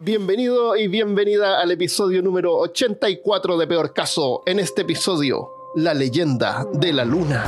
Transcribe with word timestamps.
Bienvenido 0.00 0.76
y 0.76 0.86
bienvenida 0.86 1.60
al 1.60 1.72
episodio 1.72 2.22
número 2.22 2.54
84 2.56 3.58
de 3.58 3.66
Peor 3.66 3.92
Caso. 3.92 4.44
En 4.46 4.60
este 4.60 4.82
episodio, 4.82 5.50
la 5.74 5.92
leyenda 5.92 6.64
de 6.72 6.92
la 6.92 7.04
luna. 7.04 7.44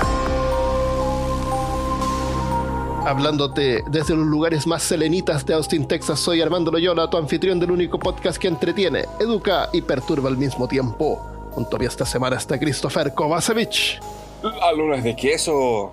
Hablándote 3.07 3.85
desde 3.93 4.17
los 4.17 4.27
lugares 4.27 4.67
más 4.67 4.83
selenitas 4.83 5.47
de 5.47 5.55
Austin, 5.55 5.87
Texas, 5.87 6.19
soy 6.19 6.41
Armando 6.43 6.73
Loyola, 6.73 7.09
tu 7.09 7.19
anfitrión 7.19 7.61
del 7.61 7.71
único 7.71 8.01
podcast 8.01 8.39
que 8.39 8.49
entretiene, 8.49 9.05
educa 9.21 9.69
y 9.73 9.83
perturba 9.83 10.29
al 10.29 10.37
mismo 10.37 10.67
tiempo. 10.67 11.19
Junto 11.53 11.77
a 11.77 11.79
mí 11.79 11.87
esta 11.87 12.05
semana 12.05 12.37
está 12.37 12.59
Christopher 12.59 13.15
Kovacevic. 13.15 14.01
La 14.43 14.73
luna 14.73 14.97
es 14.97 15.05
de 15.05 15.15
queso. 15.15 15.93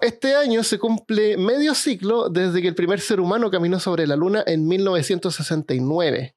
Este 0.00 0.34
año 0.34 0.62
se 0.62 0.78
cumple 0.78 1.36
medio 1.36 1.74
ciclo 1.74 2.30
desde 2.30 2.62
que 2.62 2.68
el 2.68 2.74
primer 2.74 3.00
ser 3.00 3.20
humano 3.20 3.50
caminó 3.50 3.78
sobre 3.78 4.06
la 4.06 4.16
Luna 4.16 4.42
en 4.46 4.66
1969. 4.66 6.34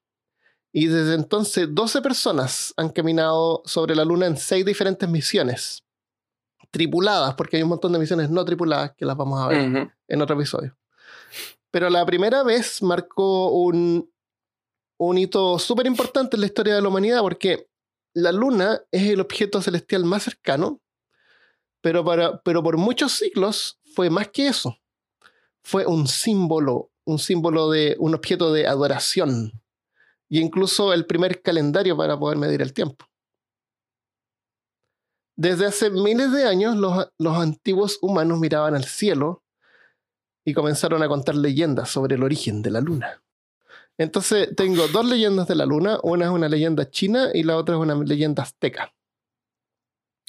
Y 0.74 0.88
desde 0.88 1.14
entonces 1.14 1.68
12 1.72 2.02
personas 2.02 2.74
han 2.76 2.90
caminado 2.90 3.62
sobre 3.66 3.96
la 3.96 4.04
Luna 4.04 4.26
en 4.26 4.36
seis 4.36 4.66
diferentes 4.66 5.08
misiones. 5.08 5.86
Tripuladas, 6.72 7.36
porque 7.36 7.58
hay 7.58 7.64
un 7.64 7.70
montón 7.70 7.94
de 7.94 8.00
misiones 8.00 8.30
no 8.30 8.44
tripuladas 8.44 8.94
que 8.98 9.06
las 9.06 9.16
vamos 9.16 9.40
a 9.40 9.48
ver 9.48 9.94
en 10.08 10.22
otro 10.22 10.36
episodio. 10.36 10.76
Pero 11.72 11.90
la 11.90 12.06
primera 12.06 12.44
vez 12.44 12.82
marcó 12.82 13.52
un, 13.52 14.12
un 14.98 15.18
hito 15.18 15.58
súper 15.58 15.86
importante 15.86 16.36
en 16.36 16.42
la 16.42 16.48
historia 16.48 16.76
de 16.76 16.82
la 16.82 16.90
humanidad 16.90 17.22
porque 17.22 17.70
la 18.14 18.32
Luna 18.32 18.82
es 18.92 19.10
el 19.10 19.22
objeto 19.22 19.62
celestial 19.62 20.04
más 20.04 20.24
cercano, 20.24 20.82
pero, 21.84 22.06
para, 22.06 22.42
pero 22.44 22.64
por 22.64 22.78
muchos 22.78 23.12
siglos 23.12 23.78
fue 23.94 24.10
más 24.10 24.30
que 24.30 24.48
eso. 24.48 24.78
Fue 25.62 25.86
un 25.86 26.08
símbolo, 26.08 26.92
un 27.04 27.20
símbolo 27.20 27.70
de 27.70 27.98
un 28.00 28.16
objeto 28.16 28.54
de 28.54 28.68
adoración 28.68 29.52
y 30.30 30.40
incluso 30.40 30.94
el 30.94 31.06
primer 31.06 31.42
calendario 31.42 31.98
para 31.98 32.18
poder 32.18 32.38
medir 32.38 32.62
el 32.62 32.72
tiempo. 32.72 33.06
Desde 35.36 35.66
hace 35.66 35.90
miles 35.90 36.32
de 36.32 36.48
años, 36.48 36.78
los, 36.78 37.10
los 37.18 37.38
antiguos 37.38 38.00
humanos 38.02 38.40
miraban 38.40 38.76
al 38.76 38.86
cielo 38.86 39.44
y 40.46 40.54
comenzaron 40.54 41.04
a 41.04 41.10
contar 41.10 41.36
leyendas 41.36 41.90
sobre 41.90 42.16
el 42.16 42.24
origen 42.24 42.62
de 42.62 42.72
la 42.72 42.80
luna. 42.80 43.22
Entonces, 43.98 44.56
tengo 44.56 44.88
dos 44.88 45.06
leyendas 45.06 45.50
de 45.50 45.56
la 45.56 45.66
luna. 45.66 46.00
Una 46.02 46.26
es 46.26 46.32
una 46.32 46.48
leyenda 46.48 46.90
china 46.90 47.30
y 47.34 47.44
la 47.44 47.58
otra 47.58 47.76
es 47.76 47.82
una 47.82 47.96
leyenda 47.96 48.44
azteca. 48.44 48.94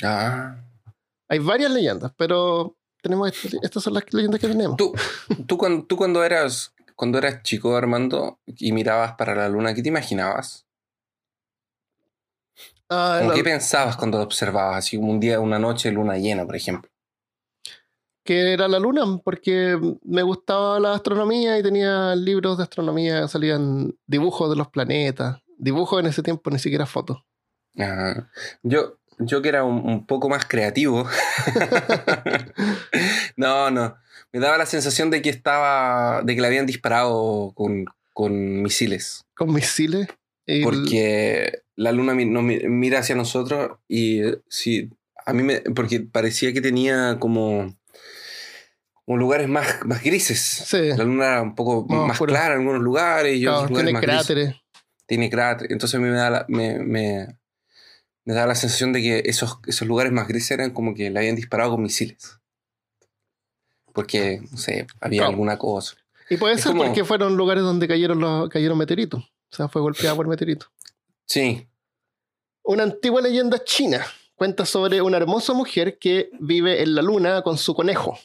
Ah. 0.02 0.64
Hay 1.34 1.40
varias 1.40 1.70
leyendas, 1.72 2.12
pero 2.16 2.77
tenemos 3.02 3.28
est- 3.28 3.54
estas 3.62 3.82
son 3.82 3.94
las 3.94 4.04
leyendas 4.12 4.40
que 4.40 4.46
tenemos. 4.48 4.77
Tú, 4.77 4.92
tú, 5.46 5.58
cuando, 5.58 5.84
tú 5.84 5.96
cuando 5.96 6.22
eras 6.24 6.72
cuando 6.96 7.18
eras 7.18 7.42
chico, 7.42 7.74
Armando, 7.77 8.38
y 8.46 8.70
mirabas 8.70 9.14
para 9.14 9.34
la 9.34 9.48
luna, 9.48 9.74
¿qué 9.74 9.82
te 9.82 9.88
imaginabas? 9.88 10.64
Ah, 12.88 13.16
¿Cómo 13.18 13.30
la- 13.30 13.34
¿Qué 13.36 13.42
pensabas 13.42 13.96
cuando 13.96 14.18
lo 14.18 14.24
observabas? 14.24 14.77
Así 14.78 14.96
un 14.96 15.18
día, 15.18 15.40
una 15.40 15.58
noche, 15.58 15.90
luna 15.90 16.16
llena, 16.18 16.44
por 16.46 16.55
ejemplo. 16.56 16.90
que 18.27 18.55
era 18.55 18.68
la 18.68 18.78
luna, 18.78 19.02
porque 19.22 19.78
me 20.02 20.22
gustaba 20.22 20.80
la 20.80 20.94
astronomía 20.94 21.58
y 21.58 21.62
tenía 21.62 22.14
libros 22.16 22.56
de 22.56 22.62
astronomía, 22.62 23.28
salían 23.28 23.98
dibujos 24.06 24.48
de 24.48 24.56
los 24.56 24.68
planetas. 24.68 25.42
Dibujos 25.58 26.00
en 26.00 26.06
ese 26.06 26.22
tiempo, 26.22 26.48
ni 26.50 26.58
siquiera 26.58 26.86
fotos. 26.86 27.18
Yo, 28.62 28.96
yo 29.19 29.43
que 29.43 29.48
era 29.48 29.65
un, 29.65 29.87
un 29.89 30.07
poco 30.07 30.29
más 30.29 30.45
creativo. 30.47 31.07
no, 33.37 33.70
no. 33.70 33.97
Me 34.33 34.41
daba 34.41 34.59
la 34.59 34.67
sensación 34.67 35.11
de 35.11 35.23
que 35.23 35.31
estaba. 35.31 36.23
de 36.23 36.34
que 36.34 36.41
le 36.41 36.47
habían 36.47 36.67
disparado 36.67 37.53
con, 37.55 37.85
con 38.12 38.62
misiles. 38.62 39.25
Con 39.35 39.53
misiles. 39.53 40.09
Porque 40.62 41.62
la 41.77 41.92
luna 41.92 42.15
mi- 42.15 42.27
mira 42.27 42.98
hacia 42.98 43.15
nosotros 43.15 43.79
y 43.89 44.23
eh, 44.23 44.39
sí, 44.48 44.91
a 45.24 45.33
mí 45.33 45.42
me. 45.42 45.61
porque 45.61 46.01
parecía 46.01 46.53
que 46.53 46.61
tenía 46.61 47.17
como. 47.19 47.74
como 49.05 49.19
lugares 49.19 49.48
más, 49.48 49.67
más 49.85 50.03
grises. 50.03 50.41
Sí, 50.67 50.89
La 50.97 51.05
luna 51.05 51.27
era 51.27 51.42
un 51.42 51.55
poco 51.55 51.86
Más 51.89 52.19
clara 52.19 52.55
en 52.55 52.61
algunos 52.61 52.83
lugares 52.83 53.36
y 53.36 53.42
claro, 53.42 53.57
otros 53.58 53.70
lugares 53.70 53.86
tiene 53.86 53.92
más 53.92 54.03
grises 54.03 54.27
cráteres. 54.27 54.55
tiene 55.07 55.30
cráter. 55.30 55.73
Entonces 55.73 55.95
a 55.95 56.03
mí 56.03 56.08
me 56.08 56.17
da 56.17 56.30
la, 56.30 56.45
me, 56.48 56.79
me, 56.79 57.39
me 58.24 58.35
da 58.35 58.46
la 58.46 58.55
sensación 58.55 58.92
de 58.92 59.02
que 59.02 59.23
esos, 59.27 59.58
esos 59.67 59.86
lugares 59.86 60.12
más 60.12 60.27
grises 60.29 60.52
eran 60.52 60.70
como 60.73 60.95
que 60.95 61.11
le 61.11 61.18
habían 61.18 61.36
disparado 61.36 61.73
con 61.73 61.83
misiles. 61.83 62.39
Porque, 63.92 64.40
no 64.51 64.57
sé, 64.58 64.86
había 65.01 65.20
Claro. 65.20 65.30
alguna 65.33 65.58
cosa. 65.58 65.96
Y 66.30 66.36
puede 66.36 66.55
Es 66.55 66.62
ser 66.62 66.73
como- 66.73 66.85
porque 66.85 67.05
fueron 67.05 67.36
lugares 67.36 67.62
donde 67.62 67.86
cayeron, 67.86 68.18
los, 68.18 68.48
cayeron 68.48 68.79
meteoritos. 68.79 69.23
O 69.23 69.57
sea, 69.57 69.68
fue 69.68 69.83
golpeada 69.83 70.17
por 70.17 70.27
meteoritos. 70.27 70.68
Sí. 71.27 71.68
Una 72.64 72.83
antigua 72.85 73.20
leyenda 73.20 73.62
china 73.62 74.05
cuenta 74.35 74.64
sobre 74.67 75.01
una 75.02 75.18
hermosa 75.18 75.52
mujer 75.52 75.98
que 75.98 76.30
vive 76.41 76.83
en 76.83 76.95
la 76.95 77.02
luna 77.02 77.42
con 77.42 77.56
su 77.56 77.74
conejo. 77.74 78.18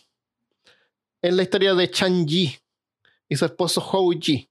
Es 1.22 1.34
la 1.34 1.44
historia 1.44 1.74
de 1.76 1.92
Chan 1.92 2.26
Yi 2.26 2.58
y 3.28 3.36
su 3.36 3.46
esposo 3.46 3.82
Hou 3.82 4.14
Yi. 4.14 4.49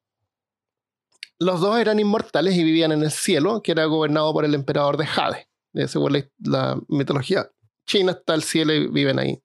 Los 1.41 1.61
dos 1.61 1.79
eran 1.79 2.01
inmortales 2.01 2.57
y 2.57 2.65
vivían 2.65 2.93
en 2.93 3.03
el 3.03 3.11
cielo, 3.11 3.63
que 3.63 3.73
era 3.73 3.85
gobernado 3.85 4.33
por 4.33 4.45
el 4.45 4.55
emperador 4.55 4.97
de 4.97 5.07
Jade. 5.07 5.49
Según 5.87 6.13
la, 6.15 6.29
la 6.39 6.81
mitología 6.89 7.51
china 7.87 8.13
está 8.13 8.35
el 8.35 8.43
cielo 8.43 8.73
y 8.75 8.87
viven 8.89 9.19
ahí. 9.19 9.41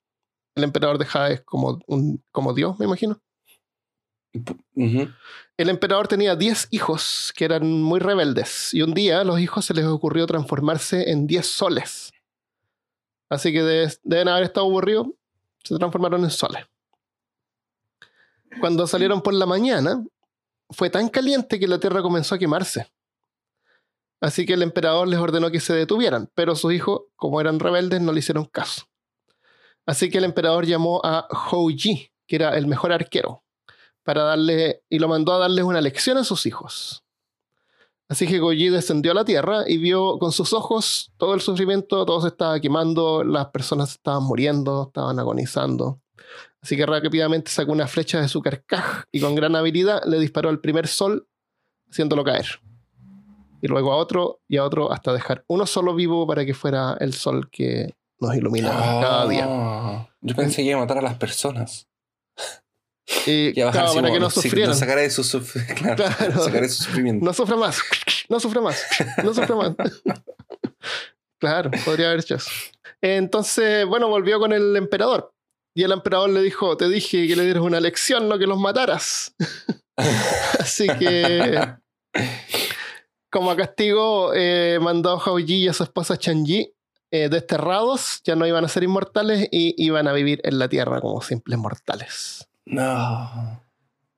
El 0.56 0.64
emperador 0.64 0.98
de 0.98 1.06
Jade 1.06 1.34
es 1.34 1.40
como, 1.42 1.78
un, 1.86 2.22
como 2.32 2.52
Dios, 2.52 2.78
me 2.78 2.86
imagino. 2.86 3.20
El 5.56 5.68
emperador 5.68 6.08
tenía 6.08 6.34
10 6.34 6.68
hijos 6.72 7.32
que 7.36 7.44
eran 7.44 7.80
muy 7.82 8.00
rebeldes 8.00 8.74
y 8.74 8.82
un 8.82 8.92
día 8.92 9.20
a 9.20 9.24
los 9.24 9.38
hijos 9.38 9.64
se 9.64 9.74
les 9.74 9.84
ocurrió 9.84 10.26
transformarse 10.26 11.10
en 11.10 11.26
10 11.28 11.46
soles. 11.46 12.12
Así 13.30 13.52
que 13.52 13.62
de- 13.62 13.96
deben 14.02 14.28
haber 14.28 14.44
estado 14.44 14.66
aburridos, 14.66 15.06
se 15.62 15.76
transformaron 15.78 16.24
en 16.24 16.30
soles. 16.30 16.64
Cuando 18.60 18.86
salieron 18.86 19.22
por 19.22 19.34
la 19.34 19.46
mañana, 19.46 20.04
fue 20.70 20.90
tan 20.90 21.08
caliente 21.08 21.58
que 21.58 21.68
la 21.68 21.78
tierra 21.78 22.02
comenzó 22.02 22.34
a 22.34 22.38
quemarse. 22.38 22.90
Así 24.20 24.46
que 24.46 24.54
el 24.54 24.62
emperador 24.62 25.06
les 25.08 25.18
ordenó 25.18 25.50
que 25.50 25.60
se 25.60 25.74
detuvieran, 25.74 26.30
pero 26.34 26.56
sus 26.56 26.72
hijos, 26.72 27.02
como 27.16 27.40
eran 27.40 27.60
rebeldes, 27.60 28.00
no 28.00 28.12
le 28.12 28.20
hicieron 28.20 28.46
caso. 28.46 28.84
Así 29.86 30.08
que 30.08 30.18
el 30.18 30.24
emperador 30.24 30.66
llamó 30.66 31.00
a 31.04 31.28
Hou 31.50 31.70
Yi, 31.70 32.10
que 32.26 32.36
era 32.36 32.56
el 32.56 32.66
mejor 32.66 32.92
arquero, 32.92 33.44
para 34.02 34.22
darle 34.22 34.82
y 34.88 34.98
lo 34.98 35.08
mandó 35.08 35.32
a 35.32 35.38
darles 35.38 35.64
una 35.64 35.80
lección 35.80 36.16
a 36.16 36.24
sus 36.24 36.46
hijos. 36.46 37.04
Así 38.08 38.26
que 38.26 38.38
Goyi 38.38 38.68
descendió 38.68 39.12
a 39.12 39.14
la 39.14 39.24
tierra 39.24 39.64
y 39.66 39.78
vio 39.78 40.18
con 40.18 40.30
sus 40.30 40.52
ojos 40.52 41.10
todo 41.16 41.34
el 41.34 41.40
sufrimiento, 41.40 42.04
todo 42.04 42.20
se 42.20 42.28
estaba 42.28 42.60
quemando, 42.60 43.24
las 43.24 43.46
personas 43.48 43.92
estaban 43.92 44.22
muriendo, 44.24 44.84
estaban 44.88 45.18
agonizando. 45.18 46.00
Así 46.62 46.76
que 46.76 46.86
rápidamente 46.86 47.50
sacó 47.50 47.72
una 47.72 47.86
flecha 47.86 48.20
de 48.20 48.28
su 48.28 48.40
carcaj 48.40 49.04
y 49.12 49.20
con 49.20 49.34
gran 49.34 49.54
habilidad 49.56 50.02
le 50.06 50.18
disparó 50.18 50.48
al 50.48 50.60
primer 50.60 50.86
sol, 50.88 51.26
haciéndolo 51.90 52.24
caer. 52.24 52.46
Y 53.60 53.68
luego 53.68 53.92
a 53.92 53.96
otro 53.96 54.40
y 54.48 54.56
a 54.58 54.64
otro 54.64 54.92
hasta 54.92 55.12
dejar 55.12 55.44
uno 55.46 55.66
solo 55.66 55.94
vivo 55.94 56.26
para 56.26 56.44
que 56.44 56.54
fuera 56.54 56.96
el 57.00 57.14
sol 57.14 57.48
que 57.50 57.94
nos 58.20 58.34
ilumina 58.36 58.70
cada 58.70 59.28
día. 59.28 59.46
Ah, 59.48 60.08
Yo 60.20 60.34
pensé 60.36 60.56
que 60.62 60.68
iba 60.70 60.78
a 60.78 60.82
matar 60.82 60.98
a 60.98 61.02
las 61.02 61.14
personas. 61.16 61.86
Y 63.26 63.58
a 63.60 63.66
bajar 63.66 63.82
claro, 63.84 64.00
para 64.00 64.12
que 64.14 64.20
no 64.20 64.30
sufrieran. 64.30 64.70
lo 64.70 64.74
sacara 64.76 65.02
de 65.02 65.10
su 65.10 65.22
suf- 65.22 65.54
claro, 65.76 65.96
Claro. 66.04 66.40
sacara 66.42 66.60
de 66.62 66.68
su 66.70 66.84
sufrimiento. 66.84 67.24
No 67.24 67.32
sufra 67.34 67.56
más. 67.56 67.78
No 68.30 68.40
sufra 68.40 68.60
más. 68.62 68.82
No 69.22 69.34
sufra 69.34 69.54
más. 69.56 69.72
claro, 71.38 71.70
podría 71.84 72.08
haber 72.08 72.20
hecho 72.20 72.36
eso. 72.36 72.50
Entonces, 73.02 73.84
bueno, 73.86 74.08
volvió 74.08 74.38
con 74.38 74.52
el 74.52 74.76
emperador. 74.76 75.33
Y 75.74 75.82
el 75.82 75.90
emperador 75.90 76.30
le 76.30 76.40
dijo, 76.40 76.76
te 76.76 76.88
dije 76.88 77.26
que 77.26 77.34
le 77.34 77.44
dieras 77.44 77.64
una 77.64 77.80
lección, 77.80 78.28
no 78.28 78.38
que 78.38 78.46
los 78.46 78.58
mataras. 78.58 79.34
Así 80.60 80.86
que, 80.86 81.74
como 83.28 83.56
castigo, 83.56 84.32
eh, 84.34 84.78
mandó 84.80 85.12
a 85.12 85.20
Hao 85.20 85.40
Yi 85.40 85.64
y 85.64 85.68
a 85.68 85.72
su 85.72 85.82
esposa 85.82 86.16
Chan 86.16 86.46
Yi 86.46 86.72
eh, 87.10 87.28
desterrados, 87.28 88.22
ya 88.24 88.36
no 88.36 88.46
iban 88.46 88.64
a 88.64 88.68
ser 88.68 88.84
inmortales 88.84 89.48
y 89.50 89.74
iban 89.84 90.08
a 90.08 90.12
vivir 90.12 90.40
en 90.44 90.58
la 90.58 90.68
tierra 90.68 91.00
como 91.00 91.22
simples 91.22 91.58
mortales. 91.58 92.48
No. 92.66 93.60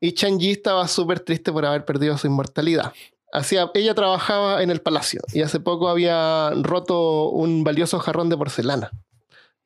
Y 0.01 0.13
Chan 0.13 0.39
Yi 0.39 0.53
estaba 0.53 0.87
súper 0.89 1.21
triste 1.21 1.53
por 1.53 1.65
haber 1.65 1.85
perdido 1.85 2.17
su 2.19 2.27
inmortalidad. 2.27 2.93
Hacía, 3.33 3.71
ella 3.75 3.95
trabajaba 3.95 4.63
en 4.63 4.71
el 4.71 4.81
palacio 4.81 5.21
y 5.33 5.43
hace 5.43 5.61
poco 5.61 5.89
había 5.89 6.51
roto 6.63 7.29
un 7.31 7.65
valioso 7.65 7.99
jarrón 7.99 8.29
de 8.29 8.37
porcelana. 8.37 8.91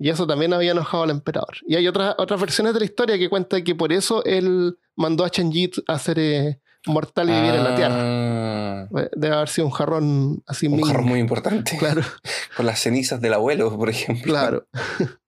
Y 0.03 0.09
eso 0.09 0.27
también 0.27 0.53
había 0.55 0.73
enojado 0.73 1.03
al 1.05 1.11
emperador. 1.11 1.59
Y 1.69 1.77
hay 1.77 1.87
otras, 1.87 2.15
otras 2.17 2.41
versiones 2.41 2.73
de 2.73 2.81
la 2.81 2.87
historia 2.87 3.19
que 3.19 3.29
cuentan 3.29 3.63
que 3.63 3.75
por 3.75 3.93
eso 3.93 4.25
él 4.25 4.79
mandó 4.97 5.25
a 5.25 5.31
Chan 5.31 5.53
Yi 5.53 5.71
a 5.87 5.99
ser 5.99 6.19
eh, 6.19 6.61
mortal 6.87 7.29
y 7.29 7.33
vivir 7.33 7.55
en 7.55 7.65
la 7.65 7.77
tierra. 7.77 7.97
Ah, 7.99 8.89
Debe 9.15 9.35
haber 9.37 9.49
sido 9.51 9.67
un 9.67 9.73
jarrón 9.73 10.43
así 10.47 10.69
Un 10.69 10.77
ming. 10.77 10.87
jarrón 10.87 11.05
muy 11.05 11.21
importante. 11.21 11.77
Claro, 11.77 12.01
Con 12.57 12.65
las 12.65 12.81
cenizas 12.81 13.21
del 13.21 13.35
abuelo, 13.35 13.77
por 13.77 13.91
ejemplo. 13.91 14.33
claro. 14.33 14.67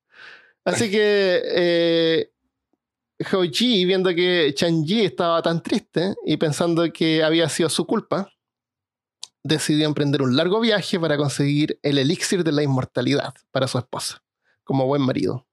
Así 0.64 0.90
que 0.90 1.42
eh, 1.44 2.30
viendo 3.84 4.14
que 4.14 4.52
Chanji 4.54 5.04
estaba 5.04 5.42
tan 5.42 5.62
triste 5.62 6.14
y 6.24 6.36
pensando 6.36 6.90
que 6.92 7.22
había 7.22 7.48
sido 7.48 7.68
su 7.68 7.84
culpa, 7.84 8.30
decidió 9.42 9.86
emprender 9.86 10.22
un 10.22 10.36
largo 10.36 10.60
viaje 10.60 11.00
para 11.00 11.16
conseguir 11.16 11.78
el 11.82 11.98
elixir 11.98 12.44
de 12.44 12.52
la 12.52 12.62
inmortalidad 12.62 13.34
para 13.50 13.66
su 13.66 13.76
esposa, 13.78 14.21
como 14.64 14.86
buen 14.86 15.02
marido. 15.02 15.46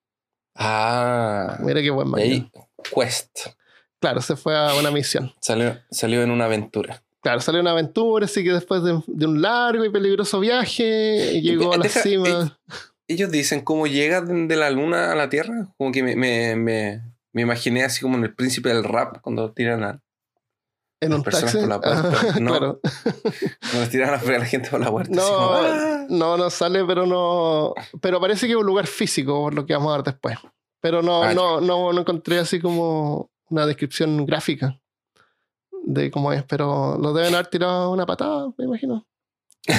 Ah. 0.56 1.58
Mira 1.62 1.82
qué 1.82 1.90
buen 1.90 2.08
Y 2.08 2.12
marido. 2.12 2.34
ahí, 2.36 2.52
Quest. 2.94 3.40
Claro, 4.00 4.22
se 4.22 4.36
fue 4.36 4.58
a 4.58 4.76
una 4.76 4.92
misión. 4.92 5.34
Salió, 5.42 5.78
salió 5.92 6.22
en 6.24 6.32
una 6.32 6.46
aventura. 6.46 7.04
Claro, 7.22 7.42
salió 7.42 7.60
una 7.60 7.72
aventura, 7.72 8.26
así 8.26 8.44
que 8.44 8.54
después 8.54 8.82
de, 8.84 9.02
de 9.08 9.26
un 9.28 9.42
largo 9.42 9.84
y 9.84 9.90
peligroso 9.90 10.40
viaje, 10.40 11.42
llegó 11.42 11.74
a 11.74 11.78
la 11.78 11.84
Deja- 11.84 12.02
cima. 12.02 12.58
Ellos 13.10 13.30
dicen 13.32 13.62
cómo 13.62 13.88
llega 13.88 14.22
de 14.22 14.48
de 14.48 14.56
la 14.56 14.70
luna 14.70 15.12
a 15.12 15.16
la 15.16 15.28
Tierra. 15.30 15.68
Como 15.78 15.92
que 15.92 16.02
me, 16.04 16.16
me, 16.16 16.56
me, 16.56 17.02
me 17.34 17.42
imaginé 17.42 17.84
así 17.84 18.00
como 18.02 18.18
en 18.18 18.24
el 18.24 18.34
príncipe 18.36 18.70
del 18.70 18.84
rap 18.86 19.18
cuando 19.22 19.52
tiran 19.52 19.84
a, 19.84 20.02
en 21.02 21.10
las 21.12 21.18
un 21.20 21.24
personas 21.24 21.54
taxi. 21.54 21.60
por 21.60 21.70
la 21.70 21.82
puerta, 21.82 22.20
Ah, 22.30 22.36
no. 22.40 22.52
Claro. 22.52 22.80
cuando 23.72 23.90
tiran 23.90 24.10
a 24.14 24.24
la 24.24 24.46
gente 24.46 24.70
por 24.70 24.80
la 24.82 24.90
puerta. 24.92 25.12
No, 25.14 25.24
como, 25.28 25.50
¡ah! 25.54 26.06
no, 26.10 26.38
no 26.38 26.50
sale, 26.50 26.84
pero 26.86 27.06
no. 27.06 27.74
Pero 28.02 28.20
parece 28.20 28.46
que 28.48 28.54
es 28.54 28.58
un 28.60 28.66
lugar 28.66 28.88
físico, 28.88 29.34
por 29.42 29.54
lo 29.54 29.66
que 29.66 29.74
vamos 29.74 29.94
a 29.94 29.98
ver 29.98 30.06
después. 30.06 30.38
Pero 30.82 31.02
no, 31.02 31.24
Ah, 31.24 31.34
no, 31.34 31.60
no, 31.62 31.92
no 31.94 32.02
encontré 32.02 32.40
así 32.40 32.60
como 32.60 33.30
una 33.50 33.66
descripción 33.66 34.26
gráfica 34.26 34.80
de 35.84 36.12
cómo 36.12 36.32
es, 36.34 36.44
pero 36.44 36.98
lo 36.98 37.14
deben 37.14 37.34
haber 37.34 37.48
tirado 37.48 37.92
una 37.92 38.06
patada, 38.06 38.50
me 38.58 38.66
imagino. 38.66 39.06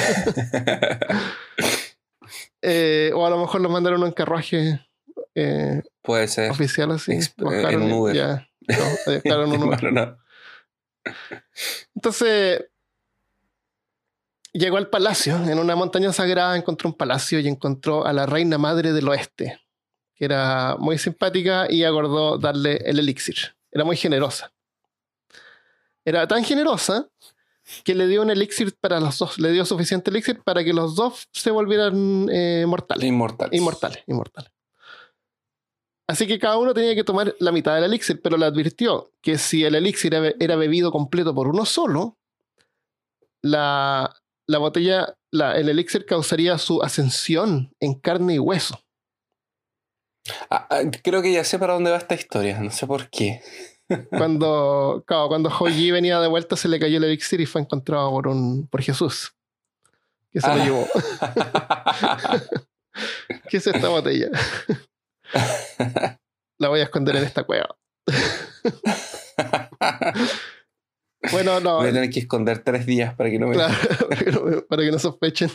Eh, 2.63 3.11
o 3.15 3.27
a 3.27 3.31
lo 3.31 3.39
mejor 3.39 3.61
los 3.63 3.73
mandaron 3.73 4.03
en 4.05 4.13
carruaje 4.13 4.81
eh, 5.35 5.83
Puede 6.03 6.29
ser. 6.29 6.51
oficial 6.51 6.91
así. 6.91 7.13
Exp- 7.13 7.71
en 7.73 7.83
un 7.83 7.93
Uber. 7.93 8.15
ya. 8.15 8.49
No, 8.69 9.13
eh, 9.13 9.23
un 9.47 9.63
Uber. 9.63 10.17
Entonces, 11.95 12.65
llegó 14.53 14.77
al 14.77 14.89
palacio, 14.89 15.37
en 15.37 15.59
una 15.59 15.77
montaña 15.77 16.13
sagrada 16.13 16.57
encontró 16.57 16.89
un 16.89 16.97
palacio 16.97 17.39
y 17.41 17.49
encontró 17.49 18.07
a 18.07 18.13
la 18.13 18.27
reina 18.27 18.59
madre 18.59 18.93
del 18.93 19.09
oeste, 19.09 19.61
que 20.15 20.25
era 20.25 20.77
muy 20.79 20.99
simpática 20.99 21.67
y 21.71 21.85
acordó 21.85 22.39
darle 22.39 22.77
el 22.85 22.99
elixir. 22.99 23.55
Era 23.71 23.85
muy 23.85 23.97
generosa. 23.97 24.53
Era 26.05 26.27
tan 26.27 26.45
generosa 26.45 27.09
que 27.85 27.95
le 27.95 28.07
dio 28.09 28.23
un 28.23 28.31
elixir 28.31 28.75
para 28.81 28.99
los 29.01 29.19
dos, 29.19 29.39
le 29.39 29.53
dio 29.53 29.65
suficiente 29.65 30.11
elixir 30.11 30.43
para 30.43 30.65
que 30.65 30.73
los 30.73 30.97
dos 30.97 31.29
se 31.33 31.51
volvieran 31.51 32.29
eh, 32.31 32.65
mortales. 32.67 33.05
Inmortales. 33.05 33.59
Inmortales, 33.59 34.03
inmortales. 34.07 34.51
Así 36.11 36.27
que 36.27 36.41
cada 36.41 36.59
uno 36.59 36.75
tenía 36.75 36.97
que 36.97 37.05
tomar 37.05 37.37
la 37.39 37.53
mitad 37.53 37.75
del 37.77 37.85
elixir, 37.85 38.21
pero 38.21 38.37
le 38.37 38.45
advirtió 38.45 39.13
que 39.23 39.39
si 39.39 39.65
el 39.65 39.77
elixir 39.77 40.13
era, 40.13 40.33
era 40.41 40.57
bebido 40.57 40.91
completo 40.91 41.33
por 41.37 41.47
uno 41.47 41.65
solo, 41.65 42.19
la, 43.43 44.13
la 44.49 44.59
botella, 44.59 45.17
la- 45.31 45.57
el 45.57 45.69
elixir 45.69 46.05
causaría 46.07 46.59
su 46.59 46.83
ascensión 46.83 47.73
en 47.79 47.95
carne 47.95 48.35
y 48.35 48.39
hueso. 48.41 48.83
Ah, 50.51 50.67
ah, 50.69 50.81
creo 51.05 51.23
que 51.23 51.33
ya 51.33 51.45
sé 51.45 51.61
para 51.61 51.75
dónde 51.75 51.93
va 51.93 51.99
esta 51.99 52.17
historia. 52.17 52.59
No 52.61 52.73
sé 52.73 52.89
por 52.89 53.09
qué. 53.09 53.41
Cuando, 54.11 55.05
claro, 55.07 55.29
cuando 55.29 55.49
Hoji 55.49 55.93
venía 55.93 56.19
de 56.21 56.29
vuelta, 56.29 56.57
se 56.57 56.69
le 56.69 56.81
cayó 56.81 56.99
el 56.99 57.05
elixir 57.05 57.41
y 57.41 57.47
fue 57.47 57.61
encontrado 57.61 58.11
por, 58.11 58.27
un, 58.27 58.67
por 58.67 58.83
Jesús, 58.83 59.33
que 60.33 60.41
se 60.41 60.47
lo 60.49 60.53
Ah. 60.55 60.65
llevó. 60.65 60.87
¿Qué 63.49 63.57
es 63.59 63.67
esta 63.69 63.89
botella? 63.89 64.29
La 66.59 66.69
voy 66.69 66.81
a 66.81 66.85
esconder 66.85 67.17
en 67.17 67.25
esta 67.25 67.45
cueva. 67.45 67.77
Bueno, 71.33 71.61
no. 71.61 71.77
Voy 71.77 71.89
a 71.89 71.93
tener 71.93 72.11
que 72.11 72.21
esconder 72.21 72.63
tres 72.65 72.87
días 72.87 73.15
para 73.15 73.31
que 73.31 73.39
no 73.39 73.49
me. 73.49 73.55
Claro, 73.55 73.75
para 74.09 74.25
que 74.25 74.33
no, 74.33 74.63
para 74.69 74.83
que 74.83 74.91
no 74.91 74.99
sospechen. 74.99 75.51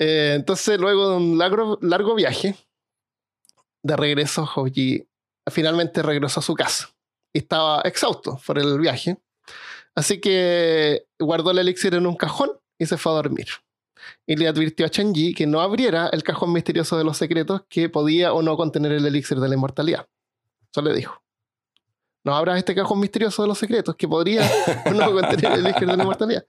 Eh, 0.00 0.34
entonces, 0.36 0.78
luego 0.78 1.10
de 1.10 1.16
un 1.16 1.38
largo, 1.38 1.78
largo 1.82 2.14
viaje, 2.14 2.54
de 3.82 3.96
regreso, 3.96 4.48
Hoji 4.54 5.08
finalmente 5.50 6.02
regresó 6.02 6.40
a 6.40 6.42
su 6.44 6.54
casa. 6.54 6.88
Y 7.32 7.40
estaba 7.40 7.80
exhausto 7.82 8.40
por 8.46 8.58
el 8.58 8.78
viaje. 8.78 9.18
Así 9.94 10.20
que 10.20 11.06
guardó 11.18 11.50
el 11.50 11.58
elixir 11.58 11.94
en 11.94 12.06
un 12.06 12.14
cajón 12.14 12.50
y 12.78 12.86
se 12.86 12.96
fue 12.96 13.10
a 13.12 13.16
dormir. 13.16 13.48
Y 14.26 14.36
le 14.36 14.48
advirtió 14.48 14.86
a 14.86 14.88
Chenji 14.88 15.34
que 15.34 15.46
no 15.46 15.60
abriera 15.60 16.08
el 16.12 16.22
cajón 16.22 16.52
misterioso 16.52 16.96
de 16.96 17.04
los 17.04 17.16
secretos 17.16 17.62
que 17.68 17.88
podía 17.88 18.32
o 18.32 18.42
no 18.42 18.56
contener 18.56 18.92
el 18.92 19.06
elixir 19.06 19.40
de 19.40 19.48
la 19.48 19.54
inmortalidad. 19.54 20.08
Eso 20.70 20.82
le 20.82 20.94
dijo. 20.94 21.22
No 22.24 22.34
abras 22.34 22.58
este 22.58 22.74
cajón 22.74 23.00
misterioso 23.00 23.42
de 23.42 23.48
los 23.48 23.58
secretos 23.58 23.96
que 23.96 24.08
podría 24.08 24.48
o 24.86 24.90
no 24.90 25.12
contener 25.12 25.52
el 25.52 25.66
elixir 25.66 25.88
de 25.88 25.96
la 25.96 26.02
inmortalidad. 26.02 26.46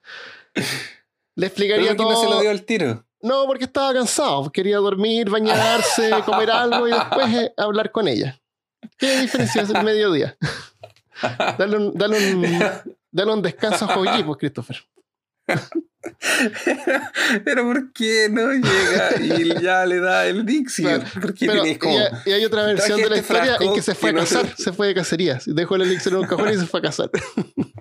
Le 1.36 1.48
explicaría 1.48 1.96
¿por 1.96 1.98
qué 1.98 2.04
todo. 2.04 2.12
no 2.12 2.22
se 2.22 2.30
lo 2.30 2.42
dio 2.42 2.50
al 2.50 2.66
tiro. 2.66 3.06
No, 3.22 3.46
porque 3.46 3.66
estaba 3.66 3.94
cansado. 3.94 4.50
Quería 4.52 4.78
dormir, 4.78 5.30
bañarse, 5.30 6.12
comer 6.26 6.52
algo 6.52 6.88
y 6.88 6.92
después 6.92 7.34
eh, 7.34 7.54
hablar 7.58 7.92
con 7.92 8.08
ella. 8.08 8.40
¿Qué 8.98 9.22
diferencia 9.22 9.62
es 9.62 9.70
el 9.70 9.84
mediodía? 9.84 10.38
Dale 11.58 11.76
un, 11.76 11.94
dale 11.94 12.34
un, 12.34 12.46
dale 13.12 13.34
un 13.34 13.42
descanso 13.42 13.84
a 13.84 13.94
Joji, 13.94 14.24
pues, 14.24 14.38
Christopher. 14.38 14.78
Pero 17.46 17.64
¿por 17.64 17.92
qué 17.94 18.28
no 18.32 18.52
llega 18.52 19.22
y 19.22 19.62
ya 19.62 19.86
le 19.86 20.00
da 20.00 20.26
el 20.28 20.46
Dixie? 20.46 20.86
Claro, 20.86 21.04
¿Por 21.22 21.34
qué 21.34 21.46
Pero, 21.48 21.62
tenéis 21.62 21.76
y, 21.76 21.80
como.? 21.80 21.98
y 22.26 22.32
hay 22.32 22.46
otra 22.46 22.64
versión 22.64 23.02
de 23.02 23.10
la 23.10 23.18
historia 23.18 23.58
en 23.60 23.74
que 23.74 23.82
se 23.82 23.96
fue 23.96 24.10
a 24.12 24.14
que 24.14 24.26
se- 24.26 24.36
casar, 24.36 24.56
se 24.58 24.72
fue 24.74 24.88
de 24.88 24.96
cacerías. 24.96 25.44
Dejó 25.46 25.76
el 25.76 25.82
elixir 25.84 26.14
en 26.14 26.20
un 26.20 26.28
cajón 26.28 26.50
y 26.54 26.58
se 26.58 26.66
fue 26.66 26.80
a 26.80 26.84
casar. 26.84 27.10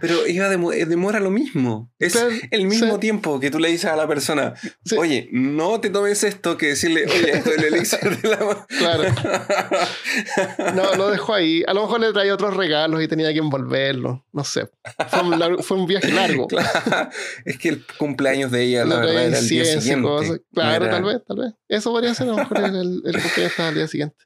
Pero 0.00 0.26
iba 0.26 0.48
demo- 0.48 0.72
eh, 0.72 0.84
demora 0.86 1.20
lo 1.20 1.30
mismo. 1.30 1.92
Es 1.98 2.12
Claro, 2.12 2.30
el 2.50 2.66
mismo 2.66 2.94
sí. 2.94 3.00
tiempo 3.00 3.38
que 3.40 3.50
tú 3.50 3.58
le 3.58 3.68
dices 3.68 3.86
a 3.90 3.96
la 3.96 4.06
persona, 4.08 4.54
Sí. 4.84 4.96
oye, 4.96 5.28
no 5.32 5.80
te 5.80 5.90
tomes 5.90 6.22
esto, 6.24 6.56
que 6.56 6.68
decirle, 6.68 7.04
oye, 7.06 7.30
esto 7.38 7.50
es 7.50 7.58
el 7.58 7.64
elixir 7.64 8.20
de 8.22 8.28
la. 8.28 8.66
Claro. 8.78 9.04
No, 10.74 10.94
lo 10.96 11.10
dejó 11.10 11.34
ahí. 11.34 11.62
A 11.66 11.74
lo 11.74 11.82
mejor 11.82 12.00
le 12.00 12.12
traía 12.12 12.34
otros 12.34 12.56
regalos 12.56 13.02
y 13.02 13.08
tenía 13.08 13.32
que 13.32 13.38
envolverlo. 13.38 14.24
No 14.32 14.44
sé. 14.44 14.68
Fue 15.08 15.20
un, 15.22 15.38
largo- 15.38 15.62
fue 15.62 15.76
un 15.76 15.86
viaje 15.86 16.08
largo. 16.12 16.46
Claro, 16.56 17.10
es 17.44 17.58
que 17.58 17.68
el 17.70 17.84
cumpleaños 17.98 18.50
de 18.50 18.62
ella, 18.62 18.84
la 18.84 19.00
Le 19.00 19.06
verdad, 19.06 19.24
era 19.26 19.38
el 19.38 19.48
día 19.48 19.64
siguiente. 19.64 20.02
cosas. 20.02 20.40
Claro, 20.52 20.84
era- 20.86 20.94
tal 20.94 21.04
vez, 21.04 21.18
tal 21.26 21.38
vez. 21.38 21.52
Eso 21.68 21.90
podría 21.92 22.14
ser. 22.14 22.28
A 22.28 22.30
lo 22.32 22.36
mejor 22.38 22.58
el, 22.58 23.02
el, 23.04 23.22
cumpleaños 23.22 23.58
al 23.60 23.74
día 23.74 23.88
siguiente. 23.88 24.16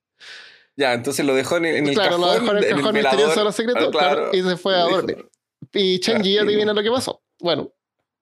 Ya, 0.76 0.94
entonces 0.94 1.24
lo 1.26 1.34
dejó 1.34 1.56
en, 1.58 1.66
en 1.66 1.86
el 1.88 1.94
claro, 1.94 2.16
cajón. 2.16 2.26
lo 2.26 2.32
dejó 2.32 2.50
en 2.52 2.56
el 2.58 2.64
en 2.64 2.76
cajón 2.76 2.94
misterioso 2.94 3.38
de 3.38 3.44
los 3.44 3.54
secretos 3.54 3.86
Ah, 3.88 3.90
claro, 3.90 4.30
y 4.32 4.42
se 4.42 4.56
fue 4.56 4.74
a 4.74 4.84
dormir. 4.84 5.28
Y 5.74 5.98
Chenji 6.00 6.34
Claro, 6.34 6.48
adivina 6.48 6.72
lo 6.72 6.82
que 6.82 6.90
pasó. 6.90 7.22
Bueno, 7.38 7.72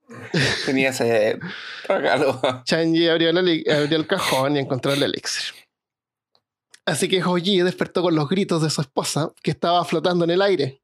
Tenía 0.66 0.90
ese 0.90 1.38
regalo. 1.86 2.40
Chenji 2.64 3.08
abrió, 3.08 3.30
abrió 3.30 3.96
el 3.98 4.06
cajón 4.06 4.56
y 4.56 4.60
encontró 4.60 4.92
el 4.92 5.02
elixir. 5.02 5.54
Así 6.86 7.08
que 7.08 7.22
Hoji 7.22 7.60
despertó 7.60 8.00
con 8.02 8.14
los 8.14 8.28
gritos 8.28 8.62
de 8.62 8.70
su 8.70 8.80
esposa, 8.80 9.32
que 9.42 9.50
estaba 9.50 9.84
flotando 9.84 10.24
en 10.24 10.30
el 10.30 10.40
aire. 10.40 10.80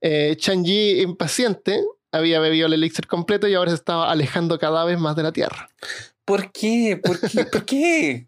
Eh, 0.00 0.36
Chenji, 0.38 1.00
impaciente, 1.02 1.84
había 2.12 2.40
bebido 2.40 2.66
el 2.66 2.72
elixir 2.72 3.06
completo 3.06 3.46
y 3.46 3.54
ahora 3.54 3.70
se 3.70 3.76
estaba 3.76 4.10
alejando 4.10 4.58
cada 4.58 4.84
vez 4.84 4.98
más 4.98 5.16
de 5.16 5.22
la 5.22 5.32
Tierra. 5.32 5.68
¿Por 6.24 6.50
qué? 6.52 6.98
¿Por 7.02 7.20
qué? 7.20 7.44
¿Por 7.44 7.64
qué? 7.66 8.26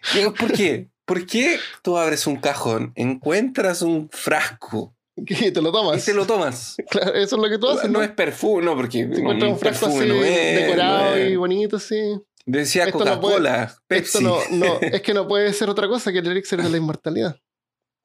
¿Por 0.38 0.52
qué? 0.52 0.90
¿Por 1.08 1.24
qué 1.26 1.58
tú 1.82 1.96
abres 1.96 2.26
un 2.26 2.36
cajón, 2.36 2.92
encuentras 2.94 3.80
un 3.80 4.10
frasco 4.10 4.94
¿Qué? 5.26 5.50
¿Te 5.50 5.62
lo 5.62 5.70
y 5.70 5.72
tomas? 5.72 6.04
te 6.04 6.14
lo 6.14 6.26
tomas? 6.26 6.76
Claro, 6.90 7.14
eso 7.14 7.36
es 7.36 7.42
lo 7.42 7.48
que 7.48 7.58
tú 7.58 7.68
haces, 7.70 7.90
no 7.90 7.98
¿no? 7.98 8.04
es 8.04 8.10
perfume, 8.10 8.64
no, 8.64 8.76
porque 8.76 9.00
encuentras 9.00 9.50
un 9.50 9.58
frasco 9.58 9.86
así 9.86 9.98
perfume 9.98 10.06
no 10.06 10.24
es, 10.24 10.60
decorado 10.60 11.16
no 11.16 11.18
y 11.18 11.36
bonito, 11.36 11.76
así. 11.78 11.96
Decía 12.44 12.84
Esto 12.84 12.98
no 12.98 13.20
Coca-Cola, 13.20 13.64
Esto 13.64 13.82
Pepsi. 13.88 14.22
no, 14.22 14.38
no, 14.50 14.78
es 14.82 15.02
que 15.02 15.14
no 15.14 15.26
puede 15.26 15.50
ser 15.54 15.70
otra 15.70 15.88
cosa 15.88 16.12
que 16.12 16.18
el 16.18 16.26
elixir 16.26 16.62
de 16.62 16.68
la 16.68 16.76
inmortalidad. 16.76 17.40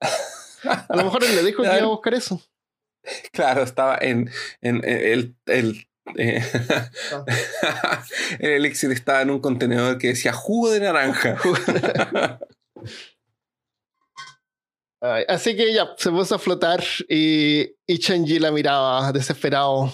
A 0.00 0.96
lo 0.96 1.04
mejor 1.04 1.24
él 1.24 1.36
le 1.36 1.44
dijo 1.44 1.62
que 1.62 1.68
iba 1.68 1.76
a 1.76 1.86
buscar 1.86 2.14
eso. 2.14 2.42
Claro, 3.32 3.62
estaba 3.62 3.98
en, 4.00 4.30
en, 4.62 4.76
en 4.76 4.84
el, 4.84 5.36
el, 5.44 5.86
eh, 6.16 6.42
el 8.38 8.50
elixir 8.50 8.90
estaba 8.92 9.22
en 9.22 9.30
un 9.30 9.40
contenedor 9.40 9.98
que 9.98 10.08
decía 10.08 10.32
jugo 10.32 10.70
de 10.70 10.80
naranja. 10.80 11.36
Ay, 15.00 15.24
así 15.28 15.54
que 15.56 15.72
ya, 15.74 15.94
se 15.98 16.10
puso 16.10 16.34
a 16.34 16.38
flotar 16.38 16.82
y, 17.08 17.62
y 17.86 17.98
Chenji 17.98 18.38
la 18.38 18.50
miraba 18.50 19.12
desesperado. 19.12 19.92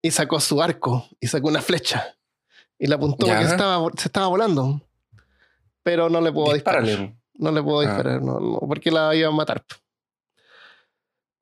Y 0.00 0.10
sacó 0.10 0.38
su 0.38 0.62
arco 0.62 1.08
y 1.20 1.26
sacó 1.26 1.48
una 1.48 1.62
flecha. 1.62 2.16
Y 2.78 2.86
la 2.86 2.96
apuntó 2.96 3.26
Ya. 3.26 3.34
porque 3.38 3.50
estaba, 3.50 3.90
se 3.96 4.08
estaba 4.08 4.26
volando. 4.28 4.80
Pero 5.82 6.08
no 6.08 6.20
le 6.20 6.30
puedo 6.32 6.52
disparar. 6.54 6.84
Dispárale. 6.84 7.16
No 7.34 7.50
le 7.50 7.62
puedo 7.62 7.80
Ah. 7.80 7.82
disparar, 7.86 8.22
no, 8.22 8.38
no, 8.38 8.58
porque 8.60 8.90
la 8.92 9.14
iba 9.16 9.28
a 9.28 9.32
matar. 9.32 9.64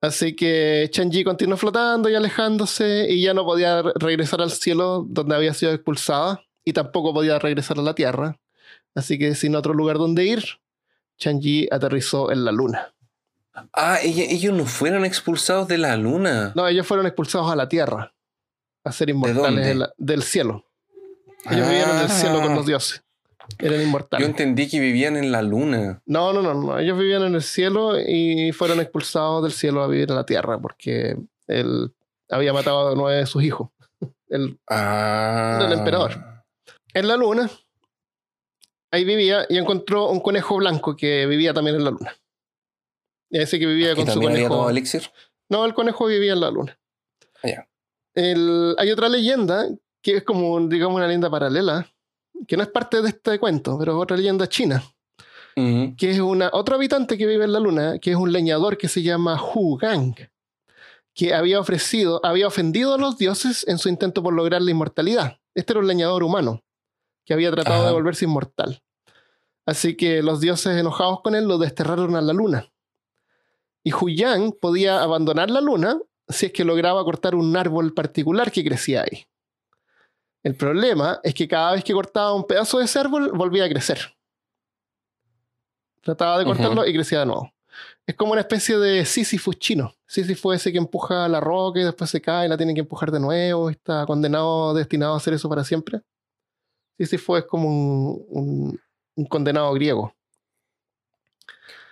Así 0.01 0.35
que 0.35 0.89
Chenji 0.91 1.23
continuó 1.23 1.55
flotando 1.57 2.09
y 2.09 2.15
alejándose 2.15 3.05
y 3.09 3.21
ya 3.21 3.33
no 3.33 3.45
podía 3.45 3.81
re- 3.83 3.93
regresar 3.95 4.41
al 4.41 4.51
cielo 4.51 5.05
donde 5.07 5.35
había 5.35 5.53
sido 5.53 5.71
expulsada 5.71 6.41
y 6.65 6.73
tampoco 6.73 7.13
podía 7.13 7.37
regresar 7.39 7.77
a 7.79 7.83
la 7.83 7.93
tierra. 7.93 8.37
Así 8.95 9.17
que 9.17 9.35
sin 9.35 9.55
otro 9.55 9.73
lugar 9.73 9.97
donde 9.97 10.23
ir, 10.25 10.43
Changi 11.17 11.67
aterrizó 11.71 12.31
en 12.31 12.45
la 12.45 12.51
luna. 12.51 12.93
Ah, 13.73 13.99
ellos 14.01 14.53
no 14.53 14.65
fueron 14.65 15.05
expulsados 15.05 15.67
de 15.67 15.77
la 15.77 15.95
luna. 15.97 16.51
No, 16.55 16.67
ellos 16.67 16.87
fueron 16.87 17.05
expulsados 17.05 17.51
a 17.51 17.55
la 17.55 17.67
Tierra 17.69 18.13
a 18.83 18.91
ser 18.91 19.09
inmortales 19.09 19.75
la- 19.75 19.93
del 19.97 20.23
cielo. 20.23 20.65
Ellos 21.49 21.67
vivían 21.67 21.89
en 21.91 21.97
el 22.03 22.09
cielo 22.09 22.41
con 22.41 22.51
Ah, 22.53 22.55
los 22.55 22.65
dioses. 22.65 23.03
Eran 23.59 23.77
Yo 23.79 23.83
inmortales. 23.85 24.27
entendí 24.27 24.69
que 24.69 24.79
vivían 24.79 25.17
en 25.17 25.31
la 25.31 25.41
luna. 25.41 26.01
No, 26.05 26.31
no, 26.33 26.41
no, 26.41 26.53
no. 26.53 26.79
Ellos 26.79 26.97
vivían 26.97 27.23
en 27.23 27.35
el 27.35 27.43
cielo 27.43 27.99
y 27.99 28.51
fueron 28.53 28.79
expulsados 28.79 29.43
del 29.43 29.51
cielo 29.51 29.83
a 29.83 29.87
vivir 29.87 30.09
en 30.09 30.15
la 30.15 30.25
tierra 30.25 30.57
porque 30.59 31.17
él 31.47 31.93
había 32.29 32.53
matado 32.53 32.89
a 32.89 32.95
nueve 32.95 33.17
de 33.19 33.25
sus 33.25 33.43
hijos. 33.43 33.69
El- 34.29 34.57
Ah. 34.67 35.59
Del 35.61 35.73
emperador. 35.77 36.17
en 36.93 37.07
la 37.07 37.17
luna, 37.17 37.49
ahí 38.93 39.03
vivía 39.03 39.45
y 39.49 39.57
encontró 39.57 40.09
un 40.09 40.19
conejo 40.19 40.55
blanco 40.57 40.95
que 40.95 41.25
vivía 41.25 41.53
también 41.53 41.75
en 41.77 41.83
la 41.83 41.91
luna. 41.91 42.15
Y 43.29 43.39
ese 43.39 43.57
que 43.59 43.65
vivía 43.65 43.95
¿Que 43.95 44.05
con 44.05 44.13
su 44.13 44.21
conejo. 44.21 44.69
elixir? 44.69 45.09
No, 45.49 45.65
el 45.65 45.73
conejo 45.73 46.05
vivía 46.05 46.33
en 46.33 46.39
la 46.39 46.51
luna. 46.51 46.77
Ah, 47.43 47.47
ya. 47.49 47.67
El- 48.13 48.75
hay 48.77 48.91
otra 48.91 49.09
leyenda 49.09 49.67
que 50.01 50.17
es 50.17 50.23
como, 50.23 50.59
digamos, 50.67 50.95
una 50.97 51.07
leyenda 51.07 51.29
paralela, 51.29 51.87
que 52.47 52.55
no 52.57 52.63
es 52.63 52.69
parte 52.69 53.01
de 53.01 53.09
este 53.09 53.39
cuento, 53.39 53.77
pero 53.79 53.93
es 53.97 54.03
otra 54.03 54.17
leyenda 54.17 54.47
china. 54.47 54.83
Que 55.55 56.09
es 56.09 56.19
una, 56.19 56.49
otro 56.51 56.75
habitante 56.75 57.15
que 57.15 57.27
vive 57.27 57.45
en 57.45 57.53
la 57.53 57.59
luna, 57.59 57.99
que 57.99 58.09
es 58.11 58.15
un 58.17 58.31
leñador 58.31 58.75
que 58.75 58.87
se 58.87 59.03
llama 59.03 59.39
Hu 59.39 59.77
Gang, 59.77 60.15
que 61.13 61.33
había 61.35 61.59
ofrecido, 61.59 62.19
había 62.25 62.47
ofendido 62.47 62.95
a 62.95 62.97
los 62.97 63.19
dioses 63.19 63.63
en 63.67 63.77
su 63.77 63.87
intento 63.87 64.23
por 64.23 64.33
lograr 64.33 64.63
la 64.63 64.71
inmortalidad. 64.71 65.37
Este 65.53 65.73
era 65.73 65.79
un 65.79 65.87
leñador 65.87 66.23
humano 66.23 66.62
que 67.25 67.33
había 67.33 67.51
tratado 67.51 67.81
Ajá. 67.81 67.87
de 67.87 67.93
volverse 67.93 68.25
inmortal. 68.25 68.81
Así 69.65 69.95
que 69.95 70.21
los 70.21 70.41
dioses 70.41 70.77
enojados 70.77 71.21
con 71.21 71.35
él 71.35 71.45
lo 71.47 71.57
desterraron 71.57 72.15
a 72.15 72.21
la 72.21 72.33
luna. 72.33 72.69
Y 73.83 73.93
Hu 73.93 74.09
Yang 74.09 74.53
podía 74.59 75.01
abandonar 75.01 75.49
la 75.49 75.61
luna 75.61 75.99
si 76.27 76.47
es 76.47 76.53
que 76.53 76.63
lograba 76.63 77.03
cortar 77.03 77.35
un 77.35 77.55
árbol 77.55 77.93
particular 77.93 78.51
que 78.51 78.63
crecía 78.63 79.01
ahí. 79.01 79.25
El 80.41 80.55
problema 80.55 81.19
es 81.23 81.33
que 81.33 81.47
cada 81.47 81.73
vez 81.73 81.83
que 81.83 81.93
cortaba 81.93 82.33
un 82.33 82.45
pedazo 82.45 82.79
de 82.79 82.85
ese 82.85 82.99
árbol 82.99 83.31
volvía 83.33 83.65
a 83.65 83.69
crecer. 83.69 83.99
Trataba 86.01 86.37
de 86.37 86.45
cortarlo 86.45 86.85
y 86.85 86.93
crecía 86.93 87.19
de 87.19 87.27
nuevo. 87.27 87.53
Es 88.05 88.15
como 88.15 88.33
una 88.33 88.41
especie 88.41 88.77
de 88.77 89.05
Sísifus 89.05 89.57
chino. 89.57 89.95
Sísifus 90.05 90.55
ese 90.55 90.71
que 90.73 90.77
empuja 90.77 91.27
la 91.29 91.39
roca 91.39 91.79
y 91.79 91.83
después 91.83 92.09
se 92.09 92.21
cae 92.21 92.45
y 92.45 92.49
la 92.49 92.57
tiene 92.57 92.73
que 92.73 92.81
empujar 92.81 93.09
de 93.11 93.21
nuevo. 93.21 93.69
y 93.69 93.73
Está 93.73 94.05
condenado, 94.05 94.73
destinado 94.73 95.13
a 95.13 95.17
hacer 95.17 95.33
eso 95.33 95.47
para 95.47 95.63
siempre. 95.63 96.01
Sísifus 97.05 97.39
es 97.39 97.45
como 97.45 97.67
un, 97.69 98.25
un- 98.29 98.79
un 99.15 99.25
condenado 99.25 99.71
griego. 99.73 100.13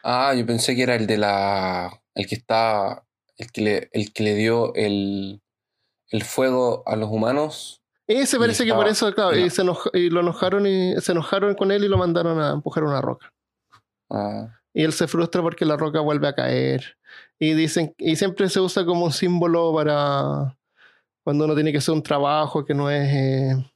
Ah, 0.04 0.34
yo 0.36 0.46
pensé 0.46 0.76
que 0.76 0.84
era 0.84 0.96
el 0.96 1.08
de 1.08 1.18
la. 1.18 2.02
El 2.16 2.28
que 2.28 2.36
está. 2.36 3.04
El 3.38 3.52
que 3.52 3.62
le, 3.62 3.90
el 3.94 4.14
que 4.14 4.24
le 4.24 4.36
dio 4.36 4.74
el, 4.76 5.42
el 6.10 6.24
fuego 6.24 6.84
a 6.86 6.96
los 6.96 7.10
humanos. 7.10 7.82
Ese 8.08 8.38
parece 8.38 8.66
que 8.66 8.74
por 8.74 8.88
eso, 8.88 9.14
claro, 9.14 9.38
y 9.38 9.50
se, 9.50 9.64
enoj- 9.64 9.90
y 9.94 10.10
lo 10.10 10.20
enojaron 10.20 10.68
y 10.68 10.96
se 11.00 11.12
enojaron 11.14 11.56
con 11.56 11.72
él 11.72 11.84
y 11.84 11.88
lo 11.88 11.98
mandaron 11.98 12.40
a 12.42 12.52
empujar 12.52 12.84
una 12.84 13.00
roca. 13.02 13.32
Ah, 14.10 14.48
Y 14.74 14.84
él 14.84 14.92
se 14.94 15.08
frustra 15.08 15.42
porque 15.42 15.66
la 15.66 15.78
roca 15.78 16.02
vuelve 16.02 16.28
a 16.28 16.36
caer. 16.36 16.98
Y 17.40 17.54
dicen, 17.54 17.96
y 17.98 18.16
siempre 18.16 18.50
se 18.50 18.60
usa 18.60 18.86
como 18.86 19.06
un 19.06 19.12
símbolo 19.14 19.74
para 19.74 20.58
cuando 21.24 21.46
uno 21.46 21.56
tiene 21.56 21.72
que 21.72 21.78
hacer 21.78 21.94
un 21.94 22.04
trabajo 22.04 22.66
que 22.66 22.74
no 22.74 22.90
es 22.90 23.08
eh, 23.14 23.72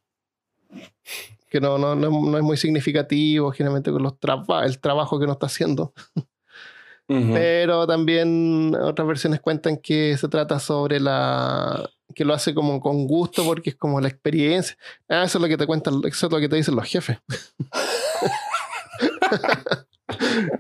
que 1.56 1.62
no, 1.62 1.78
no, 1.78 1.96
no, 1.96 2.10
no 2.10 2.38
es 2.38 2.44
muy 2.44 2.58
significativo, 2.58 3.52
generalmente 3.52 3.92
con 3.92 4.04
los 4.04 4.20
traba- 4.20 4.66
el 4.66 4.80
trabajo 4.80 5.18
que 5.18 5.24
uno 5.24 5.34
está 5.34 5.46
haciendo. 5.46 5.94
ujú. 7.08 7.32
Pero 7.34 7.88
también 7.88 8.76
otras 8.76 9.08
versiones 9.08 9.40
cuentan 9.40 9.78
que 9.78 10.18
se 10.18 10.28
trata 10.28 10.60
sobre 10.60 11.00
la 11.00 11.90
que 12.14 12.26
lo 12.26 12.34
hace 12.34 12.54
como 12.54 12.80
con 12.80 13.08
gusto 13.08 13.44
porque 13.46 13.72
es 13.72 13.76
como 13.76 14.00
la 14.02 14.08
experiencia. 14.10 14.78
Ah, 15.10 15.24
eso 15.24 15.38
es 15.38 15.42
lo 15.42 15.48
que 15.48 15.58
te 15.58 15.66
cuentan, 15.66 16.02
eso 16.06 16.26
es 16.28 16.32
lo 16.32 16.40
que 16.40 16.50
te 16.50 16.56
dicen 16.58 16.76
los 16.76 16.86
jefes. 16.88 17.18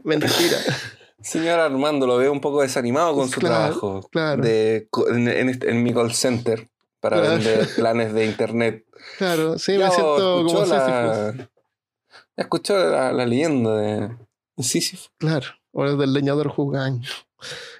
Mentira. 0.03 0.57
Señor 1.21 1.59
Armando, 1.59 2.05
lo 2.05 2.17
veo 2.17 2.31
un 2.31 2.41
poco 2.41 2.61
desanimado 2.61 3.15
con 3.15 3.29
su 3.29 3.39
Claro, 3.39 3.79
trabajo. 3.79 4.09
claro. 4.11 4.43
De, 4.43 4.87
en, 5.09 5.27
en 5.27 5.59
en 5.61 5.83
mi 5.83 5.93
call 5.93 6.13
center 6.13 6.69
para 7.09 7.21
Claro. 7.21 7.35
vender 7.35 7.67
planes 7.75 8.13
de 8.13 8.25
internet. 8.25 8.85
Claro, 9.19 9.57
sí, 9.59 9.77
Ya 9.77 9.89
me 9.89 9.91
siento 9.95 10.43
como 10.45 10.65
la, 10.65 11.49
escuchó 12.35 12.77
la, 12.77 13.13
la 13.13 13.25
leyenda 13.25 13.75
de 13.75 14.17
de 14.57 14.63
Sísifo. 14.63 15.09
Claro, 15.19 15.47
o 15.71 15.85
el 15.85 15.97
del 15.97 16.13
leñador 16.13 16.47
Jugan. 16.49 17.01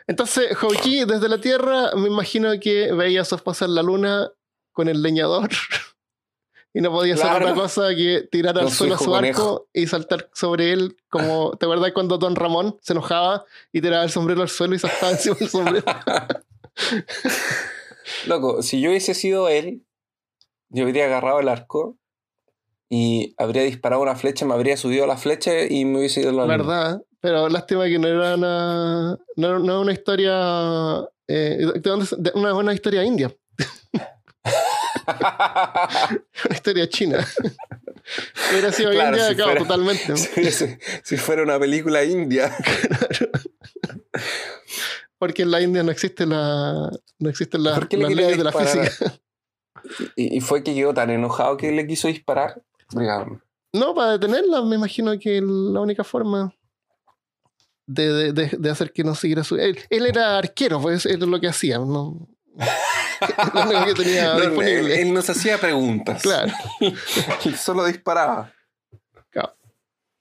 Entonces, 0.08 0.55
Houchi 0.58 1.05
desde 1.05 1.27
la 1.29 1.39
Tierra, 1.39 1.91
me 1.96 2.08
imagino 2.08 2.51
que 2.60 2.91
veía 2.94 3.22
esposa 3.22 3.65
en 3.65 3.74
la 3.75 3.82
luna 3.82 4.29
con 4.72 4.88
el 4.89 5.01
leñador 5.01 5.50
y 6.74 6.82
no 6.82 6.91
podía 6.91 7.13
hacer 7.15 7.32
otra 7.32 7.53
cosa 7.55 7.96
que 7.96 8.27
tirar 8.29 8.60
al 8.60 8.70
su 8.70 8.75
suelo 8.75 8.98
su 8.98 9.03
arco 9.15 9.15
conejo. 9.15 9.70
y 9.74 9.88
saltar 9.88 10.29
sobre 10.34 10.74
él, 10.74 10.98
como, 11.10 11.55
¿te 11.58 11.65
acuerdas 11.65 11.94
cuando 11.94 12.17
Don 12.17 12.36
Ramón 12.36 12.77
se 12.82 12.91
enojaba 12.94 13.46
y 13.72 13.82
tiraba 13.82 14.03
el 14.03 14.12
sombrero 14.12 14.41
al 14.41 14.50
suelo 14.50 14.75
y 14.75 14.79
saltaba 14.79 15.13
encima 15.13 15.38
del 15.39 15.50
sombrero? 15.50 15.86
Loco, 18.27 18.62
si 18.62 18.81
yo 18.81 18.89
hubiese 18.89 19.13
sido 19.13 19.47
él, 19.50 19.83
yo 20.69 20.83
habría 20.85 21.05
agarrado 21.05 21.39
el 21.39 21.50
arco 21.50 21.97
y 22.89 23.33
habría 23.38 23.63
disparado 23.63 24.01
una 24.01 24.15
flecha, 24.15 24.45
me 24.45 24.53
habría 24.53 24.77
subido 24.77 25.03
a 25.03 25.07
la 25.07 25.17
flecha 25.17 25.51
y 25.69 25.85
me 25.85 26.00
hubiese 26.00 26.21
ido 26.21 26.31
la 26.31 26.43
luna. 26.43 26.57
¿Verdad? 26.57 27.01
Pero 27.19 27.50
lástima 27.50 27.85
que 27.85 27.97
no 27.97 28.07
era 28.07 28.35
una, 28.35 29.17
no 29.35 29.47
era- 29.47 29.79
una 29.79 29.91
historia, 29.91 31.03
eh, 31.27 31.57
¿de 31.74 31.79
dónde 31.81 32.05
se- 32.05 32.15
de- 32.17 32.31
una, 32.35 32.53
una 32.53 32.74
historia 32.74 33.03
india, 33.03 33.33
una 35.07 36.53
historia 36.55 36.88
china. 36.89 37.25
Hubiera 38.51 38.71
sido 38.71 38.91
Claro, 38.91 39.17
india, 39.17 39.29
si 39.29 39.35
claro, 39.35 39.51
fuera- 39.51 39.63
totalmente. 39.63 40.15
si, 40.17 40.51
si- 40.51 40.77
si 41.03 41.17
fuera 41.17 41.41
una 41.41 41.57
película 41.59 42.03
india. 42.03 42.55
Porque 45.17 45.43
en 45.43 45.51
la 45.51 45.62
India 45.62 45.81
no 45.84 45.91
existe 45.91 46.25
la, 46.25 46.89
no 47.19 47.29
existen 47.29 47.63
las, 47.63 47.79
¿Por 47.79 47.88
qué 47.88 47.98
le 47.98 48.03
las 48.03 48.13
leyes 48.15 48.38
de 48.38 48.43
la 48.43 48.51
física. 48.51 48.91
Y, 50.15 50.38
y 50.38 50.41
fue 50.41 50.63
que 50.63 50.74
quedó 50.74 50.93
tan 50.93 51.10
enojado 51.10 51.57
que 51.57 51.72
le 51.72 51.86
quiso 51.88 52.07
disparar. 52.07 52.62
No, 53.74 53.93
para 53.95 54.13
detenerla, 54.13 54.62
me 54.63 54.75
imagino 54.75 55.17
que 55.19 55.41
la 55.41 55.79
única 55.81 56.03
forma 56.03 56.53
de, 57.86 58.12
de- 58.12 58.34
de- 58.34 58.57
de 58.57 58.69
hacer 58.69 58.91
que 58.91 59.03
no 59.03 59.15
siguiera 59.15 59.43
su. 59.43 59.55
Él, 59.57 59.77
él 59.89 60.05
era 60.05 60.38
arquero, 60.38 60.81
pues 60.81 61.05
eso 61.05 61.10
es 61.10 61.19
lo 61.19 61.39
que 61.39 61.48
hacía. 61.48 61.77
No, 61.77 62.27
lo 63.53 63.62
único 63.62 63.86
que 63.86 63.93
tenía 64.03 64.34
no, 64.34 64.39
él, 64.41 64.50
disponible. 64.50 65.01
él 65.01 65.13
nos 65.13 65.29
hacía 65.29 65.57
preguntas. 65.60 66.22
Claro. 66.22 66.51
Él 66.79 67.55
solo 67.57 67.86
disparaba. 67.86 68.51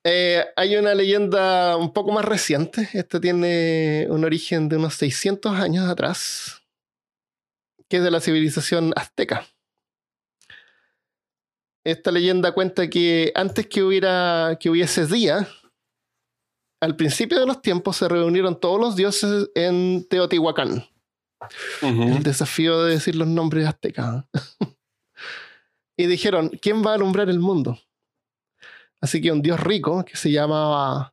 Eh, 0.06 0.44
hay 0.56 0.76
una 0.76 0.94
leyenda 0.94 1.76
un 1.78 1.92
poco 1.92 2.12
más 2.12 2.24
reciente. 2.26 2.90
Esta 2.92 3.18
tiene 3.20 4.06
un 4.10 4.24
origen 4.24 4.68
de 4.68 4.76
unos 4.76 4.94
600 4.94 5.58
años 5.58 5.88
atrás, 5.88 6.62
que 7.88 7.96
es 7.96 8.04
de 8.04 8.10
la 8.10 8.20
civilización 8.20 8.92
azteca. 8.96 9.46
Esta 11.84 12.10
leyenda 12.10 12.52
cuenta 12.52 12.88
que 12.88 13.32
antes 13.34 13.66
que, 13.66 13.82
hubiera, 13.82 14.56
que 14.60 14.68
hubiese 14.68 15.06
día, 15.06 15.48
al 16.80 16.96
principio 16.96 17.40
de 17.40 17.46
los 17.46 17.62
tiempos 17.62 17.96
se 17.96 18.08
reunieron 18.08 18.60
todos 18.60 18.78
los 18.78 18.96
dioses 18.96 19.48
en 19.54 20.06
Teotihuacán. 20.08 20.86
El 21.82 22.22
desafío 22.22 22.82
de 22.84 22.94
decir 22.94 23.16
los 23.16 23.28
nombres 23.28 23.66
aztecas. 23.66 24.24
y 25.96 26.06
dijeron, 26.06 26.50
¿quién 26.60 26.84
va 26.84 26.92
a 26.92 26.94
alumbrar 26.94 27.28
el 27.28 27.38
mundo? 27.38 27.78
Así 29.04 29.20
que 29.20 29.30
un 29.30 29.42
dios 29.42 29.60
rico 29.60 30.02
que 30.02 30.16
se 30.16 30.30
llamaba 30.30 31.12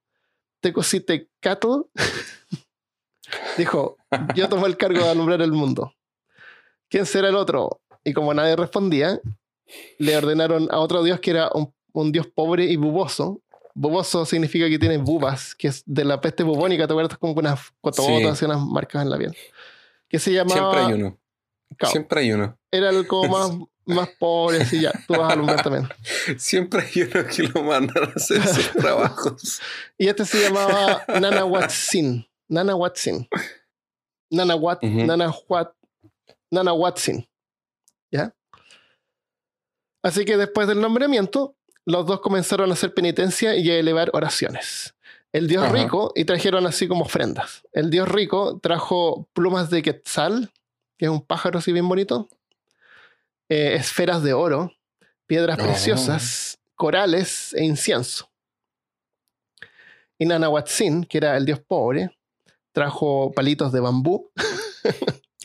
Tecocitecatl 0.62 1.82
dijo, 3.58 3.98
yo 4.34 4.48
tomo 4.48 4.66
el 4.66 4.78
cargo 4.78 5.04
de 5.04 5.10
alumbrar 5.10 5.42
el 5.42 5.52
mundo. 5.52 5.94
¿Quién 6.90 7.06
será 7.06 7.28
el 7.28 7.36
otro? 7.36 7.82
Y 8.06 8.14
como 8.14 8.34
nadie 8.34 8.56
respondía, 8.56 9.20
le 9.98 10.16
ordenaron 10.16 10.70
a 10.72 10.80
otro 10.80 11.04
dios 11.04 11.20
que 11.20 11.32
era 11.32 11.50
un, 11.54 11.74
un 11.92 12.14
dios 12.14 12.28
pobre 12.28 12.64
y 12.64 12.78
buboso. 12.78 13.42
Buboso 13.74 14.26
significa 14.26 14.70
que 14.70 14.80
tiene 14.80 14.98
bubas, 14.98 15.54
que 15.54 15.68
es 15.68 15.84
de 15.86 16.06
la 16.06 16.22
peste 16.22 16.44
bubónica, 16.44 16.88
¿te 16.88 16.94
acuerdas? 16.94 17.18
Como 17.18 17.36
con 17.36 17.46
unas 17.46 17.74
cototas 17.82 18.40
Sí. 18.40 18.46
y 18.46 18.48
unas 18.48 18.62
marcas 18.62 19.02
en 19.02 19.10
la 19.10 19.18
piel. 19.18 19.36
Que 20.08 20.18
se 20.18 20.32
llamaba... 20.32 20.56
Siempre 20.72 20.80
hay 20.80 20.94
uno. 20.94 21.20
Siempre 21.92 22.22
hay 22.22 22.32
uno. 22.32 22.58
Era 22.72 22.90
el 22.90 23.06
como 23.06 23.28
más, 23.38 23.52
más 23.86 24.10
pobre, 24.20 24.62
así 24.62 24.82
ya, 24.82 24.92
tú 25.08 25.14
vas 25.14 25.30
a 25.30 25.34
alumbrar 25.34 25.64
también. 25.64 25.88
Siempre 26.38 26.82
hay 26.82 27.02
uno 27.04 27.28
que 27.28 27.44
lo 27.44 27.64
mandan 27.64 28.04
a 28.04 28.14
hacer 28.16 28.46
sus 28.48 28.72
trabajos. 28.78 29.62
Y 29.98 30.08
este 30.08 30.26
se 30.26 30.42
llamaba 30.42 31.04
Nana 31.20 31.46
Watsin. 31.46 32.28
Nana 32.48 32.76
Watsin. 32.76 33.28
Nana 34.30 34.56
Wat. 34.56 34.82
Nana 34.82 35.34
Wat, 35.48 35.72
Nana 36.52 36.74
Watsin. 36.74 37.28
¿Ya? 38.12 38.34
Así 40.04 40.26
que 40.26 40.38
después 40.38 40.68
del 40.68 40.82
nombramiento, 40.82 41.56
los 41.86 42.06
dos 42.06 42.22
comenzaron 42.22 42.70
a 42.70 42.74
hacer 42.74 42.94
penitencia 42.94 43.56
y 43.56 43.70
a 43.70 43.78
elevar 43.78 44.10
oraciones. 44.14 44.96
El 45.32 45.48
dios 45.48 45.64
Ajá. 45.64 45.74
rico, 45.74 46.12
y 46.16 46.26
trajeron 46.26 46.66
así 46.66 46.88
como 46.88 47.06
ofrendas. 47.06 47.64
El 47.72 47.90
dios 47.90 48.08
rico 48.10 48.60
trajo 48.62 49.30
plumas 49.34 49.70
de 49.70 49.82
quetzal, 49.82 50.52
que 50.98 51.06
es 51.06 51.12
un 51.12 51.22
pájaro 51.22 51.60
así 51.60 51.72
bien 51.72 51.88
bonito, 51.88 52.28
eh, 53.52 53.76
esferas 53.76 54.24
de 54.24 54.32
oro, 54.34 54.72
piedras 55.28 55.58
Oh. 55.60 55.64
preciosas, 55.64 56.58
corales 56.76 57.54
e 57.54 57.66
incienso. 57.66 58.32
Y 60.18 60.26
Nanahuatzin, 60.26 61.04
que 61.04 61.18
era 61.18 61.36
el 61.36 61.46
dios 61.46 61.60
pobre, 61.60 62.18
trajo 62.72 63.34
palitos 63.34 63.74
de 63.74 63.82
bambú, 63.82 64.32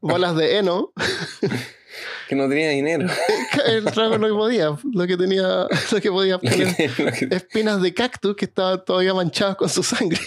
bolas 0.00 0.36
de 0.36 0.58
heno. 0.58 0.92
que 2.28 2.34
no 2.34 2.48
tenía 2.48 2.70
dinero. 2.70 3.08
El 3.66 3.84
trago 3.84 4.16
no 4.18 4.28
podía, 4.34 4.76
lo 4.92 5.06
que 5.06 5.16
tenía, 5.16 5.66
lo 5.92 6.00
que 6.00 6.10
podía 6.10 6.38
que- 6.38 7.28
Espinas 7.30 7.82
de 7.82 7.92
cactus 7.92 8.34
que 8.34 8.46
estaban 8.46 8.84
todavía 8.84 9.12
manchadas 9.14 9.56
con 9.56 9.68
su 9.68 9.82
sangre. 9.82 10.18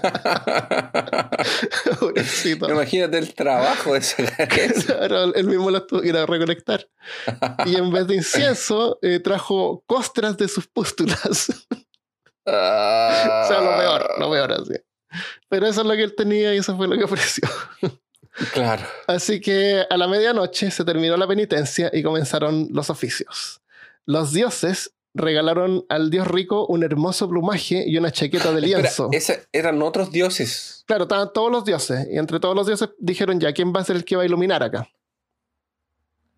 Pobrecito. 2.00 2.68
Imagínate 2.68 3.18
el 3.18 3.34
trabajo 3.34 3.94
de 3.94 4.02
sacar 4.02 4.52
eso. 4.52 4.94
Claro, 4.96 5.34
él 5.34 5.46
mismo 5.46 5.70
las 5.70 5.86
tuvo 5.86 6.02
que 6.02 6.08
ir 6.08 6.16
a 6.16 6.26
recolectar. 6.26 6.88
Y 7.66 7.76
en 7.76 7.90
vez 7.90 8.06
de 8.06 8.16
incienso, 8.16 8.98
eh, 9.02 9.20
trajo 9.20 9.82
costras 9.86 10.36
de 10.36 10.48
sus 10.48 10.66
pústulas. 10.66 11.50
o 12.44 12.50
sea, 12.50 13.60
lo 13.60 13.78
peor, 13.78 14.10
lo 14.18 14.30
peor 14.30 14.52
así. 14.52 14.74
Pero 15.48 15.66
eso 15.66 15.80
es 15.80 15.86
lo 15.86 15.94
que 15.94 16.02
él 16.02 16.14
tenía 16.14 16.54
y 16.54 16.58
eso 16.58 16.76
fue 16.76 16.86
lo 16.86 16.96
que 16.96 17.04
ofreció. 17.04 17.48
Claro. 18.52 18.86
Así 19.06 19.40
que 19.40 19.84
a 19.88 19.96
la 19.96 20.06
medianoche 20.06 20.70
se 20.70 20.84
terminó 20.84 21.16
la 21.16 21.26
penitencia 21.26 21.90
y 21.92 22.02
comenzaron 22.02 22.68
los 22.70 22.90
oficios. 22.90 23.60
Los 24.06 24.32
dioses 24.32 24.92
regalaron 25.14 25.84
al 25.88 26.10
dios 26.10 26.26
rico 26.28 26.66
un 26.66 26.82
hermoso 26.84 27.28
plumaje 27.28 27.84
y 27.86 27.96
una 27.96 28.10
chaqueta 28.12 28.52
de 28.52 28.58
Espera, 28.64 28.80
lienzo. 28.82 29.08
esa- 29.12 29.40
eran 29.52 29.80
otros 29.82 30.10
dioses. 30.12 30.84
Claro, 30.86 31.04
estaban 31.04 31.32
todos 31.32 31.50
los 31.50 31.64
dioses. 31.64 32.06
Y 32.10 32.18
entre 32.18 32.38
todos 32.40 32.54
los 32.54 32.66
dioses 32.66 32.90
dijeron 32.98 33.40
ya, 33.40 33.52
¿quién 33.52 33.72
va 33.74 33.80
a 33.80 33.84
ser 33.84 33.96
el 33.96 34.04
que 34.04 34.16
va 34.16 34.22
a 34.22 34.26
iluminar 34.26 34.62
acá? 34.62 34.88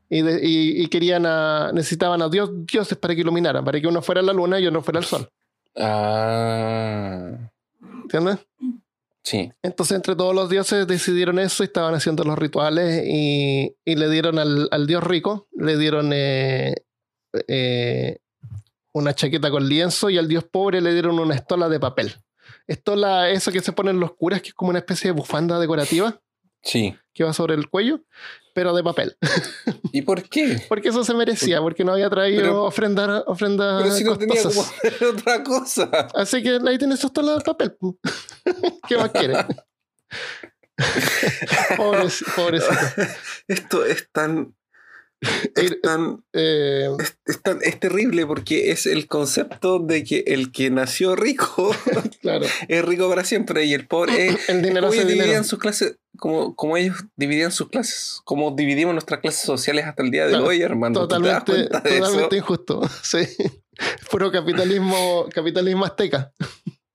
Y, 0.09 0.21
de- 0.23 0.41
y- 0.47 0.83
y 0.83 0.87
querían 0.88 1.25
a, 1.26 1.71
necesitaban 1.73 2.21
a 2.23 2.29
dios, 2.29 2.50
dioses 2.67 2.99
para 2.99 3.14
que 3.14 3.23
iluminaran, 3.23 3.64
para 3.64 3.81
que 3.81 3.87
uno 3.87 4.02
fuera 4.02 4.21
la 4.23 4.33
luna 4.33 4.61
y 4.61 4.67
uno 4.67 4.83
fuera 4.83 5.00
el 5.00 5.07
sol. 5.07 5.29
Ah. 5.76 7.31
¿Entiendes? 8.02 8.38
Sí. 9.23 9.52
Entonces 9.62 9.95
entre 9.97 10.17
todos 10.17 10.35
los 10.35 10.50
dioses 10.50 10.87
decidieron 10.87 11.38
eso 11.38 11.62
y 11.62 11.67
estaban 11.67 11.95
haciendo 11.95 12.25
los 12.25 12.38
rituales 12.38 13.05
y, 13.07 13.75
y 13.85 13.95
le 13.95 14.11
dieron 14.11 14.38
al, 14.38 14.69
al 14.71 14.87
dios 14.87 15.02
rico, 15.05 15.47
le 15.57 15.79
dieron 15.79 16.11
eh, 16.12 16.75
eh, 17.49 18.19
una 18.93 19.15
chaqueta 19.15 19.51
con 19.51 19.69
lienzo 19.69 20.11
y 20.11 20.19
al 20.19 20.29
dios 20.29 20.45
pobre 20.45 20.81
le 20.81 20.93
dieron 20.93 21.19
una 21.19 21.35
estola 21.35 21.69
de 21.69 21.81
papel. 21.81 22.15
Estola, 22.67 23.31
eso 23.31 23.51
que 23.53 23.61
se 23.61 23.73
ponen 23.73 23.99
los 24.01 24.15
curas, 24.15 24.43
que 24.43 24.49
es 24.49 24.55
como 24.55 24.71
una 24.71 24.79
especie 24.81 25.09
de 25.11 25.13
bufanda 25.17 25.59
decorativa 25.59 26.21
Sí. 26.63 26.95
que 27.13 27.25
va 27.25 27.33
sobre 27.33 27.55
el 27.55 27.69
cuello, 27.69 28.01
pero 28.55 28.75
de 28.75 28.85
papel. 28.85 29.17
¿Y 29.93 30.03
por 30.03 30.23
qué? 30.29 30.63
Porque 30.69 30.91
eso 30.91 31.03
se 31.05 31.15
merecía, 31.15 31.61
porque 31.61 31.85
no 31.85 31.93
había 31.93 32.09
traído 32.11 32.41
Pero- 32.43 32.65
ofrenda, 32.65 33.25
ofrenda 33.27 33.79
Pero 33.83 33.91
si 33.95 34.05
no 34.05 34.17
tenía 34.17 34.43
como 34.43 34.65
otra 35.13 35.43
cosa. 35.43 35.91
Así 36.15 36.43
que 36.43 36.59
ahí 36.67 36.79
tienes 36.79 37.01
su 37.01 37.09
estola 37.09 37.35
de 37.37 37.41
papel. 37.41 37.77
¿Qué 38.89 38.97
más 38.97 39.11
quieres? 39.11 39.39
Pobreci- 41.77 42.25
pobrecito. 42.35 43.03
Esto 43.49 43.85
es 43.85 44.09
tan. 44.13 44.55
Es 45.55 45.81
tan, 45.81 46.25
Eh, 46.33 46.88
es, 46.99 47.17
es 47.26 47.43
tan- 47.43 47.61
es 47.62 47.79
terrible 47.79 48.26
porque 48.26 48.71
es 48.73 48.87
el 48.87 49.07
concepto 49.07 49.79
de 49.79 50.02
que 50.05 50.25
el 50.26 50.50
que 50.50 50.71
nació 50.71 51.14
rico 51.14 51.75
claro. 52.23 52.47
es 52.69 52.85
rico 52.85 53.09
para 53.09 53.25
siempre 53.25 53.64
y 53.64 53.73
el 53.75 53.87
pobre 53.87 54.26
es, 54.29 54.49
El 54.49 54.62
dinero 54.62 54.88
como 54.88 54.95
ellos 54.95 55.07
dinero. 55.07 55.23
dividían 55.25 55.45
sus 55.45 55.59
clases, 55.61 55.97
como, 56.18 56.57
como 56.57 56.77
ellos 56.77 56.97
dividían 57.16 57.53
sus 57.53 57.68
clases, 57.68 58.20
como 58.25 58.51
dividimos 58.51 58.94
nuestras 58.94 59.20
clases 59.20 59.42
sociales 59.42 59.85
hasta 59.87 60.03
el 60.03 60.11
día 60.11 60.25
de 60.25 60.31
Claro, 60.31 60.47
hoy, 60.47 60.61
hermano. 60.62 61.01
¿Tú 61.01 61.09
te 61.09 61.20
das 61.29 61.44
Totalmente, 61.44 61.70
totalmente 61.70 62.27
eso? 62.27 62.35
injusto. 62.37 62.81
Sí. 63.03 63.18
Puro 64.11 64.31
capitalismo, 64.31 65.27
capitalismo 65.33 65.85
azteca. 65.85 66.33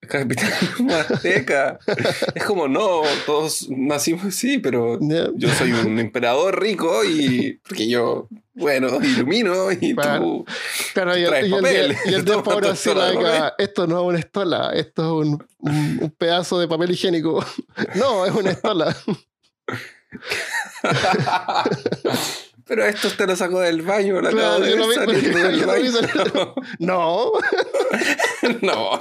Capitalismo 0.08 0.94
azteca. 0.96 1.80
es 2.34 2.44
como, 2.44 2.68
no, 2.68 3.02
todos 3.26 3.68
nacimos 3.70 4.26
así, 4.26 4.58
pero 4.58 5.00
yo 5.36 5.50
soy 5.50 5.72
un 5.74 6.00
emperador 6.00 6.60
rico 6.62 7.04
y 7.04 7.60
porque 7.68 7.88
yo, 7.88 8.28
bueno, 8.54 8.88
ilumino 9.04 9.72
y 9.72 9.94
Claro. 9.96 10.22
tú... 10.24 10.46
Claro, 10.94 11.18
y 11.18 11.26
traes 11.26 11.48
y 11.48 11.54
el, 11.54 11.62
papel. 11.62 11.96
y 12.06 12.14
el 12.14 12.26
Toma 12.26 12.44
pobre 12.44 12.70
así, 12.70 12.90
de 12.90 12.96
like, 12.96 13.54
esto 13.60 13.86
no 13.88 14.00
es 14.02 14.08
una 14.08 14.20
estola, 14.20 14.72
esto 14.74 15.22
es 15.22 15.28
un, 15.28 15.48
un- 15.60 16.00
un 16.02 16.12
pedazo 16.18 16.60
de 16.60 16.68
papel 16.68 16.92
higiénico. 16.92 17.46
No, 17.96 18.26
es 18.26 18.32
una 18.34 18.52
estola. 18.52 18.96
Pero 22.68 22.86
esto 22.86 23.10
te 23.12 23.26
lo 23.26 23.36
sacó 23.36 23.62
del 23.62 23.82
baño, 23.82 24.20
lo 24.22 24.30
Claro, 24.30 24.60
de 24.60 24.72
yo 24.72 24.76
lo 24.78 24.88
vi- 24.90 24.96
del 24.98 25.22
yo 25.60 25.66
lo 25.66 25.74
vi 25.76 25.90
baño. 25.90 26.56
No, 26.80 27.32
No, 28.62 29.00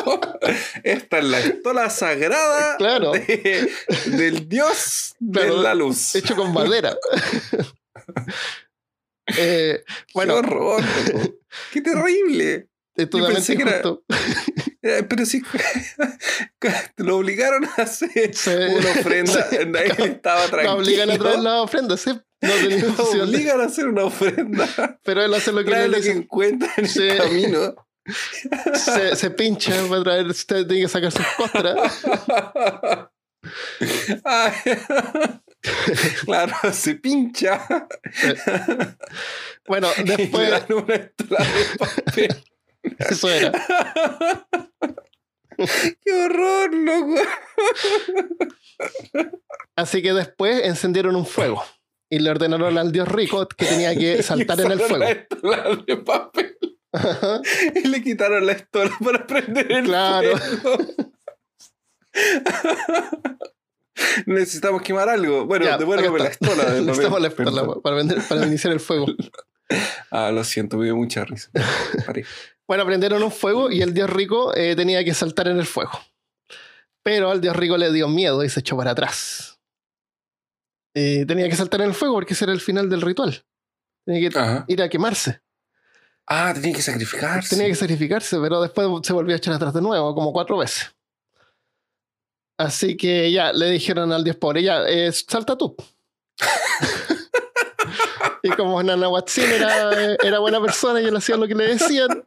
esta 0.85 1.19
es 1.19 1.25
la 1.25 1.41
estola 1.41 1.91
sagrada 1.91 2.77
Claro. 2.77 3.13
de- 3.13 3.71
del 4.07 4.49
dios 4.49 5.15
Claro, 5.33 5.57
de 5.57 5.63
la 5.63 5.75
luz. 5.75 6.15
hecho 6.15 6.37
con 6.37 6.53
madera. 6.53 6.97
Eh, 9.37 9.83
Qué 9.85 9.93
bueno, 10.15 10.37
horror, 10.37 10.81
loco. 10.81 11.35
qué 11.73 11.81
terrible. 11.81 12.69
totalmente 12.95 13.35
pensé 13.35 13.57
que 13.57 13.63
era-. 13.63 13.79
Eh, 13.81 14.66
Pero 14.81 15.27
sí, 15.27 15.43
lo 16.97 17.17
obligaron 17.19 17.65
a 17.65 17.83
hacer 17.83 18.35
Sí. 18.35 18.51
una 18.51 18.91
ofrenda. 18.91 19.47
Sí. 19.51 19.57
Nadie 19.67 19.95
estaba 20.05 20.45
Lo 20.45 20.51
tranquilo. 20.51 20.75
obligan 20.77 21.11
a 21.11 21.19
traer 21.19 21.39
la 21.41 21.63
ofrenda, 21.63 21.97
sí. 21.97 22.11
No 22.43 22.49
Lo 23.15 23.25
obligan 23.25 23.61
a 23.61 23.65
hacer 23.65 23.89
una 23.89 24.05
ofrenda. 24.05 24.99
Pero 25.03 25.23
él 25.25 25.35
hace 25.35 25.53
lo 25.53 25.65
que 25.65 25.71
Trae 25.71 25.89
lo 25.89 26.01
que 26.01 26.11
encuentra 26.11 26.73
en 26.77 26.89
Sí. 26.89 27.03
el 27.03 27.17
camino. 27.19 27.75
Se, 28.75 29.17
se 29.17 29.31
pincha 29.31 29.73
para 29.89 30.05
traer, 30.05 30.27
usted 30.27 30.67
tiene 30.67 30.83
que 30.85 30.89
sacar 30.89 31.11
sus 31.11 31.27
costras. 31.37 32.05
Ay. 34.25 34.53
claro, 36.25 36.55
se 36.73 36.95
pincha. 36.95 37.67
Bueno, 39.67 39.89
Y 39.99 40.05
le 40.05 40.17
después, 40.17 40.51
dan 40.51 40.67
una 40.73 40.85
de 40.95 41.13
papel. 41.79 42.45
eso 42.99 43.29
era. 43.31 43.53
¡Qué 45.57 46.13
horror, 46.13 46.75
loco! 46.75 47.15
Así 49.75 50.03
que 50.03 50.13
después 50.13 50.65
encendieron 50.65 51.17
un 51.17 51.25
fuego 51.27 51.65
y 52.11 52.19
le 52.19 52.31
ordenaron 52.31 52.77
al 52.79 52.93
dios 52.93 53.09
rico 53.09 53.47
que 53.49 53.65
tenía 53.65 53.95
que 53.97 54.23
saltar 54.25 54.61
en 54.61 54.73
el 54.73 54.81
fuego. 54.81 55.05
La 55.43 55.75
de 55.87 55.97
papel. 55.97 56.59
Ajá. 56.93 57.41
Y 57.75 57.89
le 57.89 58.03
quitaron 58.03 58.45
la 58.47 58.53
estola 58.53 58.91
para 59.03 59.27
prender 59.27 59.71
el 59.73 59.85
Claro. 59.85 60.37
fuego. 60.39 60.79
Necesitamos 64.27 64.83
quemar 64.83 65.09
algo. 65.09 65.47
Bueno, 65.47 65.65
Ya, 65.65 65.79
devuélveme 65.79 66.19
la 66.19 66.29
estola 66.29 66.65
de. 66.65 66.83
Necesitamos 66.83 67.21
la 67.21 67.29
estola 67.29 67.67
para, 67.83 67.97
vender- 67.97 68.23
para 68.29 68.47
iniciar 68.47 68.73
el 68.73 68.81
fuego. 68.81 69.07
Ah, 70.11 70.31
lo 70.31 70.45
siento, 70.45 70.77
me 70.77 70.85
dio 70.85 70.97
mucha 70.97 71.25
risa. 71.25 71.51
Paré. 72.07 72.25
Bueno, 72.69 72.85
prendieron 72.85 73.23
un 73.23 73.31
fuego 73.31 73.71
y 73.71 73.83
el 73.83 73.95
dios 73.95 74.11
rico 74.11 74.55
eh, 74.57 74.75
tenía 74.75 75.05
que 75.05 75.15
saltar 75.15 75.49
en 75.49 75.59
el 75.59 75.67
fuego. 75.67 75.93
Pero 77.03 77.31
al 77.31 77.41
dios 77.41 77.55
rico 77.55 77.77
le 77.77 77.93
dio 77.93 78.09
miedo 78.09 78.43
y 78.43 78.49
se 78.49 78.61
echó 78.61 78.77
para 78.77 78.91
atrás. 78.91 79.61
Eh, 80.95 81.25
tenía 81.27 81.49
que 81.49 81.57
saltar 81.57 81.83
en 81.83 81.89
el 81.89 81.95
fuego 81.95 82.15
porque 82.15 82.35
ese 82.35 82.45
era 82.45 82.53
el 82.53 82.61
final 82.61 82.89
del 82.89 83.03
ritual. 83.03 83.45
Tenía 84.05 84.29
que 84.29 84.39
Ajá. 84.39 84.65
ir 84.67 84.83
a 84.83 84.89
quemarse. 84.89 85.41
Ah, 86.27 86.53
tenía 86.53 86.75
que 86.75 86.83
sacrificarse. 86.83 87.55
Tenía 87.55 87.71
que 87.71 87.77
sacrificarse, 87.77 88.39
pero 88.41 88.61
después 88.61 88.89
se 89.05 89.13
volvió 89.13 89.35
a 89.35 89.39
echar 89.39 89.55
atrás 89.55 89.75
de 89.75 89.83
nuevo, 89.83 90.15
como 90.15 90.33
cuatro 90.33 90.59
veces. 90.59 90.93
Así 92.59 92.97
que 92.97 93.31
ya 93.31 93.53
le 93.53 93.71
dijeron 93.71 94.11
al 94.13 94.25
dios 94.25 94.37
pobre, 94.37 94.63
ya, 94.63 94.83
eh, 94.89 95.13
salta 95.13 95.57
tú. 95.57 95.77
y 98.47 98.51
como 98.51 98.83
Nanahuatzin 98.83 99.45
era, 99.45 100.15
era 100.23 100.39
buena 100.39 100.61
persona 100.61 101.01
y 101.01 101.07
él 101.07 101.17
hacía 101.17 101.37
lo 101.37 101.47
que 101.47 101.55
le 101.55 101.67
decían, 101.67 102.25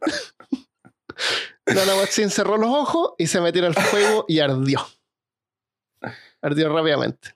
Nanahuatzin 1.66 2.30
cerró 2.30 2.56
los 2.56 2.70
ojos 2.70 3.12
y 3.18 3.26
se 3.26 3.40
metió 3.40 3.64
al 3.66 3.74
fuego 3.74 4.24
y 4.28 4.40
ardió. 4.40 4.86
Ardió 6.42 6.72
rápidamente. 6.72 7.34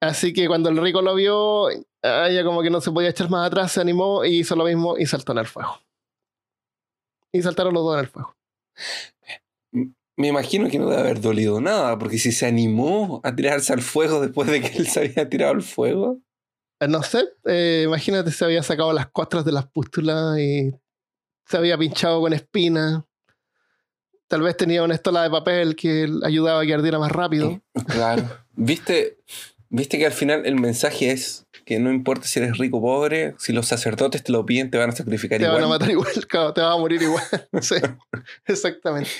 Así 0.00 0.32
que 0.32 0.46
cuando 0.46 0.68
el 0.68 0.76
rico 0.76 1.00
lo 1.00 1.14
vio, 1.14 1.68
ah, 2.02 2.28
ya 2.28 2.44
como 2.44 2.62
que 2.62 2.70
no 2.70 2.80
se 2.80 2.90
podía 2.90 3.08
echar 3.08 3.30
más 3.30 3.46
atrás, 3.46 3.72
se 3.72 3.80
animó 3.80 4.24
y 4.24 4.40
hizo 4.40 4.54
lo 4.54 4.64
mismo 4.64 4.98
y 4.98 5.06
saltó 5.06 5.32
en 5.32 5.38
el 5.38 5.46
fuego. 5.46 5.80
Y 7.32 7.42
saltaron 7.42 7.72
los 7.72 7.82
dos 7.82 7.94
en 7.94 8.00
el 8.00 8.08
fuego. 8.08 8.36
Me 10.16 10.28
imagino 10.28 10.68
que 10.68 10.78
no 10.78 10.88
debe 10.88 11.00
haber 11.00 11.20
dolido 11.20 11.60
nada, 11.60 11.98
porque 11.98 12.18
si 12.18 12.30
se 12.30 12.46
animó 12.46 13.20
a 13.24 13.34
tirarse 13.34 13.72
al 13.72 13.82
fuego 13.82 14.20
después 14.20 14.48
de 14.48 14.60
que 14.60 14.76
él 14.78 14.86
se 14.86 15.00
había 15.00 15.28
tirado 15.28 15.52
al 15.52 15.62
fuego. 15.62 16.20
Eh, 16.84 16.88
No 16.88 17.02
sé, 17.02 17.24
eh, 17.46 17.82
imagínate, 17.86 18.30
se 18.30 18.44
había 18.44 18.62
sacado 18.62 18.92
las 18.92 19.08
costras 19.08 19.44
de 19.44 19.52
las 19.52 19.66
pústulas 19.66 20.38
y 20.38 20.72
se 21.46 21.56
había 21.56 21.76
pinchado 21.78 22.20
con 22.20 22.32
espinas. 22.32 23.02
Tal 24.26 24.42
vez 24.42 24.56
tenía 24.56 24.82
una 24.82 24.94
estola 24.94 25.22
de 25.22 25.30
papel 25.30 25.76
que 25.76 26.08
ayudaba 26.24 26.60
a 26.62 26.66
que 26.66 26.74
ardiera 26.74 26.98
más 26.98 27.12
rápido. 27.12 27.60
Claro. 27.88 28.28
¿Viste, 28.52 29.18
Viste 29.76 29.98
que 29.98 30.06
al 30.06 30.12
final 30.12 30.46
el 30.46 30.54
mensaje 30.54 31.10
es 31.10 31.46
que 31.64 31.80
no 31.80 31.90
importa 31.90 32.28
si 32.28 32.38
eres 32.38 32.58
rico 32.58 32.76
o 32.76 32.80
pobre, 32.80 33.34
si 33.38 33.52
los 33.52 33.66
sacerdotes 33.66 34.22
te 34.22 34.30
lo 34.30 34.46
piden, 34.46 34.70
te 34.70 34.78
van 34.78 34.90
a 34.90 34.92
sacrificar 34.92 35.38
Te 35.38 35.44
igual. 35.46 35.62
van 35.62 35.64
a 35.64 35.68
matar 35.68 35.90
igual, 35.90 36.12
te 36.54 36.60
vas 36.60 36.74
a 36.74 36.78
morir 36.78 37.02
igual. 37.02 37.24
Sí, 37.60 37.74
exactamente. 38.46 39.10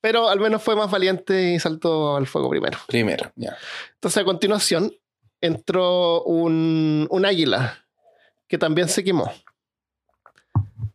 Pero 0.00 0.28
al 0.28 0.38
menos 0.38 0.62
fue 0.62 0.76
más 0.76 0.88
valiente 0.88 1.54
y 1.54 1.58
saltó 1.58 2.16
al 2.16 2.28
fuego 2.28 2.48
primero. 2.48 2.78
Primero, 2.86 3.32
ya. 3.34 3.56
Entonces, 3.94 4.22
a 4.22 4.24
continuación, 4.24 4.92
entró 5.46 6.22
un, 6.24 7.06
un 7.10 7.24
águila 7.26 7.84
que 8.48 8.58
también 8.58 8.88
se 8.88 9.02
quemó. 9.04 9.30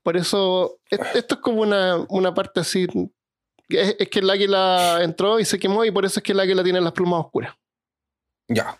Por 0.03 0.17
eso, 0.17 0.79
es- 0.89 0.99
esto 1.15 1.35
es 1.35 1.41
como 1.41 1.61
una, 1.61 2.05
una 2.09 2.33
parte 2.33 2.59
así. 2.61 2.87
Es, 3.69 3.95
es 3.99 4.09
que 4.09 4.19
el 4.19 4.29
águila 4.29 4.99
entró 5.03 5.39
y 5.39 5.45
se 5.45 5.59
quemó, 5.59 5.85
y 5.85 5.91
por 5.91 6.05
eso 6.05 6.19
es 6.19 6.23
que 6.23 6.31
el 6.31 6.39
águila 6.39 6.63
tiene 6.63 6.81
las 6.81 6.93
plumas 6.93 7.25
oscuras. 7.25 7.53
Ya. 8.47 8.79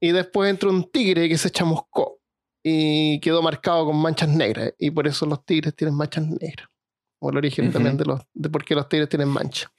Y 0.00 0.12
después 0.12 0.50
entró 0.50 0.70
un 0.70 0.90
tigre 0.90 1.28
que 1.28 1.38
se 1.38 1.50
chamuscó 1.50 2.20
y 2.62 3.18
quedó 3.20 3.42
marcado 3.42 3.86
con 3.86 3.96
manchas 3.96 4.28
negras. 4.28 4.72
Y 4.78 4.90
por 4.90 5.06
eso 5.08 5.26
los 5.26 5.44
tigres 5.44 5.74
tienen 5.74 5.96
manchas 5.96 6.26
negras. 6.26 6.68
O 7.18 7.30
el 7.30 7.36
origen 7.36 7.72
también 7.72 7.96
de, 7.96 8.04
los, 8.04 8.20
de 8.34 8.48
por 8.50 8.64
qué 8.64 8.74
los 8.74 8.88
tigres 8.88 9.08
tienen 9.08 9.28
manchas. 9.28 9.70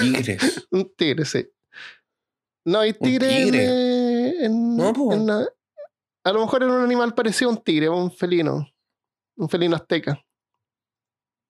Tigres. 0.00 0.66
Un 0.70 0.92
tigre, 0.96 1.24
sí. 1.24 1.46
No 2.70 2.80
hay 2.80 2.90
Un 2.90 2.98
tigre, 3.06 3.42
en, 3.42 3.54
eh, 3.54 4.44
en- 4.44 4.76
No, 4.76 4.92
po. 4.92 5.12
en 5.12 5.26
la- 5.26 5.48
a 6.24 6.32
lo 6.32 6.40
mejor 6.40 6.62
era 6.62 6.72
un 6.72 6.82
animal 6.82 7.14
parecido 7.14 7.50
a 7.50 7.54
un 7.54 7.62
tigre, 7.62 7.88
un 7.88 8.10
felino. 8.12 8.68
Un 9.36 9.48
felino 9.48 9.76
azteca. 9.76 10.22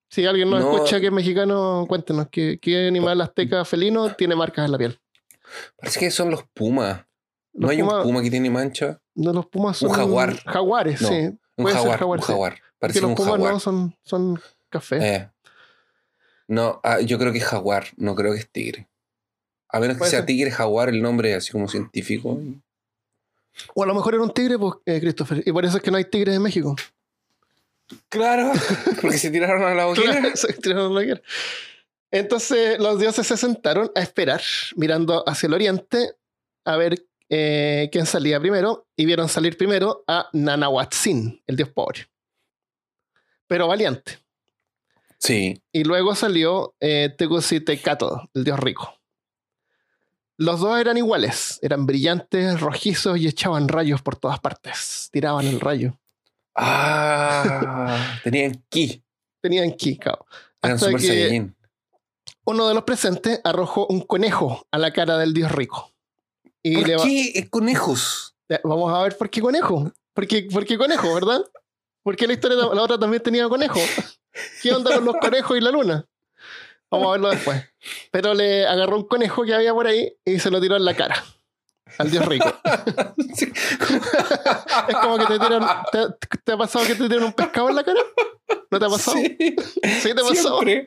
Si 0.09 0.25
alguien 0.27 0.51
nos 0.51 0.63
No. 0.63 0.75
escucha 0.75 0.99
que 1.01 1.07
es 1.07 1.13
mexicano, 1.13 1.85
cuéntenos 1.89 2.29
qué, 2.31 2.59
qué 2.61 2.87
animal 2.89 3.21
azteca 3.21 3.65
felino 3.65 4.13
tiene 4.15 4.35
marcas 4.35 4.65
en 4.67 4.73
la 4.73 4.79
piel. 4.79 5.01
Parece 5.77 6.01
que 6.01 6.11
son 6.11 6.31
los 6.31 6.45
pumas. 6.55 7.05
¿No 7.53 7.63
Los 7.63 7.71
hay 7.73 7.79
pumas- 7.83 7.97
un 7.97 8.03
puma 8.05 8.23
que 8.23 8.31
tiene 8.31 8.51
mancha? 8.51 9.01
No, 9.15 9.33
los 9.33 9.47
pumas 9.47 9.81
Un 9.83 9.89
son 9.89 9.97
jaguar. 9.97 10.37
Jaguares, 10.45 11.03
No, 11.03 11.09
sí. 11.09 11.15
Un 11.17 11.39
Puede 11.57 11.75
ser 11.75 11.83
jaguar, 11.83 11.99
jaguar, 11.99 12.19
un 12.21 12.23
sí. 12.25 12.33
jaguar. 12.33 12.53
Porque 12.53 12.77
Parece 12.79 13.01
los 13.03 13.11
un 13.11 13.17
pumas 13.17 13.33
jaguar. 13.33 13.53
no 13.53 13.61
son, 13.61 13.97
son 14.05 14.41
café. 14.69 15.15
Eh. 15.17 15.31
No, 16.49 16.81
ah, 16.83 17.01
yo 17.01 17.19
creo 17.19 17.33
que 17.33 17.39
es 17.39 17.45
jaguar, 17.45 17.87
no 17.97 18.15
creo 18.15 18.33
que 18.33 18.39
es 18.39 18.51
tigre. 18.51 18.89
A 19.73 19.81
menos 19.81 19.97
que 19.99 20.05
sea 20.05 20.21
ser. 20.21 20.27
tigre, 20.27 20.51
jaguar, 20.51 20.89
el 20.89 21.01
nombre 21.03 21.35
así 21.35 21.53
como 21.53 21.69
científico. 21.69 22.41
O 23.75 23.83
a 23.83 23.87
lo 23.87 23.95
mejor 23.95 24.15
era 24.15 24.23
un 24.23 24.33
tigre, 24.33 24.59
pues, 24.59 24.75
eh, 24.87 25.01
Christopher. 25.01 25.43
Y 25.47 25.53
por 25.53 25.65
eso 25.65 25.77
es 25.77 25.83
que 25.83 25.91
no 25.91 25.97
hay 25.97 26.05
tigres 26.05 26.37
en 26.37 26.43
México. 26.43 26.77
Claro, 28.09 28.53
porque 29.01 29.19
se 29.19 29.31
tiraron 29.31 29.63
a 29.63 29.75
la 29.75 29.87
hoguera. 29.89 30.31
Se 30.37 30.53
tiraron 30.55 30.95
la. 30.95 31.21
Entonces 32.13 32.79
los 32.79 32.99
dioses 32.99 33.27
se 33.27 33.37
sentaron 33.37 33.91
a 33.95 34.01
esperar, 34.01 34.43
mirando 34.75 35.23
hacia 35.29 35.47
el 35.47 35.55
oriente, 35.55 36.17
a 36.65 36.77
ver 36.77 37.05
eh, 37.29 37.89
quién 37.93 38.05
salía 38.07 38.41
primero, 38.41 38.89
y 38.97 39.07
vieron 39.07 39.29
salir 39.29 39.57
primero 39.57 40.03
a 40.09 40.29
Nanahuatzin, 40.33 41.43
el 41.47 41.57
dios 41.57 41.69
pobre. 41.69 42.09
Pero 43.47 43.69
valiente. 43.69 44.19
Sí, 45.19 45.63
Y 45.71 45.85
luego 45.85 46.15
salió 46.15 46.75
eh, 46.81 47.15
Tecucitecato, 47.17 48.29
el 48.35 48.43
dios 48.43 48.59
rico. 48.59 49.00
Los 50.41 50.61
dos 50.61 50.81
eran 50.81 50.97
iguales, 50.97 51.59
eran 51.61 51.85
brillantes, 51.85 52.61
rojizos 52.61 53.19
y 53.19 53.27
echaban 53.27 53.69
rayos 53.69 54.01
por 54.01 54.17
todas 54.17 54.41
partes. 54.41 55.11
Tiraban 55.13 55.47
el 55.47 55.61
rayo. 55.61 55.99
Ah, 56.57 58.19
tenían 58.25 58.65
ki. 58.71 59.03
Tenían 59.43 59.73
ki, 59.73 59.99
cao. 59.99 60.25
Eran 60.63 60.77
Hasta 60.77 60.87
super 60.87 61.01
que 61.01 61.07
saiyajin. 61.09 61.57
uno 62.47 62.69
de 62.69 62.75
los 62.75 62.85
presentes 62.85 63.41
arrojó 63.45 63.87
un 63.89 64.01
conejo 64.01 64.67
a 64.71 64.79
la 64.79 64.93
cara 64.93 65.19
del 65.19 65.35
dios 65.35 65.53
rico. 65.53 65.93
Y 66.63 66.77
¿Por 66.77 66.89
le 66.89 66.97
va- 66.97 67.03
qué 67.05 67.49
conejos? 67.51 68.35
Vamos 68.65 68.93
a 68.93 69.03
ver 69.03 69.17
por 69.19 69.31
qué 69.31 69.41
conejo. 69.41 69.93
¿Por 70.15 70.27
qué, 70.27 70.49
por 70.53 70.65
qué 70.67 70.77
conejo, 70.77 71.15
verdad? 71.15 71.43
Porque 72.03 72.27
la 72.27 72.33
historia, 72.33 72.57
la 72.57 72.83
otra 72.83 72.99
también 72.99 73.23
tenía 73.23 73.49
conejo. 73.49 73.79
¿Qué 74.63 74.73
onda 74.73 74.95
con 74.95 75.05
los 75.05 75.17
conejos 75.21 75.57
y 75.57 75.61
la 75.61 75.71
luna? 75.71 76.07
Vamos 76.91 77.09
a 77.09 77.11
verlo 77.13 77.31
después. 77.31 77.65
Pero 78.11 78.35
le 78.35 78.67
agarró 78.67 78.97
un 78.97 79.07
conejo 79.07 79.45
que 79.45 79.55
había 79.55 79.73
por 79.73 79.87
ahí 79.87 80.13
y 80.25 80.39
se 80.39 80.51
lo 80.51 80.61
tiró 80.61 80.77
en 80.77 80.85
la 80.85 80.95
cara. 80.95 81.23
Al 81.99 82.11
dios 82.11 82.27
rico. 82.27 82.53
Es 84.89 84.97
como 84.97 85.19
que 85.19 85.27
te 85.27 85.39
tiran. 85.39 85.67
¿Te, 85.93 85.99
te 86.45 86.53
ha 86.53 86.57
pasado 86.57 86.87
que 86.87 86.95
te 86.95 87.09
tiran 87.09 87.25
un 87.25 87.33
pescado 87.33 87.69
en 87.69 87.77
la 87.77 87.85
cara? 87.85 88.01
¿No 88.71 88.79
te 88.79 88.85
ha 88.85 88.89
pasado? 88.89 89.17
Sí, 89.17 89.37
Sí, 90.03 90.09
te 90.09 90.15
pasó. 90.15 90.35
siempre. 90.63 90.87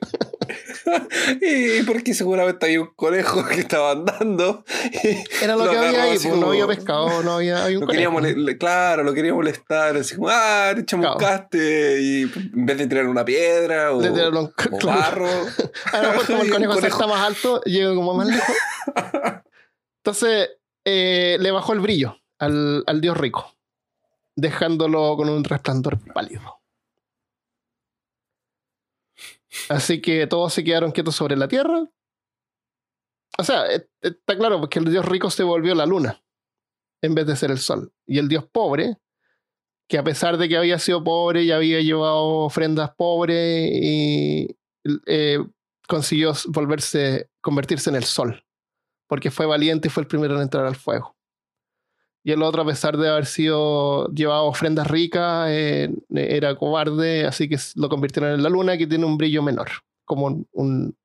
y 1.42 1.84
porque 1.84 2.14
seguramente 2.14 2.66
había 2.66 2.82
un 2.82 2.94
conejo 2.96 3.46
que 3.46 3.56
estaba 3.62 3.92
andando. 3.92 4.64
Era 5.42 5.56
lo, 5.56 5.66
Lo 5.66 5.72
que 5.72 5.78
había 5.78 6.04
ahí, 6.04 6.18
pues, 6.20 6.36
no 6.36 6.48
había 6.50 6.68
pescado, 6.68 7.24
no 7.24 7.34
había, 7.36 7.64
había 7.66 7.80
un 7.80 7.86
conejo. 7.86 8.58
claro, 8.60 9.04
lo 9.04 9.14
quería 9.14 9.34
molestar, 9.34 9.96
así 9.98 10.16
como, 10.16 10.30
ah, 10.30 10.72
te 10.76 10.86
chamuscaste, 10.86 12.02
y 12.02 12.22
en 12.24 12.66
vez 12.66 12.78
de 12.78 12.88
tirar 12.88 13.08
una 13.08 13.24
piedra 13.26 13.92
o, 13.92 13.98
un- 14.00 14.36
o 14.38 14.78
claro. 14.78 15.00
barro. 15.00 15.28
A 15.94 16.02
lo 16.02 16.10
mejor 16.12 16.26
como 16.26 16.42
el 16.44 16.50
conejo, 16.52 16.74
conejo. 16.76 16.96
está 16.96 17.08
más 17.08 17.20
alto, 17.28 17.62
llega 17.64 17.94
como 17.96 18.14
más 18.14 18.28
lejos. 18.28 18.56
Entonces 20.04 20.50
eh, 20.86 21.38
le 21.40 21.52
bajó 21.52 21.74
el 21.74 21.80
brillo 21.80 22.18
al, 22.40 22.84
al 22.88 23.02
dios 23.02 23.18
rico, 23.18 23.56
dejándolo 24.36 25.16
con 25.16 25.30
un 25.30 25.44
resplandor 25.44 26.00
pálido. 26.14 26.60
Así 29.70 30.02
que 30.02 30.28
todos 30.28 30.54
se 30.54 30.64
quedaron 30.64 30.92
quietos 30.92 31.16
sobre 31.16 31.36
la 31.36 31.48
tierra. 31.48 31.88
O 33.38 33.44
sea, 33.44 33.66
eh, 33.72 33.88
está 34.02 34.38
claro, 34.38 34.60
porque 34.60 34.80
el 34.80 34.92
dios 34.92 35.06
rico 35.06 35.30
se 35.30 35.44
volvió 35.44 35.76
la 35.76 35.86
luna 35.86 36.22
en 37.02 37.16
vez 37.16 37.28
de 37.28 37.36
ser 37.36 37.52
el 37.52 37.60
sol. 37.60 37.92
Y 38.06 38.20
el 38.20 38.28
dios 38.28 38.46
pobre, 38.52 38.98
que 39.88 39.98
a 39.98 40.04
pesar 40.04 40.38
de 40.38 40.48
que 40.48 40.58
había 40.58 40.80
sido 40.80 41.04
pobre 41.04 41.44
y 41.44 41.52
había 41.52 41.82
llevado 41.82 42.46
ofrendas 42.46 42.92
pobres 42.96 43.70
y 43.72 44.58
eh, 45.06 45.40
consiguió 45.88 46.34
volverse, 46.48 47.30
convertirse 47.42 47.90
en 47.90 47.98
el 47.98 48.06
sol, 48.06 48.46
porque 49.08 49.32
fue 49.32 49.46
valiente 49.46 49.88
y 49.88 49.92
fue 49.92 50.04
el 50.04 50.08
primero 50.08 50.36
en 50.36 50.44
entrar 50.44 50.66
al 50.66 50.76
fuego. 50.76 51.16
Y 52.26 52.32
el 52.32 52.42
otro, 52.42 52.62
a 52.62 52.66
pesar 52.66 52.96
de 52.98 53.10
haber 53.10 53.26
sido 53.26 54.08
llevado 54.14 54.46
ofrendas 54.46 54.88
ricas, 54.88 55.48
eh, 55.50 55.94
era 56.10 56.56
cobarde, 56.56 57.26
así 57.26 57.50
que 57.50 57.58
lo 57.76 57.90
convirtieron 57.90 58.32
en 58.32 58.44
la 58.44 58.50
luna, 58.50 58.78
que 58.78 58.88
tiene 58.88 59.06
un 59.06 59.18
brillo 59.18 59.44
menor, 59.44 59.70
como 60.06 60.28
un- 60.28 60.48
un- 60.54 60.98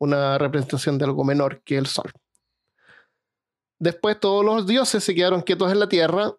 una 0.00 0.38
representación 0.38 0.96
de 0.98 1.04
algo 1.04 1.24
menor 1.24 1.62
que 1.62 1.76
el 1.76 1.86
sol. 1.86 2.10
Después 3.78 4.18
todos 4.18 4.44
los 4.44 4.66
dioses 4.66 5.04
se 5.04 5.14
quedaron 5.14 5.42
quietos 5.42 5.70
en 5.70 5.80
la 5.80 5.88
tierra 5.88 6.34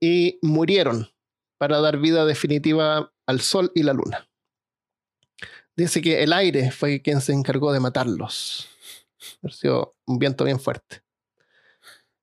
y 0.00 0.38
murieron 0.42 1.08
para 1.58 1.80
dar 1.80 1.98
vida 1.98 2.24
definitiva 2.24 3.12
al 3.26 3.40
sol 3.40 3.72
y 3.74 3.82
la 3.82 3.92
luna. 3.92 4.28
Dice 5.76 6.00
que 6.00 6.22
el 6.22 6.32
aire 6.32 6.70
fue 6.70 7.02
quien 7.02 7.20
se 7.20 7.32
encargó 7.32 7.72
de 7.72 7.80
matarlos. 7.80 8.68
Ha 9.42 9.50
sido 9.50 9.96
un 10.06 10.18
viento 10.18 10.44
bien 10.44 10.60
fuerte. 10.60 11.02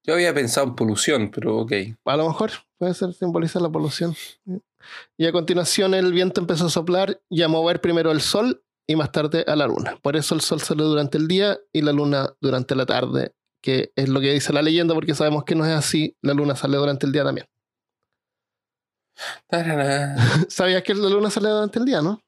Yo 0.06 0.14
había 0.14 0.34
pensado 0.34 0.68
en 0.68 0.76
polución, 0.76 1.32
pero 1.34 1.58
ok. 1.58 1.74
A 2.06 2.18
lo 2.18 2.28
mejor 2.28 2.52
puede 2.78 2.94
ser 2.94 3.14
simbolizar 3.14 3.62
la 3.62 3.70
polución. 3.70 4.16
Y 5.18 5.26
a 5.26 5.32
continuación 5.32 5.94
el 5.96 6.14
viento 6.14 6.40
empezó 6.42 6.68
a 6.68 6.70
soplar 6.70 7.20
y 7.30 7.42
a 7.42 7.48
mover 7.48 7.82
primero 7.82 8.12
el 8.12 8.22
sol 8.22 8.64
y 8.88 8.96
más 8.96 9.12
tarde 9.12 9.44
a 9.48 9.56
la 9.56 9.66
luna. 9.66 9.98
Por 10.02 10.16
eso 10.16 10.36
el 10.36 10.42
sol 10.42 10.62
sale 10.62 10.84
durante 10.84 11.18
el 11.18 11.28
día 11.28 11.58
y 11.74 11.82
la 11.82 11.92
luna 11.92 12.30
durante 12.40 12.76
la 12.76 12.86
tarde, 12.86 13.34
que 13.62 13.92
es 13.96 14.10
lo 14.10 14.20
que 14.20 14.34
dice 14.34 14.54
la 14.54 14.62
leyenda, 14.62 14.94
porque 14.94 15.16
sabemos 15.16 15.44
que 15.44 15.56
no 15.56 15.66
es 15.66 15.72
así. 15.72 16.16
La 16.22 16.36
luna 16.36 16.56
sale 16.56 16.78
durante 16.78 17.08
el 17.08 17.12
día 17.12 17.24
también. 17.24 17.48
¿Sabías 20.50 20.84
que 20.84 20.94
la 20.94 21.10
luna 21.10 21.32
sale 21.32 21.50
durante 21.50 21.80
el 21.80 21.86
día, 21.86 22.02
no? 22.02 22.22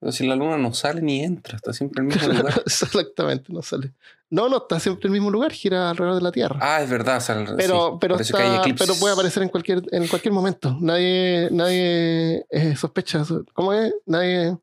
Pero 0.00 0.12
si 0.12 0.26
la 0.26 0.34
luna 0.34 0.56
no 0.56 0.72
sale 0.72 1.02
ni 1.02 1.22
entra, 1.22 1.56
está 1.56 1.72
siempre 1.74 2.02
en 2.02 2.10
el 2.10 2.16
mismo 2.18 2.32
lugar. 2.42 2.62
Exactamente, 2.64 3.52
no 3.52 3.62
sale. 3.62 3.92
No, 4.30 4.48
no, 4.48 4.58
está 4.58 4.78
siempre 4.80 5.08
en 5.08 5.14
el 5.14 5.20
mismo 5.20 5.30
lugar, 5.30 5.52
gira 5.52 5.90
alrededor 5.90 6.16
de 6.16 6.22
la 6.22 6.32
Tierra. 6.32 6.58
Ah, 6.62 6.80
es 6.82 6.88
verdad. 6.88 7.20
sale- 7.20 7.46
pero, 7.56 7.92
sí, 7.92 7.98
pero, 8.00 8.16
está- 8.18 8.62
pero 8.78 8.94
puede 8.94 9.12
aparecer 9.14 9.42
en 9.42 9.48
cualquier, 9.50 9.82
en 9.92 10.06
cualquier 10.06 10.32
momento. 10.32 10.76
Nadie, 10.80 11.48
nadie 11.50 12.46
eh, 12.48 12.76
sospecha. 12.76 13.24
¿Cómo 13.52 13.72
es? 13.72 13.92
Nadie 14.06 14.56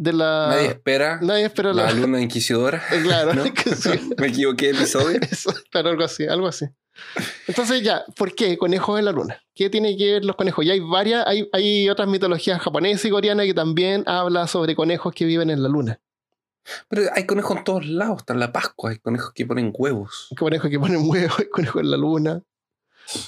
de 0.00 0.14
la. 0.14 0.48
Nadie 0.48 0.68
espera 0.68 1.18
nadie 1.20 1.44
espera 1.44 1.74
la. 1.74 1.84
la 1.84 1.92
luna 1.92 2.20
inquisidora. 2.20 2.82
Eh, 2.90 3.00
claro, 3.04 3.34
¿no? 3.34 3.44
que 3.52 3.74
sí. 3.76 3.90
Me 4.18 4.28
equivoqué 4.28 4.72
de 4.72 4.78
episodio. 4.78 5.20
Eso, 5.30 5.52
claro, 5.70 5.90
algo 5.90 6.04
así, 6.04 6.26
algo 6.26 6.46
así. 6.46 6.66
Entonces 7.46 7.82
ya, 7.82 8.04
¿por 8.16 8.34
qué 8.34 8.58
conejos 8.58 8.98
en 8.98 9.04
la 9.04 9.12
luna? 9.12 9.42
¿Qué 9.54 9.70
tiene 9.70 9.96
que 9.96 10.12
ver 10.12 10.24
los 10.24 10.36
conejos? 10.36 10.64
Y 10.64 10.70
hay 10.70 10.80
varias, 10.80 11.26
hay, 11.26 11.48
hay 11.52 11.88
otras 11.88 12.08
mitologías 12.08 12.60
japonesas 12.60 13.04
y 13.04 13.10
coreanas 13.10 13.46
que 13.46 13.54
también 13.54 14.02
habla 14.06 14.46
sobre 14.46 14.74
conejos 14.74 15.14
que 15.14 15.24
viven 15.24 15.50
en 15.50 15.62
la 15.62 15.68
luna. 15.68 16.00
Pero 16.88 17.10
hay 17.14 17.26
conejos 17.26 17.58
en 17.58 17.64
todos 17.64 17.86
lados. 17.86 18.18
Está 18.18 18.32
en 18.34 18.40
la 18.40 18.52
Pascua. 18.52 18.90
Hay 18.90 18.98
conejos 18.98 19.32
que 19.34 19.46
ponen 19.46 19.72
huevos. 19.76 20.28
Hay 20.30 20.36
conejos 20.36 20.70
que 20.70 20.78
ponen 20.78 21.08
huevos, 21.08 21.38
hay 21.38 21.48
conejos 21.48 21.82
en 21.82 21.90
la 21.90 21.96
luna. 21.96 22.42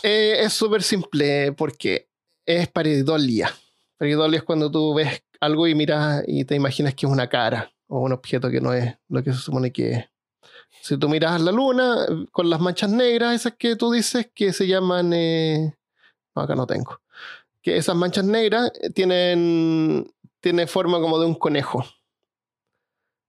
Eh, 0.02 0.37
es 0.40 0.52
súper 0.52 0.82
simple 0.82 1.52
porque 1.52 2.08
es 2.46 2.68
pareidolia. 2.68 3.54
Pareidolia 3.98 4.38
es 4.38 4.44
cuando 4.44 4.70
tú 4.70 4.94
ves 4.94 5.22
algo 5.42 5.66
y 5.66 5.74
miras 5.74 6.22
y 6.26 6.44
te 6.44 6.55
imaginas 6.55 6.94
que 6.94 7.05
es 7.05 7.12
una 7.12 7.28
cara 7.28 7.72
o 7.88 8.00
un 8.00 8.12
objeto 8.12 8.48
que 8.48 8.61
no 8.61 8.72
es 8.72 8.96
lo 9.09 9.22
que 9.24 9.33
se 9.33 9.40
supone 9.40 9.72
que 9.72 9.92
es. 9.92 10.05
Si 10.81 10.96
tú 10.96 11.09
miras 11.09 11.40
la 11.40 11.50
luna 11.50 12.07
con 12.31 12.48
las 12.48 12.61
manchas 12.61 12.90
negras, 12.90 13.35
esas 13.35 13.55
que 13.59 13.76
tú 13.76 13.92
dices 13.92 14.31
que 14.35 14.52
se 14.52 14.66
llaman... 14.66 15.12
eh, 15.12 15.74
no, 16.35 16.42
acá 16.42 16.55
no 16.55 16.66
tengo. 16.66 17.00
Que 17.61 17.76
esas 17.76 17.96
manchas 17.96 18.24
negras 18.24 18.72
eh, 18.81 18.90
tienen, 18.90 20.11
tienen 20.40 20.68
forma 20.68 21.00
como 21.00 21.18
de 21.18 21.26
un 21.26 21.35
conejo. 21.35 21.85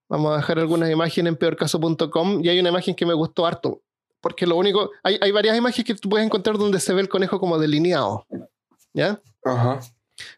Vamos 0.08 0.32
a 0.32 0.36
dejar 0.36 0.60
algunas 0.60 0.90
imágenes 0.90 1.32
en 1.32 1.36
peorcaso.com 1.36 2.44
y 2.44 2.48
hay 2.48 2.60
una 2.60 2.70
imagen 2.70 2.94
que 2.94 3.06
me 3.06 3.14
gustó 3.14 3.46
harto. 3.46 3.82
Porque 4.20 4.46
lo 4.46 4.56
único... 4.56 4.90
Hay, 5.02 5.18
hay 5.20 5.32
varias 5.32 5.56
imágenes 5.56 5.84
que 5.84 5.94
tú 5.94 6.08
puedes 6.08 6.24
encontrar 6.24 6.56
donde 6.58 6.78
se 6.78 6.94
ve 6.94 7.00
el 7.00 7.08
conejo 7.08 7.40
como 7.40 7.58
delineado. 7.58 8.24
¿Ya? 8.92 9.20
Ajá. 9.44 9.80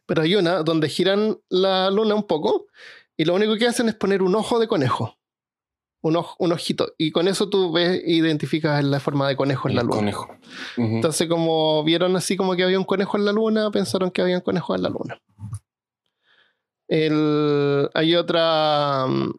Pero 0.07 0.22
hay 0.22 0.35
una 0.37 0.62
donde 0.62 0.88
giran 0.88 1.38
la 1.49 1.90
luna 1.90 2.14
un 2.14 2.25
poco 2.27 2.66
y 3.16 3.25
lo 3.25 3.35
único 3.35 3.57
que 3.57 3.66
hacen 3.66 3.88
es 3.88 3.94
poner 3.94 4.22
un 4.22 4.35
ojo 4.35 4.59
de 4.59 4.68
conejo. 4.68 5.16
Un, 6.03 6.14
oj- 6.14 6.37
un 6.38 6.53
ojito. 6.53 6.92
Y 6.99 7.11
con 7.11 7.27
eso 7.27 7.49
tú 7.49 7.72
ves, 7.72 8.01
identificas 8.07 8.85
la 8.85 9.01
forma 9.01 9.27
de 9.27 9.35
conejo 9.35 9.68
en 9.68 9.75
la 9.77 9.83
luna. 9.83 9.96
conejo. 9.96 10.29
Entonces, 10.96 11.29
como 11.29 11.83
vieron 11.83 12.14
así 12.16 12.37
como 12.37 12.55
que 12.55 12.62
había 12.62 12.79
un 12.79 12.85
conejo 12.85 13.16
en 13.16 13.25
la 13.25 13.33
luna, 13.33 13.70
pensaron 13.70 14.11
que 14.11 14.22
había 14.22 14.37
un 14.37 14.42
conejo 14.42 14.75
en 14.75 14.83
la 14.83 14.88
luna. 14.90 15.20
El- 16.88 17.88
hay 17.94 18.14
otra. 18.14 19.07
mm, 19.09 19.33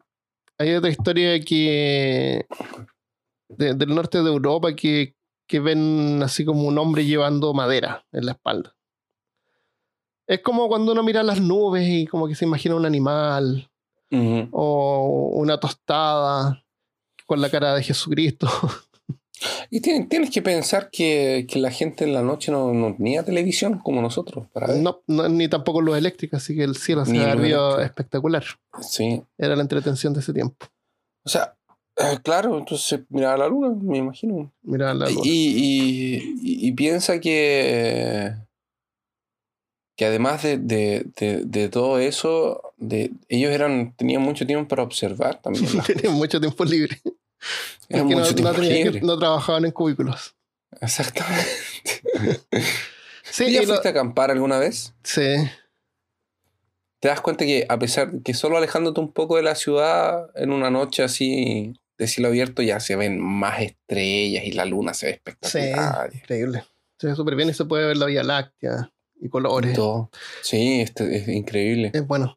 Hay 0.60 0.74
otra 0.74 0.90
historia 0.90 1.38
que. 1.40 2.44
de- 3.48 3.74
del 3.74 3.94
norte 3.94 4.22
de 4.22 4.28
Europa 4.28 4.74
que, 4.74 5.14
que 5.46 5.60
ven 5.60 6.20
así 6.22 6.44
como 6.44 6.64
un 6.68 6.76
hombre 6.78 7.06
llevando 7.06 7.54
madera 7.54 8.04
en 8.12 8.26
la 8.26 8.32
espalda. 8.32 8.74
Es 10.28 10.40
como 10.42 10.68
cuando 10.68 10.92
uno 10.92 11.02
mira 11.02 11.22
las 11.22 11.40
nubes 11.40 11.88
y 11.88 12.06
como 12.06 12.28
que 12.28 12.34
se 12.34 12.44
imagina 12.44 12.76
un 12.76 12.84
animal 12.86 13.68
o 14.52 15.30
una 15.34 15.58
tostada 15.58 16.62
con 17.26 17.40
la 17.40 17.50
cara 17.50 17.74
de 17.74 17.82
Jesucristo. 17.82 18.46
Y 19.70 19.80
tien- 19.80 20.08
tienes 20.08 20.30
que 20.30 20.42
pensar 20.42 20.90
que, 20.90 21.46
que 21.48 21.60
la 21.60 21.70
gente 21.70 22.02
en 22.04 22.12
la 22.12 22.22
noche 22.22 22.50
no, 22.50 22.72
no 22.74 22.96
tenía 22.96 23.22
televisión 23.22 23.78
como 23.78 24.02
nosotros 24.02 24.46
para 24.52 24.66
ver. 24.66 24.78
No, 24.78 25.00
no, 25.06 25.28
ni 25.28 25.46
tampoco 25.46 25.80
luz 25.80 25.96
eléctrica, 25.96 26.38
así 26.38 26.56
que 26.56 26.64
el 26.64 26.74
cielo 26.74 27.06
se 27.06 27.18
había 27.24 27.80
espectacular. 27.82 28.42
Sí. 28.80 29.22
Era 29.38 29.54
la 29.54 29.62
entretención 29.62 30.12
de 30.12 30.20
ese 30.20 30.32
tiempo. 30.32 30.66
O 31.24 31.28
sea, 31.28 31.54
eh, 31.96 32.18
claro, 32.22 32.58
entonces 32.58 33.00
miraba 33.10 33.36
la 33.36 33.46
luna, 33.48 33.76
me 33.80 33.98
imagino. 33.98 34.50
Mira 34.62 34.92
la 34.92 35.08
Y, 35.08 35.14
luna. 35.14 35.26
y- 35.26 36.16
y- 36.42 36.68
y 36.68 36.72
piensa 36.72 37.20
que, 37.20 38.32
que 39.98 40.06
además 40.06 40.42
de, 40.44 40.56
de- 40.58 41.04
de- 41.16 41.42
de 41.44 41.68
todo 41.68 41.98
eso, 41.98 42.72
de, 42.76 43.10
ellos 43.28 43.50
eran, 43.52 43.94
tenían 43.96 44.22
mucho 44.22 44.46
tiempo 44.46 44.68
para 44.68 44.84
observar 44.84 45.42
también. 45.42 45.66
Tenían 45.86 46.14
mucho 46.14 46.40
tiempo 46.40 46.64
libre. 46.64 47.00
Era 47.88 48.04
mucho 48.04 48.18
no 48.20 48.34
tiempo 48.54 48.60
libre. 48.62 49.00
no 49.02 49.18
trabajaban 49.18 49.64
en 49.64 49.72
cubículos. 49.72 50.34
Exactamente. 50.80 51.50
Sí, 53.30 53.44
¿Tú 53.44 53.50
ya 53.50 53.62
y 53.62 53.66
lo- 53.66 53.72
fuiste 53.74 53.88
a 53.88 53.90
acampar 53.90 54.30
alguna 54.30 54.58
vez? 54.58 54.94
sí. 55.02 55.34
¿Te 57.00 57.08
das 57.08 57.20
cuenta 57.20 57.44
que 57.44 57.66
a 57.68 57.78
pesar 57.78 58.10
de 58.10 58.22
que 58.22 58.34
solo 58.34 58.56
alejándote 58.56 59.00
un 59.00 59.12
poco 59.12 59.36
de 59.36 59.42
la 59.42 59.54
ciudad, 59.54 60.30
en 60.34 60.50
una 60.50 60.70
noche 60.70 61.02
así 61.04 61.74
de 61.98 62.06
cielo 62.08 62.28
abierto 62.28 62.62
ya 62.62 62.80
se 62.80 62.96
ven 62.96 63.20
más 63.20 63.60
estrellas 63.60 64.44
y 64.44 64.52
la 64.52 64.64
luna 64.64 64.94
se 64.94 65.06
ve 65.06 65.12
espectacular? 65.12 66.10
Increíble. 66.14 66.64
Se 66.98 67.06
ve 67.08 67.14
súper 67.14 67.36
bien 67.36 67.50
y 67.50 67.54
se 67.54 67.64
puede 67.66 67.86
ver 67.86 67.96
la 67.98 68.06
Vía 68.06 68.22
Láctea 68.24 68.90
y 69.20 69.28
colores. 69.28 69.74
todo. 69.74 70.10
Sí, 70.42 70.80
este, 70.80 71.16
es 71.16 71.28
increíble. 71.28 71.90
Es 71.94 72.06
bueno. 72.06 72.36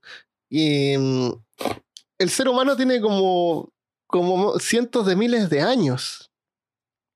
Y 0.49 0.97
mm, 0.97 1.29
el 2.19 2.29
ser 2.29 2.47
humano 2.49 2.75
tiene 2.75 2.99
como, 3.01 3.71
como 4.07 4.59
cientos 4.59 5.05
de 5.05 5.15
miles 5.15 5.49
de 5.49 5.61
años. 5.61 6.31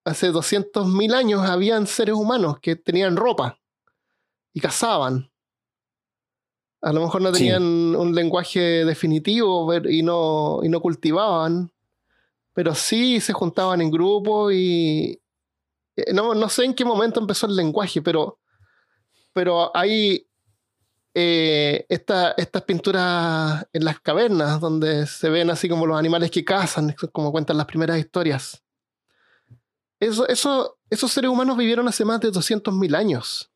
Hace 0.05 0.27
200 0.27 0.87
mil 0.87 1.13
años 1.15 1.41
habían 1.41 1.87
seres 1.87 2.15
humanos 2.15 2.59
que 2.61 2.75
tenían 2.75 3.15
ropa 3.17 3.59
y 4.53 4.59
cazaban. 4.59 5.31
A 6.81 6.93
lo 6.93 7.01
mejor 7.01 7.21
no 7.23 7.33
Sí. 7.33 7.39
tenían 7.39 7.63
un 7.95 8.13
lenguaje 8.13 8.85
definitivo 8.85 9.73
y 9.89 10.03
no, 10.03 10.59
y 10.61 10.69
no 10.69 10.79
cultivaban, 10.79 11.71
pero 12.53 12.75
sí 12.75 13.19
se 13.19 13.33
juntaban 13.33 13.81
en 13.81 13.89
grupos 13.89 14.53
y 14.53 15.19
eh, 15.95 16.13
no, 16.13 16.35
no 16.35 16.47
sé 16.49 16.65
en 16.65 16.75
qué 16.75 16.85
momento 16.85 17.19
empezó 17.19 17.47
el 17.47 17.55
lenguaje, 17.55 18.01
pero, 18.03 18.37
pero 19.35 19.69
hay 19.75 20.25
eh, 21.13 21.85
esta- 21.89 22.31
estas 22.37 22.61
pinturas 22.63 23.65
en 23.73 23.83
las 23.85 23.99
cavernas 23.99 24.59
donde 24.59 25.05
se 25.07 25.29
ven 25.29 25.49
así 25.49 25.67
como 25.69 25.85
los 25.85 25.97
animales 25.99 26.31
que 26.31 26.43
cazan, 26.43 26.95
como 27.11 27.31
cuentan 27.31 27.57
las 27.57 27.65
primeras 27.67 27.97
historias. 27.99 28.63
Eso, 29.99 30.27
eso, 30.27 30.77
esos 30.89 31.11
seres 31.11 31.29
humanos 31.29 31.57
vivieron 31.57 31.87
hace 31.87 32.03
más 32.05 32.19
de 32.19 32.31
200.000 32.31 32.95
años. 32.95 33.49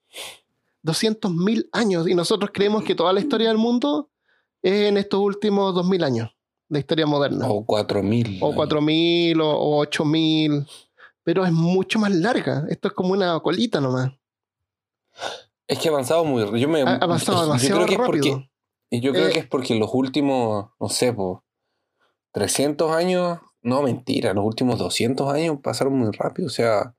200.000 0.83 1.67
años. 1.73 2.07
Y 2.07 2.15
nosotros 2.15 2.51
creemos 2.53 2.83
que 2.83 2.95
toda 2.95 3.11
la 3.13 3.19
historia 3.19 3.49
del 3.49 3.57
mundo 3.57 4.09
es 4.61 4.87
en 4.87 4.97
estos 4.97 5.19
últimos 5.19 5.73
2.000 5.75 6.03
años, 6.05 6.29
la 6.69 6.79
historia 6.79 7.05
moderna. 7.05 7.45
O 7.49 7.65
4000. 7.65 8.39
O 8.41 8.53
4.000 8.53 9.41
o, 9.41 9.49
o 9.49 9.85
8.000. 9.85 10.65
Pero 11.23 11.45
es 11.45 11.51
mucho 11.51 11.99
más 11.99 12.11
larga. 12.15 12.65
Esto 12.69 12.87
es 12.87 12.93
como 12.93 13.11
una 13.13 13.37
colita 13.41 13.79
nomás. 13.81 14.11
Es 15.69 15.79
que 15.79 15.87
ha 15.87 15.91
avanzado 15.91 16.25
muy 16.25 16.59
Yo 16.59 16.67
me, 16.67 16.81
Ha 16.81 16.95
avanzado 16.95 17.37
yo 17.37 17.43
demasiado 17.45 17.75
creo 17.85 17.87
que 17.87 17.93
es 17.93 17.99
rápido. 17.99 18.23
porque 18.35 18.49
Y 18.91 18.99
yo 19.01 19.11
creo 19.13 19.27
Eh, 19.27 19.31
que 19.31 19.39
es 19.39 19.47
porque 19.47 19.75
los 19.75 19.89
últimos, 19.93 20.71
no 20.79 20.89
sé, 20.89 21.13
po, 21.13 21.45
300 22.33 22.91
años, 22.91 23.39
no 23.61 23.81
mentira, 23.83 24.33
los 24.33 24.43
últimos 24.45 24.79
200 24.79 25.31
años 25.33 25.57
pasaron 25.63 25.93
muy 25.93 26.11
rápido. 26.11 26.47
O 26.47 26.51
sea, 26.51 26.93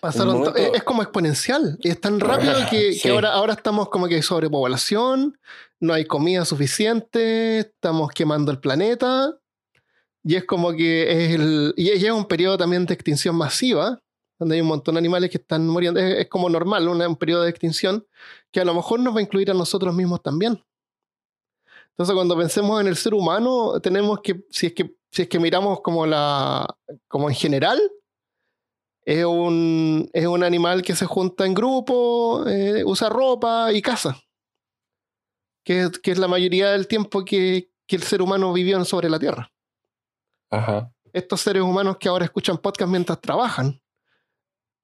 Pasaron 0.00 0.34
En 0.36 0.38
momento- 0.38 0.56
es, 0.60 0.74
es 0.74 0.82
como 0.84 1.02
exponencial. 1.02 1.76
Es 1.82 2.00
tan 2.00 2.20
rápido 2.54 2.54
que, 2.70 2.92
Sí. 2.92 3.00
que 3.02 3.10
ahora, 3.10 3.32
ahora 3.32 3.54
estamos 3.54 3.88
como 3.88 4.06
que 4.06 4.14
hay 4.14 4.22
sobrepoblación, 4.22 5.36
no 5.80 5.92
hay 5.92 6.04
comida 6.04 6.44
suficiente, 6.44 7.58
estamos 7.58 8.10
quemando 8.12 8.52
el 8.52 8.60
planeta. 8.60 9.36
Y 10.22 10.36
es 10.36 10.44
como 10.44 10.70
que 10.72 11.10
es 11.10 11.30
el. 11.34 11.74
Es, 11.76 11.84
y 12.00 12.06
es 12.06 12.12
un 12.12 12.26
periodo 12.26 12.56
también 12.58 12.86
de 12.86 12.94
extinción 12.94 13.34
masiva, 13.34 13.98
donde 14.42 14.56
hay 14.56 14.60
un 14.60 14.68
montón 14.68 14.94
de 14.94 14.98
animales 14.98 15.30
que 15.30 15.38
están 15.38 15.66
muriendo. 15.68 16.00
Es, 16.00 16.18
es 16.20 16.28
como 16.28 16.48
normal, 16.48 16.88
una- 16.88 17.08
un 17.08 17.16
periodo 17.16 17.42
de 17.42 17.50
extinción 17.50 18.06
que 18.50 18.60
a 18.60 18.64
lo 18.64 18.74
mejor 18.74 19.00
nos 19.00 19.14
va 19.14 19.18
a 19.20 19.22
incluir 19.22 19.50
a 19.50 19.54
nosotros 19.54 19.94
mismos 19.94 20.22
también. 20.22 20.62
Entonces, 21.90 22.14
cuando 22.14 22.36
pensemos 22.36 22.80
en 22.80 22.86
el 22.86 22.96
ser 22.96 23.14
humano, 23.14 23.80
tenemos 23.80 24.20
que, 24.20 24.44
si 24.50 24.66
es 24.66 24.72
que, 24.72 24.96
si 25.10 25.22
es 25.22 25.28
que 25.28 25.38
miramos 25.38 25.80
como 25.82 26.06
la, 26.06 26.66
como 27.08 27.28
en 27.28 27.34
general, 27.36 27.80
es 29.04 29.24
un, 29.24 30.08
es 30.12 30.26
un 30.26 30.42
animal 30.42 30.82
que 30.82 30.94
se 30.94 31.06
junta 31.06 31.44
en 31.44 31.54
grupo, 31.54 32.46
eh, 32.48 32.82
usa 32.84 33.08
ropa 33.08 33.72
y 33.72 33.82
caza. 33.82 34.16
Que, 35.64 35.90
que 36.02 36.12
es 36.12 36.18
la 36.18 36.28
mayoría 36.28 36.70
del 36.70 36.88
tiempo 36.88 37.24
que, 37.24 37.70
que 37.86 37.96
el 37.96 38.02
ser 38.02 38.22
humano 38.22 38.52
vivió 38.52 38.82
sobre 38.84 39.10
la 39.10 39.18
Tierra. 39.18 39.52
ajá. 40.50 40.92
Estos 41.12 41.42
seres 41.42 41.62
humanos 41.62 41.98
que 41.98 42.08
ahora 42.08 42.24
escuchan 42.24 42.56
podcast 42.56 42.90
mientras 42.90 43.20
trabajan. 43.20 43.81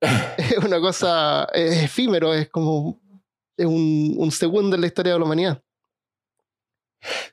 es 0.38 0.58
una 0.58 0.80
cosa, 0.80 1.44
es 1.52 1.84
efímero, 1.84 2.32
es 2.34 2.48
como 2.48 3.00
es 3.56 3.66
un, 3.66 4.14
un 4.18 4.30
segundo 4.30 4.76
en 4.76 4.80
la 4.82 4.86
historia 4.86 5.12
de 5.14 5.18
la 5.18 5.24
humanidad. 5.24 5.62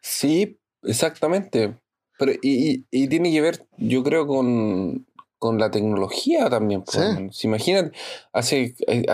Sí, 0.02 0.60
exactamente. 0.84 1.78
Pero, 2.18 2.32
y, 2.42 2.72
y- 2.72 2.86
y 2.92 3.08
tiene 3.08 3.32
que 3.32 3.42
ver, 3.42 3.68
yo 3.78 4.04
creo, 4.04 4.26
con, 4.26 5.06
con 5.38 5.60
la 5.60 5.70
tecnología 5.70 6.50
también. 6.50 6.82
po, 6.84 6.92
Sí. 6.94 7.00
Si 7.32 7.48
imaginan, 7.48 7.92
hace, 8.32 8.74
eh, 8.88 9.06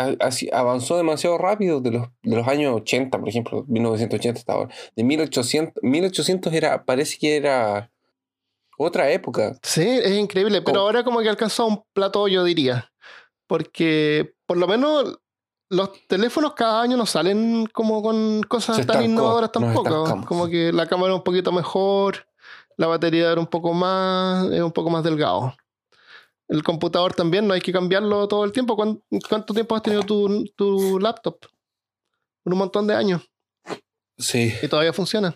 avanzó 0.53 0.97
demasiado 0.97 1.37
rápido 1.37 1.81
de 1.81 1.91
los, 1.91 2.07
de 2.21 2.35
los 2.35 2.47
años 2.47 2.75
80, 2.75 3.17
por 3.19 3.27
ejemplo, 3.27 3.65
1980 3.67 4.39
hasta 4.39 4.53
ahora. 4.53 4.73
De 4.95 5.03
1800, 5.03 5.81
1800 5.83 6.53
era, 6.53 6.85
parece 6.85 7.17
que 7.17 7.35
era 7.37 7.91
otra 8.77 9.09
época. 9.11 9.57
Sí, 9.63 9.81
es 9.87 10.11
increíble, 10.17 10.61
pero 10.61 10.79
Oh. 10.81 10.83
ahora 10.85 11.03
como 11.03 11.21
que 11.21 11.29
alcanzó 11.29 11.65
un 11.67 11.83
plato, 11.93 12.27
yo 12.27 12.43
diría. 12.43 12.90
Porque 13.51 14.33
por 14.45 14.55
lo 14.55 14.65
menos 14.65 15.19
los 15.69 15.89
teléfonos 16.07 16.53
cada 16.53 16.81
año 16.83 16.95
no 16.95 17.05
salen 17.05 17.67
como 17.73 18.01
con 18.01 18.41
cosas 18.43 18.77
Se 18.77 18.85
tan 18.85 19.03
innovadoras 19.03 19.51
tampoco. 19.51 20.23
Como 20.25 20.47
que 20.47 20.71
la 20.71 20.87
cámara 20.87 21.11
es 21.11 21.17
un 21.17 21.23
poquito 21.25 21.51
mejor, 21.51 22.25
la 22.77 22.87
batería 22.87 23.29
era 23.29 23.41
un 23.41 23.47
poco 23.47 23.73
más, 23.73 24.49
es 24.53 24.61
un 24.61 24.71
poco 24.71 24.89
más 24.89 25.03
delgado. 25.03 25.53
El 26.47 26.63
computador 26.63 27.13
también 27.13 27.45
no 27.45 27.53
hay 27.53 27.59
que 27.59 27.73
cambiarlo 27.73 28.25
todo 28.29 28.45
el 28.45 28.53
tiempo. 28.53 28.77
¿Cuán- 28.77 29.03
¿Cuánto 29.27 29.53
tiempo 29.53 29.75
has 29.75 29.83
tenido 29.83 30.03
tu, 30.03 30.45
tu 30.55 30.97
laptop? 30.97 31.35
Un 32.45 32.57
montón 32.57 32.87
de 32.87 32.95
años 32.95 33.21
Sí. 34.17 34.53
y 34.63 34.67
todavía 34.69 34.93
funciona. 34.93 35.35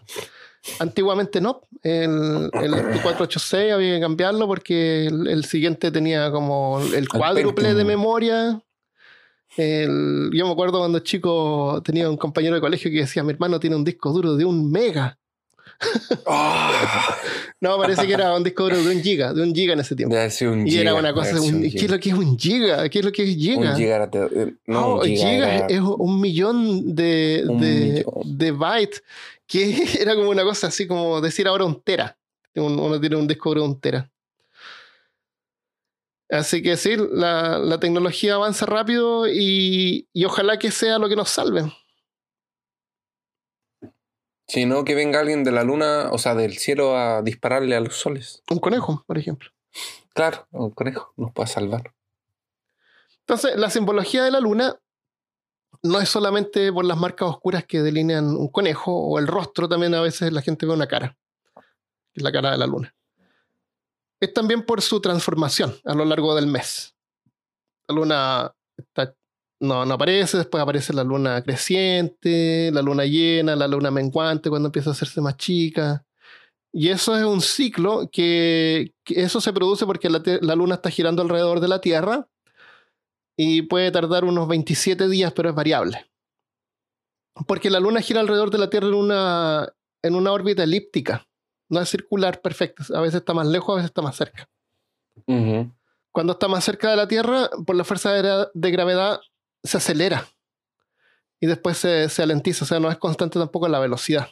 Antiguamente 0.80 1.39
no. 1.41 1.62
El, 1.84 2.49
el 2.54 2.71
486 3.01 3.71
había 3.73 3.95
que 3.95 4.01
cambiarlo 4.01 4.47
porque 4.47 5.06
el, 5.06 5.28
el 5.28 5.45
siguiente 5.45 5.91
tenía 5.91 6.32
como 6.32 6.80
el 6.82 7.08
cuádruple 7.08 7.73
de 7.75 7.84
memoria 7.86 8.62
El- 9.58 10.32
yo 10.34 10.45
me 10.47 10.51
acuerdo 10.51 10.80
cuando 10.80 10.99
chico 10.99 11.82
tenía 11.86 12.10
un 12.10 12.17
compañero 12.17 12.56
de 12.56 12.62
colegio 12.62 12.89
que 12.91 12.97
decía, 12.97 13.23
mi 13.23 13.32
hermano 13.32 13.60
tiene 13.60 13.75
un 13.75 13.84
disco 13.86 14.12
duro 14.12 14.36
de 14.36 14.43
un 14.45 14.69
mega. 14.71 15.17
Ah, 16.25 17.15
No, 17.62 17.78
parece 17.78 18.06
que 18.08 18.13
era 18.13 18.34
un 18.36 18.43
disco 18.43 18.63
duro 18.63 18.82
de 18.84 18.95
un 18.95 19.01
giga, 19.01 19.34
de 19.34 19.41
un 19.43 19.54
giga 19.54 19.73
en 19.73 19.80
ese 19.80 19.95
tiempo. 19.95 20.15
un 20.15 20.67
Y 20.67 20.71
giga, 20.71 20.82
era 20.82 20.93
una 20.95 21.13
cosa, 21.13 21.32
ser 21.32 21.39
un- 21.39 21.56
un 21.56 21.62
¿qué 21.71 21.78
es 21.86 21.91
lo 21.91 21.99
que 21.99 22.10
es 22.10 22.15
un 22.15 22.38
giga? 22.38 22.89
¿Qué 22.89 22.99
es 22.99 23.06
lo 23.06 23.12
que 23.12 23.23
es 23.23 23.36
giga? 23.36 23.71
Un 23.71 23.75
giga 23.78 23.95
era 23.95 24.10
te- 24.10 24.19
no, 24.67 24.82
No, 24.82 24.95
un 24.95 25.01
giga 25.04 25.30
giga 25.30 25.56
era- 25.56 25.67
es 25.67 25.80
un 25.82 26.21
millón 26.21 26.95
de, 26.95 27.43
de, 27.45 28.04
millón. 28.06 28.38
de 28.38 28.51
bytes, 28.51 29.04
que 29.47 29.75
era 30.01 30.15
como 30.15 30.29
una 30.29 30.43
cosa 30.43 30.67
así 30.67 30.88
como 30.88 31.21
decir 31.21 31.47
ahora 31.47 31.65
un 31.65 31.81
tera. 31.81 32.17
Un- 32.55 32.79
uno 32.79 32.99
tiene 32.99 33.15
un 33.17 33.27
disco 33.27 33.53
de 33.53 33.62
un 33.62 33.79
tera. 33.79 34.10
Así 36.29 36.63
que 36.63 36.75
sí, 36.75 36.95
la, 37.12 37.60
la 37.60 37.79
tecnología 37.79 38.36
avanza 38.36 38.65
rápido 38.65 39.27
y, 39.27 40.08
y 40.12 40.25
ojalá 40.25 40.58
que 40.58 40.71
sea 40.71 40.97
lo 40.97 41.08
que 41.08 41.15
nos 41.15 41.29
salve. 41.29 41.71
Si 44.47 44.65
no, 44.65 44.84
que 44.86 44.95
venga 44.95 45.19
alguien 45.19 45.43
de 45.43 45.51
la 45.51 45.63
luna, 45.63 46.10
o 46.12 46.17
sea, 46.17 46.36
del 46.36 46.58
cielo 46.58 46.97
a 46.97 47.21
dispararle 47.21 47.75
a 47.75 47.79
los 47.79 47.95
soles. 47.95 48.43
Un 48.49 48.60
conejo, 48.60 49.03
por 49.08 49.17
ejemplo. 49.17 49.49
Claro, 50.13 50.47
un 50.51 50.71
conejo 50.71 51.13
nos 51.17 51.31
puede 51.34 51.47
salvar. 51.47 51.93
Entonces, 53.21 53.55
la 53.55 53.69
simbología 53.69 54.23
de 54.23 54.31
la 54.31 54.39
luna 54.39 54.79
no 55.86 56.00
es 56.02 56.10
solamente 56.10 56.74
por 56.74 56.84
las 56.84 56.98
marcas 56.98 57.30
oscuras 57.30 57.63
que 57.65 57.82
delinean 57.82 58.26
un 58.36 58.50
conejo 58.50 58.91
o 58.91 59.19
el 59.19 59.28
rostro, 59.28 59.69
también 59.69 59.93
a 59.93 60.02
veces 60.02 60.34
la 60.34 60.41
gente 60.41 60.65
ve 60.65 60.74
una 60.74 60.88
cara, 60.88 61.15
es 62.13 62.24
la 62.24 62.32
cara 62.32 62.52
de 62.52 62.58
la 62.58 62.65
luna. 62.65 62.93
Es 64.19 64.34
también 64.34 64.63
por 64.63 64.82
su 64.82 65.00
transformación 65.00 65.76
a 65.84 65.93
lo 65.93 66.06
largo 66.06 66.36
del 66.36 66.48
mes. 66.48 66.95
La 67.88 67.95
luna 67.95 68.56
no, 69.60 69.86
no 69.86 69.93
aparece, 69.93 70.38
después 70.38 70.62
aparece 70.62 70.93
la 70.93 71.04
luna 71.04 71.41
creciente, 71.43 72.71
la 72.74 72.82
luna 72.82 73.06
llena, 73.06 73.56
la 73.56 73.67
luna 73.67 73.91
menguante 73.91 74.50
cuando 74.50 74.67
empieza 74.67 74.89
a 74.89 74.93
hacerse 74.93 75.21
más 75.21 75.38
chica. 75.38 76.04
Y 76.71 76.89
eso 76.89 77.15
es 77.17 77.24
un 77.24 77.41
ciclo 77.41 78.10
que, 78.12 78.93
eso 79.06 79.39
se 79.39 79.54
produce 79.54 79.86
porque 79.86 80.10
la 80.10 80.56
luna 80.56 80.76
está 80.76 80.89
girando 80.89 81.21
alrededor 81.21 81.60
de 81.60 81.67
la 81.67 81.80
Tierra 81.80 82.28
y 83.38 83.63
puede 83.63 83.91
tardar 83.91 84.24
unos 84.26 84.48
27 84.48 85.08
días, 85.08 85.34
pero 85.34 85.50
es 85.50 85.56
variable. 85.56 86.06
Porque 87.48 87.69
la 87.69 87.80
Luna 87.80 88.02
gira 88.02 88.21
alrededor 88.21 88.50
de 88.50 88.58
la 88.58 88.69
Tierra 88.69 88.88
en 88.88 88.93
una, 88.93 89.74
en 90.02 90.15
una 90.15 90.32
órbita 90.32 90.63
elíptica, 90.63 91.28
no 91.69 91.82
es 91.82 91.89
circular 91.89 92.41
perfecta. 92.41 92.84
A 92.93 93.02
veces 93.02 93.15
está 93.15 93.34
más 93.34 93.48
lejos, 93.48 93.74
a 93.74 93.76
veces 93.76 93.89
está 93.89 94.02
más 94.02 94.15
cerca. 94.15 94.48
Cuando 96.12 96.34
está 96.34 96.48
más 96.48 96.63
cerca 96.63 96.89
de 96.89 96.95
la 96.95 97.08
Tierra, 97.08 97.50
por 97.65 97.76
la 97.76 97.84
fuerza 97.84 98.13
de 98.54 98.71
gravedad, 98.71 99.19
se 99.63 99.78
acelera 99.78 100.26
y 101.39 101.48
después 101.48 101.78
se, 101.78 102.10
se 102.10 102.24
alentiza, 102.24 102.65
o 102.65 102.67
sea, 102.67 102.80
no 102.80 102.89
es 102.89 102.98
constante 102.98 103.39
tampoco 103.39 103.67
la 103.67 103.80
velocidad. 103.80 104.30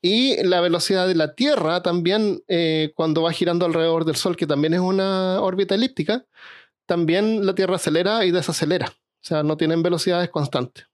Y 0.00 0.42
la 0.44 0.60
velocidad 0.60 1.08
de 1.08 1.14
la 1.14 1.34
Tierra 1.34 1.82
también, 1.82 2.42
eh, 2.46 2.92
cuando 2.94 3.22
va 3.22 3.32
girando 3.32 3.64
alrededor 3.64 4.04
del 4.04 4.16
Sol, 4.16 4.36
que 4.36 4.46
también 4.46 4.74
es 4.74 4.80
una 4.80 5.40
órbita 5.40 5.74
elíptica, 5.74 6.26
también 6.86 7.46
la 7.46 7.54
Tierra 7.54 7.76
acelera 7.76 8.24
y 8.24 8.30
desacelera. 8.30 8.86
O 8.88 9.26
sea, 9.26 9.42
no 9.42 9.56
tienen 9.56 9.82
velocidades 9.82 10.30
constantes. 10.30 10.86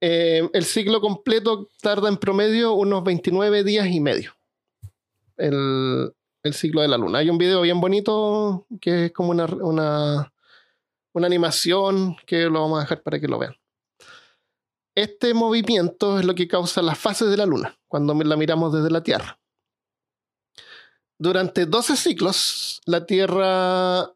Eh, 0.00 0.48
el 0.52 0.64
ciclo 0.64 1.00
completo 1.00 1.68
tarda 1.80 2.08
en 2.08 2.18
promedio 2.18 2.74
unos 2.74 3.02
29 3.04 3.64
días 3.64 3.88
y 3.88 4.00
medio. 4.00 4.32
El, 5.36 6.14
el 6.44 6.54
ciclo 6.54 6.82
de 6.82 6.88
la 6.88 6.98
luna. 6.98 7.18
Hay 7.18 7.30
un 7.30 7.38
video 7.38 7.62
bien 7.62 7.80
bonito 7.80 8.66
que 8.80 9.06
es 9.06 9.12
como 9.12 9.30
una, 9.30 9.46
una, 9.46 10.32
una 11.12 11.26
animación 11.26 12.16
que 12.26 12.44
lo 12.44 12.60
vamos 12.60 12.78
a 12.78 12.82
dejar 12.82 13.02
para 13.02 13.18
que 13.18 13.28
lo 13.28 13.38
vean. 13.38 13.56
Este 14.94 15.34
movimiento 15.34 16.20
es 16.20 16.24
lo 16.24 16.34
que 16.34 16.46
causa 16.46 16.82
las 16.82 16.98
fases 16.98 17.28
de 17.28 17.36
la 17.36 17.46
luna 17.46 17.76
cuando 17.88 18.14
la 18.14 18.36
miramos 18.36 18.72
desde 18.72 18.90
la 18.90 19.02
Tierra. 19.02 19.40
Durante 21.18 21.66
12 21.66 21.96
ciclos, 21.96 22.80
la 22.84 23.06
Tierra 23.06 24.12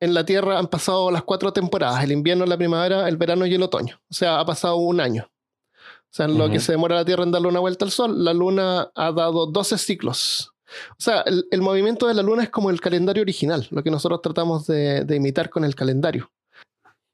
en 0.00 0.14
la 0.14 0.24
Tierra 0.24 0.58
han 0.58 0.68
pasado 0.68 1.10
las 1.10 1.22
cuatro 1.22 1.52
temporadas, 1.52 2.02
el 2.04 2.12
invierno, 2.12 2.46
la 2.46 2.56
primavera, 2.56 3.08
el 3.08 3.16
verano 3.16 3.46
y 3.46 3.54
el 3.54 3.62
otoño. 3.62 4.00
O 4.10 4.14
sea, 4.14 4.40
ha 4.40 4.46
pasado 4.46 4.76
un 4.76 5.00
año. 5.00 5.28
O 5.28 6.16
sea, 6.16 6.26
en 6.26 6.38
lo 6.38 6.48
que 6.48 6.60
se 6.60 6.72
demora 6.72 6.94
la 6.96 7.04
Tierra 7.04 7.24
en 7.24 7.30
darle 7.30 7.48
una 7.48 7.60
vuelta 7.60 7.84
al 7.84 7.90
Sol, 7.90 8.24
la 8.24 8.32
Luna 8.32 8.90
ha 8.94 9.12
dado 9.12 9.46
12 9.46 9.76
ciclos. 9.78 10.52
O 10.92 11.00
sea, 11.00 11.20
el, 11.22 11.46
el 11.50 11.60
movimiento 11.60 12.06
de 12.06 12.14
la 12.14 12.22
Luna 12.22 12.42
es 12.42 12.50
como 12.50 12.70
el 12.70 12.80
calendario 12.80 13.22
original, 13.22 13.66
lo 13.70 13.82
que 13.82 13.90
nosotros 13.90 14.22
tratamos 14.22 14.66
de, 14.66 15.04
de 15.04 15.16
imitar 15.16 15.50
con 15.50 15.64
el 15.64 15.74
calendario. 15.74 16.30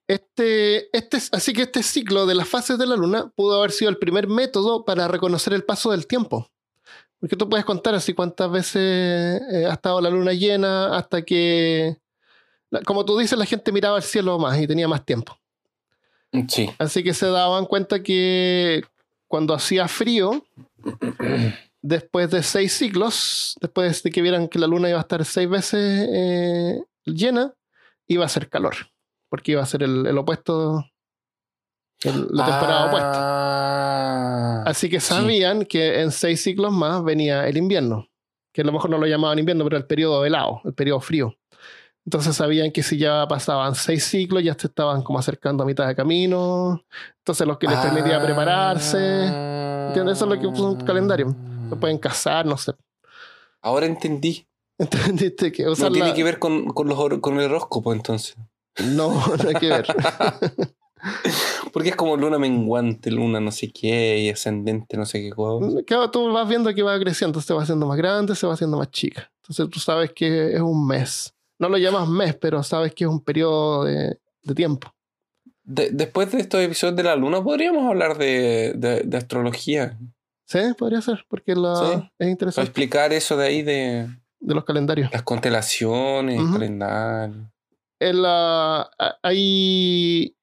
Este, 0.08 0.96
este, 0.96 1.18
así 1.32 1.52
que 1.52 1.62
este 1.62 1.82
ciclo 1.82 2.26
de 2.26 2.34
las 2.34 2.48
fases 2.48 2.78
de 2.78 2.86
la 2.86 2.96
Luna 2.96 3.32
pudo 3.34 3.58
haber 3.58 3.70
sido 3.70 3.90
el 3.90 3.98
primer 3.98 4.28
método 4.28 4.84
para 4.84 5.08
reconocer 5.08 5.52
el 5.52 5.64
paso 5.64 5.90
del 5.90 6.06
tiempo. 6.06 6.48
Porque 7.22 7.36
tú 7.36 7.48
puedes 7.48 7.64
contar 7.64 7.94
así 7.94 8.14
cuántas 8.14 8.50
veces 8.50 9.40
eh, 9.52 9.66
ha 9.66 9.74
estado 9.74 10.00
la 10.00 10.10
luna 10.10 10.32
llena 10.32 10.96
hasta 10.96 11.22
que, 11.22 12.01
como 12.84 13.04
tú 13.04 13.18
dices, 13.18 13.38
la 13.38 13.44
gente 13.46 13.72
miraba 13.72 13.96
al 13.96 14.02
cielo 14.02 14.38
más 14.38 14.58
y 14.60 14.66
tenía 14.66 14.88
más 14.88 15.04
tiempo. 15.04 15.38
Sí. 16.48 16.70
Así 16.78 17.02
que 17.04 17.12
se 17.12 17.26
daban 17.26 17.66
cuenta 17.66 18.02
que 18.02 18.82
cuando 19.28 19.52
hacía 19.54 19.86
frío, 19.88 20.44
después 21.82 22.30
de 22.30 22.42
seis 22.42 22.72
ciclos, 22.72 23.56
después 23.60 24.02
de 24.02 24.10
que 24.10 24.22
vieran 24.22 24.48
que 24.48 24.58
la 24.58 24.66
luna 24.66 24.88
iba 24.88 24.98
a 24.98 25.02
estar 25.02 25.24
seis 25.24 25.48
veces 25.48 26.08
eh, 26.10 26.82
llena, 27.04 27.52
iba 28.06 28.24
a 28.24 28.28
ser 28.28 28.48
calor, 28.48 28.74
porque 29.28 29.52
iba 29.52 29.62
a 29.62 29.66
ser 29.66 29.82
el, 29.82 30.06
el 30.06 30.16
opuesto, 30.18 30.84
el- 32.04 32.26
la 32.30 32.46
temporada 32.46 32.86
opuesta. 32.86 33.12
Ah, 33.14 34.62
Así 34.66 34.88
que 34.88 35.00
sí. 35.00 35.08
sabían 35.08 35.64
que 35.64 36.00
en 36.00 36.10
seis 36.12 36.42
ciclos 36.42 36.72
más 36.72 37.02
venía 37.04 37.46
el 37.48 37.56
invierno, 37.56 38.08
que 38.52 38.62
a 38.62 38.64
lo 38.64 38.72
mejor 38.72 38.90
no 38.90 38.98
lo 38.98 39.06
llamaban 39.06 39.38
invierno, 39.38 39.64
pero 39.64 39.76
el 39.76 39.86
periodo 39.86 40.24
helado, 40.24 40.60
el 40.64 40.74
periodo 40.74 41.00
frío. 41.00 41.34
Entonces 42.04 42.34
sabían 42.34 42.72
que 42.72 42.82
si 42.82 42.98
ya 42.98 43.26
pasaban 43.28 43.74
seis 43.76 44.04
ciclos, 44.04 44.42
ya 44.42 44.54
se 44.58 44.66
estaban 44.66 45.02
como 45.02 45.18
acercando 45.20 45.62
a 45.62 45.66
mitad 45.66 45.86
de 45.86 45.94
camino. 45.94 46.82
Entonces 47.18 47.46
los 47.46 47.58
que 47.58 47.68
les 47.68 47.78
permitía 47.78 48.16
Ah. 48.16 48.24
prepararse. 48.24 49.26
¿Entiendes? 49.88 50.16
Eso 50.16 50.24
es 50.24 50.30
lo 50.34 50.40
que 50.40 50.48
puso 50.48 50.70
un 50.72 50.80
calendario. 50.84 51.34
Se 51.70 51.76
pueden 51.76 51.98
casar, 51.98 52.44
no 52.46 52.56
sé. 52.56 52.72
Ahora 53.60 53.86
entendí. 53.86 54.46
¿Entendiste? 54.78 55.52
Que 55.52 55.68
usar 55.68 55.86
no 55.90 55.92
tiene 55.92 56.08
la- 56.08 56.14
que 56.14 56.24
ver 56.24 56.38
con, 56.40 56.66
con, 56.70 56.88
los, 56.88 56.98
con 57.20 57.38
el 57.38 57.44
horóscopo, 57.46 57.92
entonces. 57.92 58.36
No, 58.84 59.10
no 59.42 59.48
hay 59.48 59.54
que 59.54 59.68
ver. 59.68 59.86
Porque 61.72 61.88
es 61.90 61.96
como 61.96 62.16
luna 62.16 62.38
menguante, 62.38 63.10
luna 63.10 63.40
no 63.40 63.50
sé 63.50 63.72
qué, 63.72 64.18
y 64.20 64.28
ascendente 64.30 64.96
no 64.96 65.04
sé 65.04 65.20
qué 65.20 65.30
cosa. 65.30 65.82
Claro, 65.86 66.10
tú 66.10 66.30
vas 66.32 66.48
viendo 66.48 66.72
que 66.74 66.82
va 66.82 66.98
creciendo, 66.98 67.40
se 67.40 67.52
va 67.54 67.62
haciendo 67.62 67.86
más 67.86 67.96
grande, 67.96 68.34
se 68.36 68.46
va 68.46 68.54
haciendo 68.54 68.76
más 68.78 68.90
chica. 68.90 69.30
Entonces 69.42 69.68
tú 69.70 69.80
sabes 69.80 70.12
que 70.12 70.54
es 70.54 70.60
un 70.60 70.86
mes. 70.86 71.34
No 71.62 71.68
lo 71.68 71.78
llamas 71.78 72.08
mes, 72.08 72.34
pero 72.34 72.60
sabes 72.64 72.92
que 72.92 73.04
es 73.04 73.10
un 73.10 73.22
periodo 73.22 73.84
de, 73.84 74.18
de 74.42 74.54
tiempo. 74.54 74.92
De- 75.62 75.90
después 75.92 76.32
de 76.32 76.40
estos 76.40 76.60
episodios 76.60 76.96
de 76.96 77.04
la 77.04 77.14
luna, 77.14 77.40
podríamos 77.40 77.88
hablar 77.88 78.18
de, 78.18 78.72
de- 78.74 79.16
astrología. 79.16 79.96
Sí, 80.44 80.58
podría 80.76 81.00
ser, 81.00 81.24
porque 81.28 81.54
la, 81.54 81.76
Sí. 81.76 81.84
es 81.92 82.10
Para 82.18 82.30
interesante 82.30 82.66
explicar 82.68 83.12
eso 83.12 83.36
de 83.36 83.46
ahí 83.46 83.62
de 83.62 84.08
de 84.40 84.54
los 84.56 84.64
calendarios. 84.64 85.08
las 85.12 85.22
constelaciones, 85.22 86.40
Ujú. 86.40 86.52
calendarios. 86.54 87.46
En 88.00 88.22
la- 88.22 88.90
hay, 89.22 90.36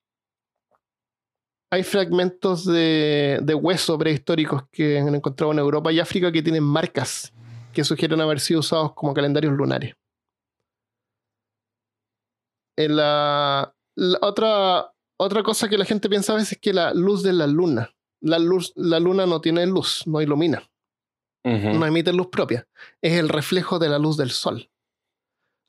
hay 1.69 1.84
fragmentos 1.84 2.65
de, 2.65 3.39
de 3.41 3.53
hueso 3.55 3.97
prehistóricos 3.97 4.63
que 4.71 4.99
han 4.99 5.13
encontrado 5.13 5.51
en 5.51 5.60
Europa 5.60 5.91
y 5.91 5.99
África 5.99 6.32
que 6.32 6.41
tienen 6.41 6.63
marcas 6.63 7.34
que 7.73 7.84
sugieren 7.84 8.21
haber 8.21 8.39
sido 8.39 8.62
usados 8.62 8.93
como 8.93 9.13
calendarios 9.13 9.51
lunares. 9.53 9.95
En 12.79 12.95
la, 12.95 13.75
la 13.95 14.17
otra, 14.21 14.93
otra 15.17 15.43
cosa 15.43 15.67
que 15.67 15.77
la 15.77 15.84
gente 15.86 16.07
piensa 16.07 16.32
a 16.32 16.38
veces 16.38 16.53
es 16.53 16.57
que 16.59 16.71
la 16.73 16.93
luz 16.93 17.23
de 17.23 17.34
la 17.34 17.45
luna, 17.45 17.93
la, 18.21 18.39
luz, 18.39 18.71
la 18.75 18.99
luna 18.99 19.25
no 19.25 19.41
tiene 19.41 19.65
luz, 19.65 20.03
no 20.07 20.21
ilumina, 20.21 20.63
no 21.43 21.86
emite 21.86 22.13
luz 22.13 22.27
propia, 22.27 22.67
es 23.01 23.13
el 23.19 23.27
reflejo 23.27 23.80
de 23.80 23.89
la 23.89 23.99
luz 23.99 24.15
del 24.17 24.32
sol. 24.32 24.69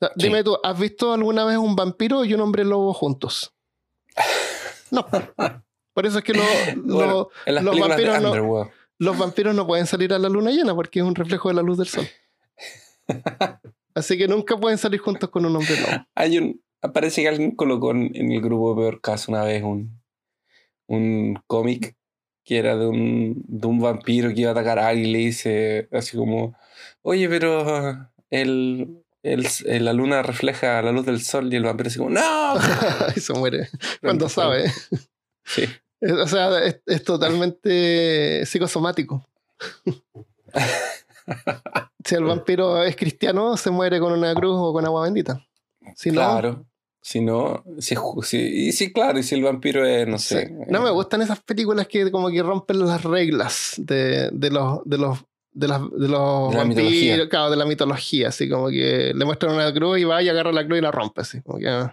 O 0.00 0.06
sea, 0.06 0.08
Sí. 0.16 0.26
Dime 0.28 0.44
tú, 0.44 0.56
¿has 0.62 0.78
visto 0.78 1.12
alguna 1.12 1.44
vez 1.44 1.56
un 1.58 1.74
vampiro 1.74 2.24
y 2.24 2.32
un 2.34 2.40
hombre 2.42 2.64
lobo 2.64 2.92
juntos? 2.94 3.52
No. 4.92 5.06
Por 5.94 6.06
eso 6.06 6.18
es 6.18 6.24
que 6.24 6.32
lo- 6.34 6.42
Bueno, 6.76 7.28
los 7.46 7.74
vampiros 7.88 8.14
no- 8.22 8.70
los 8.98 9.18
vampiros 9.18 9.54
no 9.54 9.66
pueden 9.66 9.86
salir 9.86 10.12
a 10.12 10.18
la 10.18 10.28
luna 10.28 10.50
llena 10.50 10.74
porque 10.74 10.98
es 11.00 11.04
un 11.04 11.14
reflejo 11.14 11.48
de 11.48 11.54
la 11.54 11.62
luz 11.62 11.78
del 11.78 11.86
sol. 11.88 12.06
Así 13.94 14.16
que 14.18 14.28
nunca 14.28 14.56
pueden 14.56 14.78
salir 14.78 15.00
juntos 15.00 15.30
con 15.30 15.44
un 15.44 15.54
hombre 15.56 15.76
lobo. 15.80 16.04
Hay 16.14 16.38
un, 16.38 16.60
parece 16.92 17.22
que 17.22 17.28
alguien 17.28 17.52
colocó 17.52 17.90
en, 17.92 18.10
en 18.14 18.32
el 18.32 18.40
grupo 18.40 18.76
Peor 18.76 19.00
Caso 19.00 19.32
una 19.32 19.44
vez 19.44 19.62
un, 19.62 20.00
un 20.86 21.38
cómic 21.46 21.96
que 22.44 22.58
era 22.58 22.76
de 22.76 22.86
un, 22.86 23.42
de 23.46 23.66
un 23.66 23.80
vampiro 23.80 24.30
que 24.34 24.40
iba 24.40 24.50
a 24.50 24.52
atacar 24.52 24.78
a 24.78 24.88
alguien 24.88 25.08
y 25.08 25.12
le 25.12 25.18
dice 25.18 25.88
así 25.92 26.16
como, 26.16 26.56
oye, 27.02 27.28
pero 27.28 28.08
el, 28.30 29.02
el, 29.22 29.46
el- 29.66 29.84
la 29.84 29.92
luna 29.92 30.22
refleja 30.22 30.80
la 30.82 30.92
luz 30.92 31.06
del 31.06 31.20
sol 31.20 31.52
y 31.52 31.56
el 31.56 31.64
vampiro 31.64 31.88
así 31.88 31.98
como, 31.98 32.10
¡No! 32.10 32.54
y 33.16 33.20
se 33.20 33.32
muere 33.34 33.68
cuando 34.00 34.28
sabe. 34.28 34.70
Sí. 35.44 35.64
O 36.02 36.26
sea, 36.26 36.64
es, 36.64 36.80
es 36.86 37.04
totalmente 37.04 38.44
psicosomático. 38.46 39.26
si 42.04 42.14
el 42.14 42.24
vampiro 42.24 42.82
es 42.82 42.96
cristiano, 42.96 43.56
se 43.56 43.70
muere 43.70 44.00
con 44.00 44.12
una 44.12 44.34
cruz 44.34 44.54
o 44.56 44.72
con 44.72 44.84
agua 44.86 45.04
bendita. 45.04 45.46
Si 45.94 46.10
no, 46.10 46.20
Claro. 46.20 46.66
Si 47.02 47.20
no, 47.22 47.64
si, 47.78 47.96
si- 48.22 48.38
y 48.68 48.72
sí, 48.72 48.92
claro, 48.92 49.18
y 49.18 49.22
si 49.22 49.34
el 49.34 49.42
vampiro 49.42 49.86
es, 49.86 50.06
no 50.06 50.18
sí. 50.18 50.34
sé. 50.34 50.50
No 50.68 50.80
eh, 50.80 50.82
me 50.82 50.90
gustan 50.90 51.22
esas 51.22 51.40
películas 51.42 51.88
que 51.88 52.10
como 52.10 52.28
que 52.30 52.42
rompen 52.42 52.80
las 52.86 53.02
reglas 53.04 53.74
de, 53.78 54.30
de 54.32 54.50
los 54.50 54.80
de 54.84 54.98
los 54.98 55.18
de, 55.52 55.66
las, 55.68 55.80
de 55.80 56.08
los 56.08 56.50
De 56.50 56.54
la 56.56 56.62
vampiros, 56.62 56.66
mitología. 56.68 57.28
claro, 57.28 57.50
de 57.50 57.56
la 57.56 57.64
mitología, 57.64 58.28
así 58.28 58.48
como 58.48 58.68
que 58.68 59.12
le 59.14 59.24
muestran 59.24 59.54
una 59.54 59.72
cruz 59.72 59.98
y 59.98 60.04
va 60.04 60.22
y 60.22 60.28
agarra 60.28 60.52
la 60.52 60.64
cruz 60.64 60.78
y 60.78 60.82
la 60.82 60.90
rompe, 60.92 61.22
así 61.22 61.40
como 61.42 61.58
que, 61.58 61.88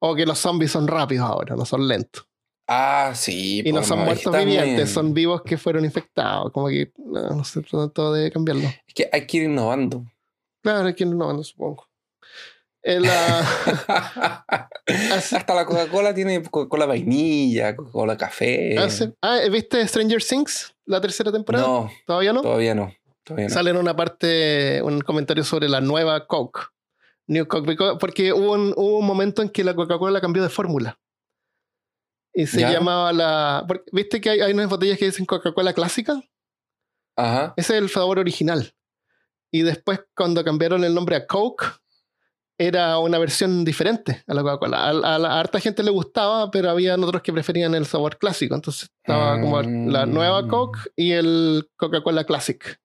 o 0.00 0.14
que 0.14 0.26
los 0.26 0.38
zombies 0.38 0.72
son 0.72 0.86
rápidos 0.88 1.26
ahora, 1.30 1.54
no 1.56 1.64
son 1.64 1.86
lentos. 1.86 2.26
Ah, 2.72 3.12
sí. 3.14 3.62
Y 3.64 3.72
no 3.72 3.82
son 3.82 3.98
que 4.00 4.04
muertos 4.04 4.36
vivientes, 4.36 4.90
son 4.90 5.12
vivos 5.12 5.42
que 5.42 5.58
fueron 5.58 5.84
infectados. 5.84 6.52
Como 6.52 6.68
que 6.68 6.92
no, 6.98 7.30
no 7.30 7.44
sé, 7.44 7.62
todo 7.62 8.12
de 8.12 8.30
cambiarlo. 8.30 8.68
Es 8.86 8.94
que 8.94 9.08
hay 9.12 9.26
que 9.26 9.38
ir 9.38 9.42
innovando. 9.44 10.04
Claro, 10.62 10.88
aquí 10.88 11.04
no, 11.04 11.32
no 11.32 11.42
supongo. 11.42 11.89
El, 12.82 13.04
ah, 13.08 14.44
Así- 15.12 15.36
Hasta 15.36 15.54
la 15.54 15.66
Coca-Cola 15.66 16.14
tiene 16.14 16.42
Coca-Cola 16.42 16.86
vainilla, 16.86 17.76
Coca-Cola 17.76 18.16
café. 18.16 18.78
hace- 18.78 19.14
ah, 19.22 19.38
¿viste 19.50 19.86
Stranger 19.86 20.22
Things? 20.22 20.74
La 20.86 21.00
tercera 21.00 21.30
temporada. 21.30 21.66
no, 21.66 21.90
¿Todavía 22.06 22.32
no? 22.32 22.40
todavía 22.42 22.74
no. 22.74 22.92
Todavía 23.22 23.48
no. 23.48 23.54
Sale 23.54 23.70
en 23.70 23.76
una 23.76 23.94
parte 23.94 24.80
un 24.82 25.00
comentario 25.02 25.44
sobre 25.44 25.68
la 25.68 25.80
nueva 25.80 26.26
Coke. 26.26 26.60
New 27.26 27.46
Coke. 27.46 27.76
Porque 28.00 28.32
hubo 28.32 28.52
un, 28.52 28.72
hubo 28.76 28.98
un 28.98 29.06
momento 29.06 29.42
en 29.42 29.50
que 29.50 29.62
la 29.62 29.74
Coca-Cola 29.74 30.20
cambió 30.20 30.42
de 30.42 30.48
fórmula. 30.48 30.98
Y 32.32 32.46
se 32.46 32.60
¿Ya? 32.60 32.72
llamaba 32.72 33.12
la. 33.12 33.64
porque- 33.68 33.90
¿Viste 33.92 34.20
que 34.20 34.30
hay, 34.30 34.40
hay 34.40 34.52
unas 34.52 34.68
botellas 34.70 34.98
que 34.98 35.04
dicen 35.06 35.26
Coca-Cola 35.26 35.72
clásica? 35.74 36.20
Ajá. 37.16 37.52
Ese 37.56 37.74
es 37.76 37.82
el 37.82 37.90
sabor 37.90 38.18
original. 38.18 38.72
Y 39.52 39.62
después, 39.62 40.00
cuando 40.16 40.42
cambiaron 40.44 40.82
el 40.84 40.94
nombre 40.94 41.16
a 41.16 41.26
Coke, 41.26 41.66
era 42.62 42.98
una 42.98 43.18
versión 43.18 43.64
diferente 43.64 44.22
a 44.26 44.34
la 44.34 44.42
Coca-Cola. 44.42 44.90
A, 44.90 44.90
a 44.90 45.16
a 45.16 45.40
harta 45.40 45.60
gente 45.60 45.82
le 45.82 45.90
gustaba, 45.90 46.50
pero 46.50 46.68
había 46.68 46.94
otros 46.94 47.22
que 47.22 47.32
preferían 47.32 47.74
el 47.74 47.86
sabor 47.86 48.18
clásico. 48.18 48.54
Entonces 48.54 48.90
estaba 49.02 49.40
como 49.40 49.62
la 49.62 50.04
nueva 50.04 50.42
Mm. 50.42 50.48
Coke 50.48 50.78
y 50.94 51.12
el 51.12 51.70
Coca-Cola 51.76 52.24
Classic. 52.24 52.78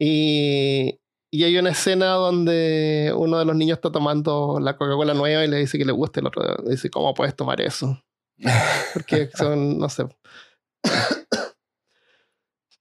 Y, 0.00 0.98
y 1.30 1.44
hay 1.44 1.58
una 1.58 1.70
escena 1.70 2.14
donde 2.14 3.12
uno 3.16 3.38
de 3.38 3.44
los 3.44 3.54
niños 3.54 3.76
está 3.78 3.92
tomando 3.92 4.58
la 4.60 4.76
Coca-Cola 4.76 5.14
nueva 5.14 5.44
y 5.44 5.48
le 5.48 5.58
dice 5.58 5.78
que 5.78 5.84
le 5.84 5.92
gusta, 5.92 6.18
el 6.18 6.26
otro 6.26 6.42
le 6.64 6.72
dice, 6.72 6.90
¿cómo 6.90 7.14
puedes 7.14 7.36
tomar 7.36 7.60
eso? 7.60 8.02
Porque 8.94 9.30
son, 9.32 9.78
no 9.78 9.88
sé. 9.88 10.06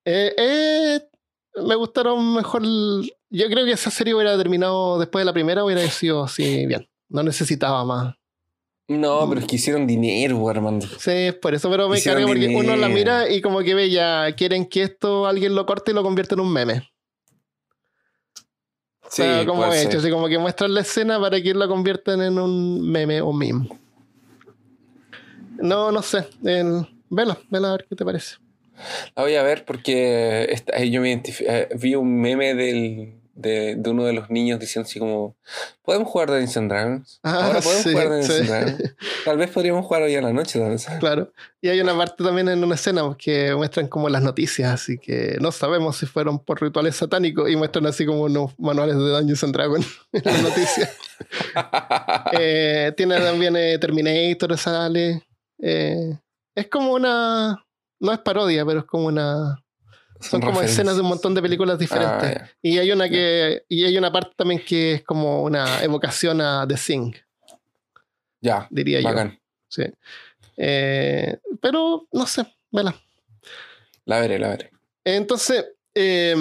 Eh, 0.06 0.34
eh, 0.38 1.10
me 1.64 1.76
gustaron 1.76 2.34
mejor. 2.34 2.64
Yo 3.30 3.48
creo 3.48 3.66
que 3.66 3.72
esa 3.74 3.92
serie 3.92 4.14
hubiera 4.16 4.36
terminado 4.38 5.00
después 5.00 5.22
de 5.22 5.26
la 5.26 5.34
primera, 5.34 5.64
hubiera 5.64 5.88
sido 5.90 6.24
así 6.24 6.66
bien. 6.66 6.88
No 7.10 7.24
necesitaba 7.24 7.84
más. 7.86 8.16
No, 8.88 9.28
pero 9.30 9.42
es 9.42 9.46
que 9.48 9.58
hicieron 9.58 9.86
dinero, 9.86 10.50
Armando. 10.50 10.88
Sí, 10.98 11.12
es 11.12 11.36
por 11.36 11.54
eso, 11.54 11.70
pero 11.70 11.88
me 11.88 12.02
carga 12.02 12.26
porque 12.26 12.48
uno 12.56 12.76
la 12.76 12.90
mira 12.90 13.30
y 13.30 13.40
como 13.40 13.60
que 13.60 13.76
ve 13.76 13.92
ya, 13.92 14.34
quieren 14.36 14.66
que 14.66 14.82
esto 14.82 15.28
alguien 15.28 15.54
lo 15.54 15.68
corte 15.68 15.92
y 15.92 15.94
lo 15.94 16.02
convierta 16.02 16.34
en 16.34 16.42
un 16.42 16.52
meme. 16.52 16.90
O 19.04 19.08
Sí, 19.12 19.22
sea, 19.24 19.46
como 19.46 19.64
puede 19.66 19.84
hecho, 19.84 20.00
así 20.00 20.10
como 20.10 20.28
que 20.28 20.40
muestran 20.40 20.74
la 20.74 20.82
escena 20.82 21.20
para 21.20 21.40
que 21.42 21.54
lo 21.54 21.68
conviertan 21.68 22.22
en 22.22 22.40
un 22.40 22.82
meme 22.92 23.22
o 23.22 23.32
meme. 23.32 23.70
No, 25.58 25.92
no 25.92 26.02
sé. 26.02 26.28
El... 26.44 26.88
Vela, 27.12 27.38
vela 27.50 27.70
a 27.70 27.72
ver 27.74 27.86
qué 27.90 27.96
te 27.96 28.06
parece. 28.06 28.38
La 29.16 29.24
voy 29.24 29.36
a 29.36 29.44
ver 29.44 29.66
porque 29.66 30.48
esta- 30.52 30.78
eh, 30.78 30.90
yo 30.90 31.02
me 31.02 31.12
eh, 31.26 31.70
vi 31.80 31.96
un 31.96 32.22
meme 32.22 32.54
del, 32.56 33.19
de, 33.40 33.76
de 33.76 33.90
uno 33.90 34.06
de 34.06 34.14
los 34.14 34.30
niños 34.30 34.60
diciendo 34.60 34.88
así 34.88 35.00
como 35.00 35.36
¿Podemos 35.90 36.08
jugar 36.08 36.28
Dungeons 36.28 36.58
and 36.58 36.72
Dragons? 36.72 37.20
Ah, 37.24 37.46
Ahora 37.46 37.62
podemos 37.62 37.84
sí, 37.84 37.92
jugar 37.92 38.10
Dungeons 38.10 38.34
sí. 38.34 38.48
Dragons. 38.48 38.96
Tal 39.26 39.38
vez 39.38 39.50
podríamos 39.50 39.86
jugar 39.86 40.04
hoy 40.04 40.16
a 40.16 40.22
la 40.22 40.32
noche, 40.32 40.60
vez. 40.60 40.88
Claro. 41.00 41.34
Y 41.62 41.70
hay 41.70 41.82
una 41.82 41.98
parte 41.98 42.24
también 42.24 42.48
en 42.50 42.64
una 42.64 42.76
escena 42.76 43.02
que 43.18 43.56
muestran 43.56 43.88
como 43.88 44.08
las 44.08 44.22
noticias, 44.22 44.72
así 44.72 45.00
que 45.00 45.38
no 45.42 45.52
sabemos 45.52 45.98
si 45.98 46.06
fueron 46.06 46.38
por 46.38 46.62
rituales 46.62 46.96
satánicos 46.96 47.50
y 47.50 47.56
muestran 47.56 47.88
así 47.88 48.06
como 48.06 48.22
unos 48.22 48.54
manuales 48.60 48.98
de 48.98 49.10
Dungeons 49.10 49.44
and 49.44 49.54
Dragons 49.54 49.88
en 50.12 50.22
las 50.24 50.44
noticias. 50.44 50.90
Eh, 52.32 52.94
tiene 52.96 53.20
también 53.20 53.56
eh, 53.58 53.78
Terminator, 53.78 54.58
sale. 54.58 55.24
Eh, 55.58 56.18
es 56.56 56.68
como 56.68 56.94
una. 56.94 57.66
No 58.00 58.14
es 58.14 58.20
parodia, 58.20 58.66
pero 58.66 58.80
es 58.80 58.86
como 58.86 59.08
una. 59.08 59.62
Son 60.20 60.42
como 60.42 60.62
escenas 60.62 60.96
de 60.96 61.02
un 61.02 61.08
montón 61.08 61.34
de 61.34 61.42
películas 61.42 61.80
diferentes. 61.80 62.30
Ah, 62.42 62.46
ya. 62.46 62.52
y 62.62 62.78
hay 62.78 62.92
una 62.92 63.08
que. 63.10 63.64
Y 63.70 63.86
hay 63.86 63.98
una 63.98 64.12
parte 64.12 64.32
también 64.36 64.62
que 64.66 64.94
es 64.96 65.04
como 65.04 65.44
una 65.44 65.82
evocación 65.84 66.42
a 66.42 66.66
The 66.68 66.76
Thing, 66.76 67.14
Ya, 68.42 68.68
diría 68.70 69.00
yo. 69.00 69.08
bacán. 69.08 69.40
Sí. 69.70 69.84
Eh, 70.58 71.38
pero 71.62 72.08
no 72.12 72.26
sé, 72.28 72.46
vela. 72.72 72.94
La 74.06 74.20
veré, 74.20 74.40
la 74.40 74.50
veré. 74.50 74.72
Entonces, 75.06 75.66
eh, 75.96 76.36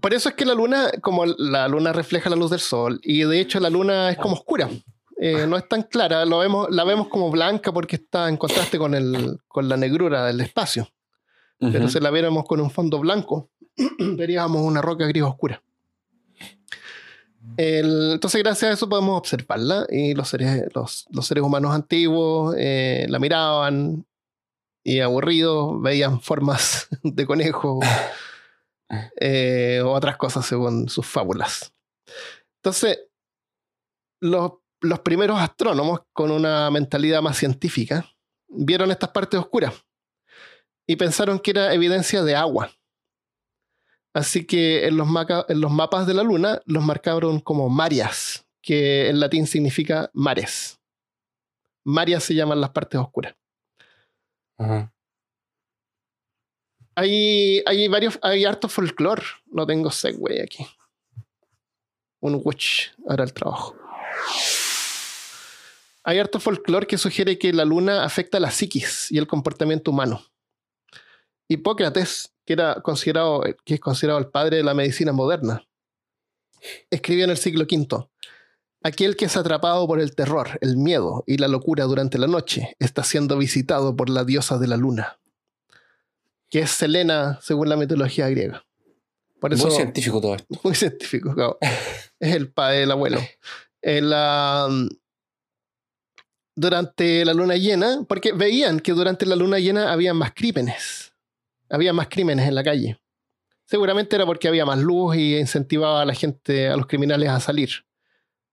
por 0.00 0.12
eso 0.12 0.28
es 0.28 0.34
que 0.34 0.44
la 0.44 0.54
luna, 0.54 0.90
como 1.00 1.24
la 1.24 1.68
luna 1.68 1.92
refleja 1.92 2.28
la 2.28 2.36
luz 2.36 2.50
del 2.50 2.60
sol, 2.60 3.00
y 3.02 3.22
de 3.22 3.40
hecho 3.40 3.60
la 3.60 3.70
luna 3.70 4.10
es 4.10 4.18
como 4.18 4.34
oscura. 4.34 4.68
Eh, 5.18 5.46
no 5.46 5.56
es 5.56 5.66
tan 5.66 5.84
clara, 5.84 6.26
lo 6.26 6.38
vemos, 6.38 6.68
la 6.70 6.84
vemos 6.84 7.08
como 7.08 7.30
blanca 7.30 7.72
porque 7.72 7.96
está 7.96 8.28
en 8.28 8.36
contraste 8.36 8.76
con, 8.76 8.94
el, 8.94 9.38
con 9.48 9.66
la 9.68 9.78
negrura 9.78 10.26
del 10.26 10.42
espacio. 10.42 10.86
Pero 11.58 11.88
si 11.88 12.00
la 12.00 12.10
viéramos 12.10 12.44
con 12.44 12.60
un 12.60 12.70
fondo 12.70 12.98
blanco, 12.98 13.50
veríamos 13.98 14.62
una 14.62 14.82
roca 14.82 15.06
gris 15.06 15.22
oscura. 15.22 15.62
El- 17.56 18.12
entonces, 18.14 18.42
gracias 18.42 18.70
a 18.70 18.74
eso 18.74 18.88
podemos 18.88 19.18
observarla 19.18 19.86
y 19.88 20.14
los 20.14 20.28
seres, 20.28 20.64
los, 20.74 21.06
los 21.10 21.26
seres 21.26 21.42
humanos 21.44 21.74
antiguos 21.74 22.54
eh, 22.58 23.06
la 23.08 23.18
miraban 23.18 24.04
y 24.84 25.00
aburridos 25.00 25.80
veían 25.80 26.20
formas 26.20 26.88
de 27.02 27.26
conejo 27.26 27.80
eh, 29.20 29.80
o 29.84 29.92
otras 29.92 30.16
cosas 30.16 30.44
según 30.44 30.88
sus 30.88 31.06
fábulas. 31.06 31.72
Entonces, 32.56 33.00
los, 34.20 34.52
los 34.80 35.00
primeros 35.00 35.38
astrónomos 35.40 36.00
con 36.12 36.30
una 36.30 36.70
mentalidad 36.70 37.22
más 37.22 37.36
científica 37.38 38.06
vieron 38.48 38.90
estas 38.90 39.10
partes 39.10 39.40
oscuras 39.40 39.72
y 40.86 40.96
pensaron 40.96 41.38
que 41.38 41.50
era 41.50 41.72
evidencia 41.74 42.22
de 42.22 42.36
agua. 42.36 42.70
Así 44.14 44.46
que 44.46 44.86
en 44.86 44.96
los, 44.96 45.06
maca- 45.06 45.44
en 45.48 45.60
los 45.60 45.70
mapas 45.70 46.06
de 46.06 46.14
la 46.14 46.22
luna 46.22 46.62
los 46.64 46.82
marcaron 46.84 47.40
como 47.40 47.68
marias, 47.68 48.46
que 48.62 49.08
en 49.08 49.20
latín 49.20 49.46
significa 49.46 50.10
mares. 50.14 50.80
Marias 51.84 52.24
se 52.24 52.34
llaman 52.34 52.60
las 52.60 52.70
partes 52.70 52.98
oscuras. 52.98 53.34
Ajá. 54.58 54.92
Hay, 56.94 57.62
hay 57.66 57.88
varios, 57.88 58.18
hay 58.22 58.44
harto 58.46 58.68
folclore. 58.68 59.22
No 59.46 59.66
tengo 59.66 59.90
segue 59.90 60.42
aquí. 60.42 60.66
Un 62.20 62.40
witch 62.42 62.94
hará 63.06 63.22
el 63.24 63.34
trabajo. 63.34 63.76
Hay 66.04 66.18
harto 66.18 66.40
folclore 66.40 66.86
que 66.86 66.96
sugiere 66.96 67.38
que 67.38 67.52
la 67.52 67.64
luna 67.66 68.02
afecta 68.04 68.40
la 68.40 68.50
psiquis 68.50 69.12
y 69.12 69.18
el 69.18 69.26
comportamiento 69.26 69.90
humano. 69.90 70.24
Hipócrates, 71.48 72.32
que, 72.44 72.52
era 72.54 72.80
considerado, 72.82 73.42
que 73.64 73.74
es 73.74 73.80
considerado 73.80 74.18
el 74.18 74.28
padre 74.28 74.58
de 74.58 74.62
la 74.64 74.74
medicina 74.74 75.12
moderna, 75.12 75.66
escribió 76.90 77.24
en 77.24 77.30
el 77.30 77.36
siglo 77.36 77.64
V, 77.70 78.08
aquel 78.82 79.16
que 79.16 79.26
es 79.26 79.36
atrapado 79.36 79.86
por 79.86 80.00
el 80.00 80.14
terror, 80.14 80.58
el 80.60 80.76
miedo 80.76 81.22
y 81.26 81.38
la 81.38 81.48
locura 81.48 81.84
durante 81.84 82.18
la 82.18 82.26
noche 82.26 82.74
está 82.78 83.04
siendo 83.04 83.36
visitado 83.38 83.94
por 83.96 84.10
la 84.10 84.24
diosa 84.24 84.58
de 84.58 84.66
la 84.68 84.76
luna, 84.76 85.18
que 86.50 86.60
es 86.60 86.70
Selena 86.70 87.38
según 87.42 87.68
la 87.68 87.76
mitología 87.76 88.28
griega. 88.28 88.64
Por 89.40 89.52
eso, 89.52 89.66
Muy 89.66 89.76
científico 89.76 90.20
todo 90.20 90.34
esto. 90.34 90.58
muy 90.62 90.74
científico, 90.74 91.34
claro. 91.34 91.58
es 92.20 92.34
el 92.34 92.50
padre 92.50 92.78
del 92.80 92.90
abuelo. 92.90 93.20
En 93.82 94.10
la- 94.10 94.68
durante 96.54 97.24
la 97.24 97.34
luna 97.34 97.56
llena, 97.56 98.04
porque 98.08 98.32
veían 98.32 98.80
que 98.80 98.92
durante 98.92 99.26
la 99.26 99.36
luna 99.36 99.58
llena 99.58 99.92
había 99.92 100.14
más 100.14 100.32
crímenes. 100.34 101.05
Había 101.70 101.92
más 101.92 102.08
crímenes 102.08 102.46
en 102.48 102.54
la 102.54 102.64
calle. 102.64 103.00
Seguramente 103.64 104.14
era 104.16 104.24
porque 104.26 104.48
había 104.48 104.64
más 104.64 104.78
luz 104.78 105.16
y 105.16 105.36
incentivaba 105.36 106.02
a 106.02 106.04
la 106.04 106.14
gente, 106.14 106.68
a 106.68 106.76
los 106.76 106.86
criminales 106.86 107.28
a 107.28 107.40
salir, 107.40 107.70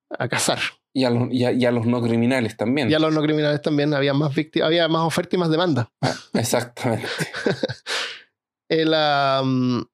a 0.09 0.27
cazar. 0.27 0.59
Y 0.95 1.05
a, 1.05 1.09
los, 1.09 1.31
y 1.31 1.43
a- 1.45 1.51
y 1.51 1.65
a 1.65 1.71
los 1.71 1.85
no 1.85 2.01
criminales 2.01 2.55
también. 2.57 2.89
Y 2.89 2.93
a 2.93 2.99
los 2.99 3.13
no 3.13 3.21
criminales 3.21 3.61
también 3.61 3.93
había 3.93 4.13
más 4.13 4.33
víctimas, 4.33 4.67
había 4.67 4.87
más 4.87 5.01
oferta 5.03 5.35
y 5.35 5.39
más 5.39 5.49
demanda. 5.49 5.91
Exactamente. 6.33 7.07
El, 8.69 8.93
am, 8.93 9.85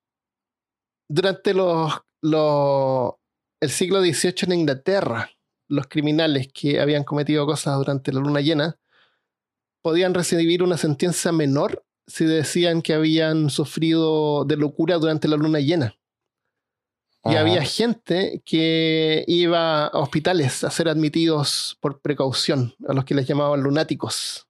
durante 1.09 1.53
los 1.53 1.93
lo- 2.21 3.19
el 3.61 3.69
siglo 3.69 4.01
XVIII 4.01 4.33
en 4.45 4.53
Inglaterra, 4.53 5.29
los 5.67 5.87
criminales 5.87 6.49
que 6.53 6.79
habían 6.79 7.03
cometido 7.03 7.45
cosas 7.45 7.77
durante 7.77 8.13
la 8.13 8.19
luna 8.21 8.39
llena 8.41 8.79
podían 9.81 10.13
recibir 10.13 10.63
una 10.63 10.77
sentencia 10.77 11.31
menor 11.31 11.85
si 12.09 12.25
decían 12.25 12.81
que 12.81 12.93
habían 12.93 13.49
sufrido 13.49 14.43
de 14.43 14.57
locura 14.57 14.97
durante 14.97 15.27
la 15.29 15.37
luna 15.37 15.59
llena. 15.59 15.95
Y 17.25 17.29
Ajá. 17.31 17.39
había 17.41 17.63
gente 17.63 18.41
que 18.45 19.23
iba 19.27 19.85
a 19.87 19.99
hospitales 19.99 20.63
a 20.63 20.71
ser 20.71 20.87
admitidos 20.89 21.77
por 21.81 22.01
precaución, 22.01 22.73
a 22.87 22.93
los 22.93 23.05
que 23.05 23.13
les 23.15 23.27
llamaban 23.27 23.61
lunáticos. 23.61 24.47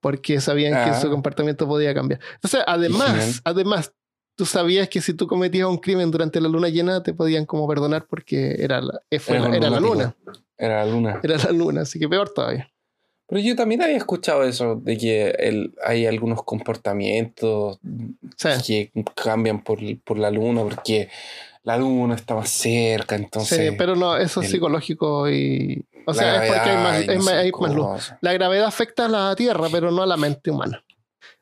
Porque 0.00 0.40
sabían 0.40 0.72
que 0.72 0.90
Ah. 0.90 1.00
su 1.00 1.10
comportamiento 1.10 1.66
podía 1.66 1.92
cambiar. 1.94 2.20
Entonces, 2.34 2.60
además, 2.66 3.40
además, 3.44 3.92
tú 4.36 4.46
sabías 4.46 4.88
que 4.88 5.00
si 5.00 5.14
tú 5.14 5.26
cometías 5.26 5.66
un 5.68 5.78
crimen 5.78 6.10
durante 6.10 6.40
la 6.40 6.48
luna 6.48 6.68
llena, 6.68 7.02
te 7.02 7.12
podían 7.12 7.44
como 7.44 7.66
perdonar 7.66 8.06
porque 8.06 8.56
era 8.62 8.80
la, 8.80 9.00
eh, 9.10 9.18
fue 9.18 9.36
Era 9.36 9.48
la- 9.48 9.56
era 9.56 9.80
luna. 9.80 10.16
Era 10.58 10.84
la 10.84 10.90
luna. 10.92 11.20
Era 11.22 11.36
la 11.38 11.50
luna, 11.52 11.80
así 11.82 11.98
que 11.98 12.08
peor 12.08 12.30
todavía. 12.32 12.70
Pero 13.28 13.40
yo 13.40 13.56
también 13.56 13.82
había 13.82 13.96
escuchado 13.96 14.44
eso, 14.44 14.76
de 14.76 14.96
que 14.96 15.30
el, 15.30 15.74
hay 15.84 16.06
algunos 16.06 16.42
comportamientos 16.44 17.78
que 18.64 18.92
cambian 19.14 19.62
por, 19.64 19.78
por 20.04 20.18
la 20.18 20.30
luna, 20.30 20.62
porque 20.62 21.08
la 21.64 21.76
luna 21.76 22.14
está 22.14 22.34
más 22.36 22.50
cerca, 22.50 23.16
entonces... 23.16 23.70
sí, 23.70 23.74
pero 23.76 23.96
no, 23.96 24.16
eso 24.16 24.40
es 24.40 24.46
el- 24.46 24.52
psicológico 24.52 25.28
y. 25.28 25.84
O 26.08 26.14
sea, 26.14 26.44
es 26.44 26.52
porque 26.52 26.70
hay 26.70 26.76
más, 26.76 27.00
es 27.00 27.24
no 27.24 27.30
hay 27.32 27.50
más 27.50 27.74
luz. 27.74 28.12
La 28.20 28.32
gravedad 28.32 28.66
afecta 28.66 29.06
a 29.06 29.08
la 29.08 29.34
Tierra, 29.34 29.66
pero 29.72 29.90
no 29.90 30.02
a 30.04 30.06
la 30.06 30.16
mente 30.16 30.52
humana. 30.52 30.84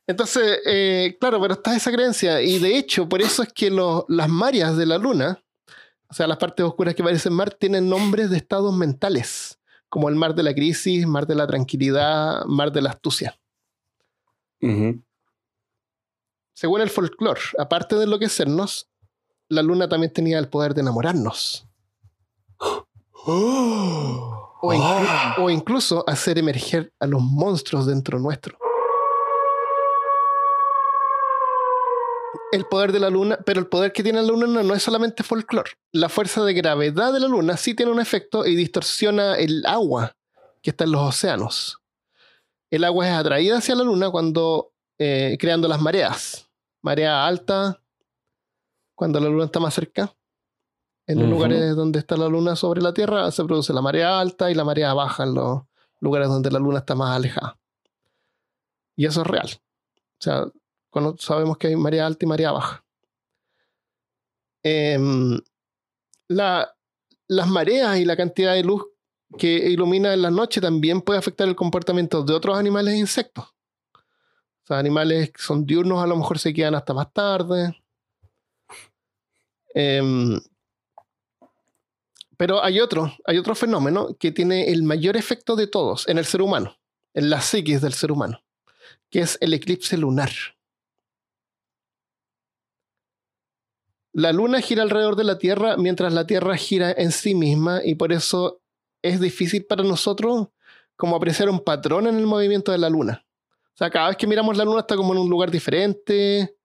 Entonces, 0.07 0.61
eh, 0.65 1.17
claro, 1.21 1.39
pero 1.41 1.53
está 1.55 1.77
esa 1.77 1.93
creencia. 1.93 2.41
Y 2.41 2.59
de 2.61 2.79
hecho, 2.79 3.07
por 3.07 3.21
eso 3.21 3.43
es 3.43 3.53
que 3.53 3.69
lo- 3.71 4.07
las 4.09 4.29
mareas 4.31 4.79
de 4.79 4.87
la 4.87 4.97
Luna, 4.97 5.39
o 6.09 6.15
sea, 6.15 6.27
las 6.27 6.39
partes 6.39 6.65
oscuras 6.65 6.95
que 6.95 7.03
parecen 7.05 7.35
mar, 7.35 7.53
tienen 7.53 7.91
nombres 7.91 8.31
de 8.31 8.39
estados 8.39 8.75
mentales, 8.75 9.59
como 9.95 10.09
el 10.09 10.17
mar 10.17 10.35
de 10.35 10.43
la 10.43 10.53
crisis, 10.53 11.07
mar 11.07 11.25
de 11.25 11.37
la 11.37 11.47
tranquilidad, 11.47 12.45
mar 12.47 12.73
de 12.73 12.83
la 12.83 12.91
astucia. 12.91 13.39
Según 16.53 16.81
el 16.81 16.91
folclore, 16.91 17.41
aparte 17.61 17.95
de 17.95 18.03
enloquecernos, 18.03 18.89
la 19.49 19.63
Luna 19.63 19.89
también 19.89 20.13
tenía 20.13 20.41
el 20.41 20.49
poder 20.49 20.75
de 20.75 20.81
enamorarnos. 20.81 21.69
O, 24.67 24.73
inclu- 24.73 25.07
Ah. 25.09 25.37
o 25.39 25.49
incluso 25.51 26.03
hacer 26.09 26.39
emerger 26.39 26.93
a 26.99 27.07
los 27.07 27.23
monstruos 27.23 27.87
dentro 27.87 28.19
nuestro. 28.19 28.59
El 32.55 32.67
poder 32.67 32.93
de 32.93 33.01
la 33.01 33.11
luna, 33.11 33.37
pero 33.45 33.59
el 33.59 33.67
poder 33.67 33.93
que 33.93 34.05
tiene 34.05 34.23
la 34.23 34.29
luna 34.29 34.63
no 34.63 34.75
es 34.75 34.83
solamente 34.85 35.25
folclore. 35.25 35.73
La 35.91 36.09
fuerza 36.09 36.45
de 36.45 36.55
gravedad 36.55 37.13
de 37.13 37.19
la 37.19 37.27
luna 37.27 37.57
sí 37.57 37.75
tiene 37.75 37.91
un 37.91 37.99
efecto 37.99 38.47
y 38.47 38.55
distorsiona 38.55 39.35
el 39.35 39.67
agua 39.67 40.15
que 40.63 40.71
está 40.71 40.85
en 40.85 40.93
los 40.93 41.01
océanos. 41.01 41.81
El 42.71 42.85
agua 42.85 43.09
es 43.09 43.13
atraída 43.13 43.59
hacia 43.59 43.75
la 43.75 43.83
luna 43.83 44.09
cuando 44.09 44.73
eh, 44.99 45.37
creando 45.41 45.67
las 45.67 45.81
mareas. 45.81 46.49
Marea 46.81 47.27
alta, 47.27 47.83
cuando 48.95 49.19
la 49.19 49.31
luna 49.31 49.47
está 49.47 49.59
más 49.59 49.75
cerca. 49.75 50.15
En 51.09 51.19
los 51.19 51.29
lugares 51.29 51.75
donde 51.75 51.99
está 51.99 52.17
la 52.17 52.29
luna 52.29 52.55
sobre 52.55 52.81
la 52.81 52.95
Tierra 52.95 53.33
se 53.33 53.43
produce 53.43 53.73
la 53.73 53.83
marea 53.83 54.21
alta 54.21 54.49
y 54.49 54.55
la 54.55 54.63
marea 54.63 54.95
baja 54.95 55.25
en 55.25 55.35
los 55.35 55.63
lugares 55.99 56.29
donde 56.29 56.53
la 56.53 56.61
luna 56.61 56.79
está 56.79 56.95
más 56.95 57.17
alejada. 57.17 57.59
Y 58.95 59.07
eso 59.07 59.23
es 59.23 59.27
real. 59.27 59.51
O 59.51 60.21
sea, 60.21 60.47
sabemos 61.19 61.59
que 61.59 61.69
hay 61.69 61.77
marea 61.77 62.07
alta 62.07 62.25
y 62.25 62.29
marea 62.29 62.53
baja. 62.53 62.85
Em, 64.63 65.39
la- 66.29 66.75
las 67.29 67.49
mareas 67.49 67.99
y 67.99 68.05
la 68.05 68.17
cantidad 68.17 68.55
de 68.55 68.65
luz 68.65 68.85
que 69.39 69.49
ilumina 69.71 70.15
en 70.15 70.23
la 70.23 70.31
noche 70.31 70.61
también 70.61 71.01
puede 71.03 71.19
afectar 71.19 71.49
el 71.49 71.57
comportamiento 71.57 72.23
de 72.23 72.35
otros 72.35 72.57
animales 72.59 72.95
e 72.95 72.99
insectos. 72.99 73.47
O 73.47 74.67
sea, 74.67 74.79
animales 74.79 75.31
que 75.33 75.43
son 75.43 75.67
diurnos 75.67 76.03
a 76.03 76.07
lo 76.07 76.17
mejor 76.17 76.39
se 76.39 76.55
quedan 76.55 76.75
hasta 76.75 76.95
más 76.95 77.13
tarde. 77.13 77.77
Em, 79.75 80.41
pero 82.37 82.63
hay 82.63 82.81
otro, 82.81 83.13
hay 83.27 83.39
otro 83.39 83.55
fenómeno 83.55 84.17
que 84.19 84.33
tiene 84.33 84.71
el 84.73 84.83
mayor 84.83 85.17
efecto 85.17 85.57
de 85.57 85.67
todos 85.67 86.09
en 86.09 86.19
el 86.19 86.25
ser 86.25 86.43
humano, 86.43 86.77
en 87.15 87.31
la 87.31 87.41
psiquis 87.41 87.81
del 87.81 87.93
ser 87.95 88.11
humano, 88.13 88.41
que 89.11 89.21
es 89.21 89.39
el 89.41 89.55
eclipse 89.55 89.97
lunar. 89.97 90.31
La 94.15 94.33
luna 94.33 94.61
gira 94.61 94.85
alrededor 94.85 95.17
de 95.17 95.25
la 95.25 95.39
Tierra 95.39 95.77
mientras 95.77 96.13
la 96.13 96.25
Tierra 96.25 96.57
gira 96.57 96.93
en 96.93 97.11
sí 97.11 97.35
misma 97.35 97.81
y 97.85 97.97
por 97.97 98.13
eso 98.13 98.61
es 99.03 99.19
difícil 99.21 99.67
para 99.67 99.83
nosotros 99.83 100.51
como 100.95 101.17
apreciar 101.17 101.49
un 101.51 101.59
patrón 101.59 102.07
en 102.07 102.17
el 102.19 102.27
movimiento 102.27 102.71
de 102.71 102.79
la 102.79 102.89
luna. 102.89 103.27
O 103.75 103.77
sea, 103.77 103.91
cada 103.91 104.07
vez 104.07 104.17
que 104.17 104.29
miramos 104.29 104.57
la 104.57 104.65
luna 104.65 104.81
está 104.81 104.95
como 104.95 105.13
en 105.15 105.19
un 105.19 105.29
lugar 105.29 105.51
diferente. 105.51 106.57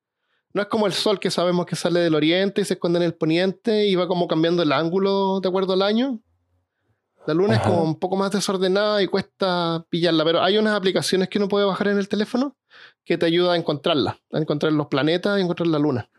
No 0.53 0.61
es 0.61 0.67
como 0.67 0.85
el 0.85 0.93
sol 0.93 1.19
que 1.19 1.31
sabemos 1.31 1.65
que 1.65 1.75
sale 1.75 2.01
del 2.01 2.13
oriente 2.13 2.61
y 2.61 2.65
se 2.65 2.75
esconde 2.75 2.99
en 2.99 3.03
el 3.03 3.15
poniente 3.15 3.87
y 3.87 3.95
va 3.95 4.07
como 4.07 4.27
cambiando 4.27 4.61
el 4.61 4.71
ángulo 4.71 5.39
de 5.39 5.49
acuerdo 5.49 5.73
al 5.73 5.81
año. 5.81 6.19
La 7.25 7.33
luna 7.33 7.55
es 7.55 7.61
como 7.61 7.81
un 7.81 7.97
poco 7.97 8.15
más 8.15 8.31
desordenada 8.31 9.01
y 9.01 9.07
cuesta 9.07 9.87
pillarla, 9.89 10.23
pero 10.23 10.43
hay 10.43 10.59
unas 10.59 10.75
aplicaciones 10.75 11.29
que 11.29 11.39
uno 11.39 11.47
puede 11.47 11.65
bajar 11.65 11.87
en 11.87 11.97
el 11.97 12.07
teléfono 12.07 12.55
que 13.03 13.17
te 13.17 13.25
ayuda 13.25 13.53
a 13.53 13.57
encontrarla, 13.57 14.19
a 14.31 14.37
encontrar 14.37 14.71
los 14.71 14.85
planetas 14.85 15.39
y 15.39 15.41
encontrar 15.41 15.67
la 15.67 15.79
luna. 15.79 16.09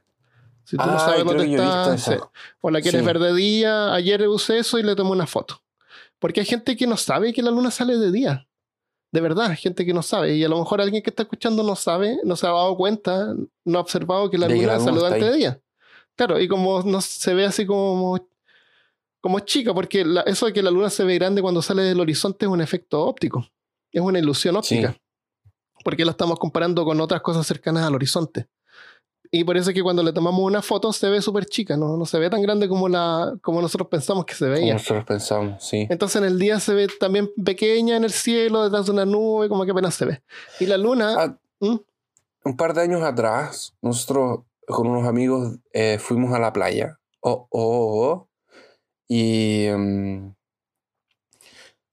Si 0.71 0.77
tú 0.77 0.87
no 0.87 0.99
sabes 1.01 1.25
dónde 1.25 1.51
está, 1.53 1.99
sí. 1.99 2.13
o 2.61 2.71
la 2.71 2.81
quieres 2.81 3.01
Sí. 3.01 3.07
ver 3.07 3.19
de 3.19 3.35
día, 3.35 3.93
ayer 3.93 4.29
usé 4.29 4.59
eso 4.59 4.79
y 4.79 4.83
le 4.85 4.95
tomé 4.95 5.11
una 5.11 5.27
foto. 5.27 5.61
Porque 6.21 6.41
hay 6.41 6.47
gente 6.47 6.77
que 6.77 6.87
no 6.87 6.97
sabe 6.97 7.33
que 7.33 7.43
la 7.43 7.51
luna 7.51 7.71
sale 7.73 7.97
de 7.97 8.13
día. 8.13 8.47
De 9.11 9.21
verdad, 9.21 9.53
gente 9.59 9.85
que 9.85 9.93
no 9.93 10.03
sabe. 10.03 10.37
Y 10.37 10.45
a 10.45 10.49
lo 10.49 10.59
mejor 10.61 10.81
alguien 10.81 11.03
que 11.03 11.11
está 11.11 11.25
escuchando 11.25 11.65
no 11.65 11.75
sabe, 11.75 12.19
no 12.23 12.37
se 12.37 12.47
ha 12.47 12.51
dado 12.51 12.77
cuenta, 12.77 13.35
no 13.65 13.79
ha 13.79 13.81
observado 13.81 14.31
que 14.31 14.39
la 14.39 14.47
De 14.47 14.55
luna 14.57 14.79
sale 14.79 14.99
durante 14.99 15.33
día. 15.33 15.61
Claro, 16.15 16.39
y 16.39 16.47
como 16.47 16.83
no 16.83 17.01
se 17.01 17.35
ve 17.35 17.47
así 17.47 17.67
como, 17.67 18.25
como 19.21 19.41
chica, 19.41 19.75
porque 19.75 20.05
la- 20.05 20.21
eso 20.23 20.47
de 20.47 20.53
que 20.53 20.63
la 20.63 20.71
luna 20.71 20.91
se 20.91 21.03
ve 21.03 21.17
grande 21.17 21.43
cuando 21.43 21.63
sale 21.63 21.83
del 21.83 21.99
horizonte 21.99 22.45
es 22.47 22.51
un 22.51 22.61
efecto 22.61 23.05
óptico. 23.05 23.45
Es 23.91 24.01
una 24.03 24.21
ilusión 24.21 24.55
óptica. 24.57 24.97
Porque 25.83 26.05
la 26.05 26.11
estamos 26.13 26.39
comparando 26.39 26.85
con 26.85 27.01
otras 27.01 27.23
cosas 27.23 27.45
cercanas 27.47 27.85
al 27.87 27.95
horizonte. 27.95 28.47
Y 29.33 29.45
por 29.45 29.57
eso 29.57 29.71
es 29.71 29.75
que 29.75 29.83
cuando 29.83 30.03
le 30.03 30.13
tomamos 30.13 30.41
una 30.41 30.61
foto 30.61 30.93
se 30.93 31.09
ve 31.09 31.23
súper 31.23 31.47
chica, 31.47 31.77
¿no? 31.77 31.97
no 31.97 32.05
se 32.05 32.19
ve 32.19 32.29
tan 32.31 32.43
grande 32.43 32.69
como, 32.69 32.89
la, 32.89 33.33
como 33.43 33.63
nosotros 33.63 33.89
pensamos 33.89 34.25
que 34.25 34.35
se 34.35 34.47
Como 34.47 34.57
veía. 34.57 34.73
nosotros 34.73 35.05
pensamos, 35.05 35.65
sí. 35.65 35.87
Entonces 35.89 36.21
en 36.21 36.27
el 36.27 36.39
día 36.39 36.59
se 36.59 36.75
ve 36.75 36.89
también 36.99 37.31
pequeña 37.45 37.97
en 37.97 38.03
el 38.05 38.11
cielo, 38.13 38.65
detrás 38.65 38.87
de 38.87 38.93
una 38.93 39.05
nube, 39.07 39.49
como 39.49 39.65
que 39.65 39.71
apenas 39.71 39.95
se 39.95 40.05
ve. 40.07 40.23
Y 40.59 40.67
la 40.67 40.77
luna, 40.77 41.15
Ah, 41.17 41.37
¿Mm? 41.61 41.77
un 42.45 42.57
par 42.57 42.75
de 42.75 42.81
años 42.83 43.03
atrás, 43.03 43.73
nosotros 43.83 44.41
con 44.67 44.89
unos 44.89 45.07
amigos 45.07 45.59
eh, 45.73 45.99
fuimos 46.01 46.33
a 46.35 46.39
la 46.41 46.53
playa. 46.53 46.99
Oh, 47.21 47.47
oh, 47.51 47.61
oh, 47.61 48.07
oh, 48.11 48.29
y 49.07 49.67
mm, 49.77 50.33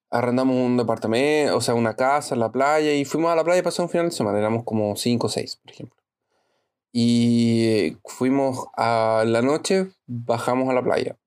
arrendamos 0.09 0.55
un 0.55 0.77
departamento, 0.77 1.55
o 1.57 1.61
sea, 1.61 1.73
una 1.75 1.95
casa 1.95 2.33
en 2.33 2.39
la 2.39 2.51
playa, 2.51 2.93
y 2.93 3.05
fuimos 3.05 3.29
a 3.31 3.35
la 3.35 3.43
playa 3.43 3.59
y 3.59 3.63
pasamos 3.63 3.89
un 3.89 3.91
final 3.91 4.09
de 4.09 4.15
semana. 4.15 4.39
Éramos 4.39 4.63
como 4.63 4.95
5 4.95 5.27
o 5.27 5.29
6, 5.29 5.57
por 5.61 5.71
ejemplo. 5.71 5.96
Y 6.93 7.97
fuimos 8.05 8.67
a 8.75 9.23
la 9.25 9.41
noche, 9.41 9.91
bajamos 10.05 10.69
a 10.69 10.73
la 10.73 10.81
playa. 10.83 11.17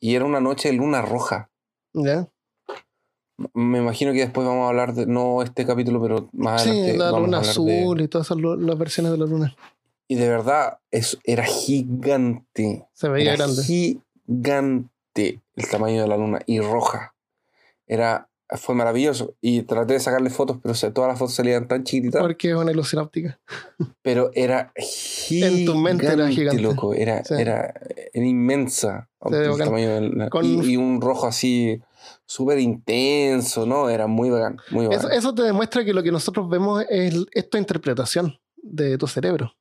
Y 0.00 0.14
era 0.14 0.24
una 0.24 0.40
noche 0.40 0.70
de 0.70 0.74
luna 0.76 1.02
roja. 1.02 1.50
¿ya? 1.94 2.28
Me 3.54 3.78
imagino 3.78 4.12
que 4.12 4.20
después 4.20 4.46
vamos 4.46 4.64
a 4.66 4.68
hablar 4.68 4.94
de, 4.94 5.06
no 5.06 5.42
este 5.42 5.66
capítulo, 5.66 6.00
pero 6.00 6.28
más 6.32 6.62
adelante 6.62 6.92
Sí, 6.92 6.98
la 6.98 7.04
vamos 7.10 7.20
luna 7.22 7.36
a 7.38 7.40
hablar 7.40 7.54
de- 7.56 7.80
azul 7.82 8.00
y 8.00 8.08
todas 8.08 8.26
esas 8.28 8.38
las 8.38 8.78
versiones 8.78 9.12
de 9.12 9.18
la 9.18 9.26
luna. 9.26 9.56
Y 10.08 10.14
de 10.16 10.28
verdad, 10.28 10.78
eso 10.90 11.18
era 11.24 11.44
gigante. 11.44 12.86
Se 12.92 13.08
veía 13.08 13.34
Era 13.34 13.44
grande. 13.44 13.62
gigante 13.62 15.42
el 15.54 15.68
tamaño 15.70 16.02
de 16.02 16.08
la 16.08 16.16
luna 16.16 16.40
y 16.46 16.60
roja. 16.60 17.14
Era, 17.86 18.28
fue 18.50 18.74
maravilloso. 18.74 19.34
Y 19.40 19.62
traté 19.62 19.94
de 19.94 20.00
sacarle 20.00 20.30
fotos, 20.30 20.58
pero 20.62 20.72
o 20.72 20.76
sea, 20.76 20.92
todas 20.92 21.08
las 21.08 21.18
fotos 21.18 21.34
salían 21.34 21.66
tan 21.68 21.84
chiquititas. 21.84 22.20
Porque 22.22 22.50
es 22.50 22.54
una 22.56 22.70
ilusión 22.72 23.02
óptica. 23.02 23.38
Pero 24.02 24.30
era 24.34 24.72
gigante. 24.76 25.56
En 25.60 25.66
tu 25.66 25.74
mente 25.76 26.06
era 26.06 26.28
gigante. 26.28 26.62
loco. 26.62 26.94
Era, 26.94 27.24
Sí. 27.24 27.34
era, 27.38 27.74
era 28.12 28.24
inmensa. 28.26 29.08
el 29.30 29.58
tamaño 29.58 30.28
Con- 30.30 30.44
y, 30.44 30.72
y 30.72 30.76
un 30.76 31.00
rojo 31.00 31.26
así 31.26 31.80
súper 32.24 32.58
intenso, 32.60 33.66
¿no? 33.66 33.88
Era 33.90 34.06
muy 34.06 34.30
bacán. 34.30 34.58
Muy 34.70 34.86
bacán. 34.86 34.98
Eso, 35.00 35.10
eso 35.10 35.34
te 35.34 35.42
demuestra 35.42 35.84
que 35.84 35.92
lo 35.92 36.02
que 36.02 36.12
nosotros 36.12 36.48
vemos 36.48 36.84
es, 36.88 37.14
es 37.32 37.50
tu 37.50 37.58
interpretación 37.58 38.38
de 38.56 38.96
tu 38.98 39.06
cerebro. 39.06 39.52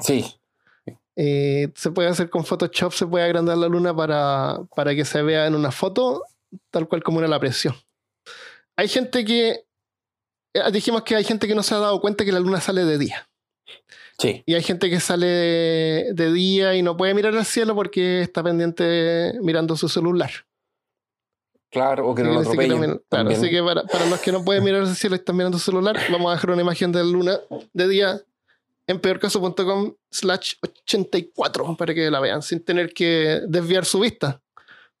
Sí. 0.00 0.24
Eh, 1.16 1.70
se 1.74 1.90
puede 1.90 2.08
hacer 2.08 2.30
con 2.30 2.44
Photoshop, 2.44 2.92
se 2.92 3.06
puede 3.06 3.24
agrandar 3.24 3.58
la 3.58 3.66
luna 3.68 3.94
para, 3.96 4.60
para 4.76 4.94
que 4.94 5.04
se 5.04 5.20
vea 5.22 5.46
en 5.46 5.54
una 5.54 5.70
foto 5.72 6.22
tal 6.70 6.86
cual 6.88 7.02
como 7.02 7.18
era 7.18 7.28
la 7.28 7.40
presión. 7.40 7.74
Hay 8.78 8.86
gente 8.86 9.24
que, 9.24 9.64
eh, 10.54 10.70
dijimos 10.72 11.02
que 11.02 11.16
hay 11.16 11.24
gente 11.24 11.48
que 11.48 11.54
no 11.56 11.64
se 11.64 11.74
ha 11.74 11.78
dado 11.78 12.00
cuenta 12.00 12.24
que 12.24 12.30
la 12.30 12.38
luna 12.38 12.60
sale 12.60 12.84
de 12.84 12.96
día. 12.96 13.28
Sí. 14.20 14.44
Y 14.46 14.54
hay 14.54 14.62
gente 14.62 14.88
que 14.88 15.00
sale 15.00 15.26
de, 15.26 16.10
de 16.14 16.32
día 16.32 16.76
y 16.76 16.82
no 16.82 16.96
puede 16.96 17.12
mirar 17.12 17.36
al 17.36 17.44
cielo 17.44 17.74
porque 17.74 18.22
está 18.22 18.40
pendiente 18.44 19.32
mirando 19.42 19.76
su 19.76 19.88
celular. 19.88 20.30
Claro, 21.70 22.08
o 22.08 22.14
que 22.14 22.22
no 22.22 22.28
lo 22.30 22.42
que 22.42 22.48
atropellen. 22.48 22.78
claro, 22.78 23.02
también. 23.08 23.40
así 23.40 23.50
que 23.50 23.60
para, 23.62 23.82
para 23.82 24.06
los 24.06 24.20
que 24.20 24.30
no 24.30 24.44
pueden 24.44 24.62
mirar 24.62 24.82
al 24.82 24.94
cielo 24.94 25.16
y 25.16 25.18
están 25.18 25.36
mirando 25.36 25.58
su 25.58 25.64
celular, 25.64 25.98
vamos 26.12 26.30
a 26.30 26.34
dejar 26.36 26.50
una 26.50 26.62
imagen 26.62 26.92
de 26.92 27.00
la 27.00 27.10
luna 27.10 27.40
de 27.72 27.88
día 27.88 28.22
en 28.86 29.00
peorcaso.com 29.00 29.94
slash 30.08 30.54
84 30.62 31.76
para 31.76 31.94
que 31.94 32.08
la 32.12 32.20
vean 32.20 32.42
sin 32.42 32.64
tener 32.64 32.92
que 32.92 33.40
desviar 33.48 33.84
su 33.84 33.98
vista 33.98 34.40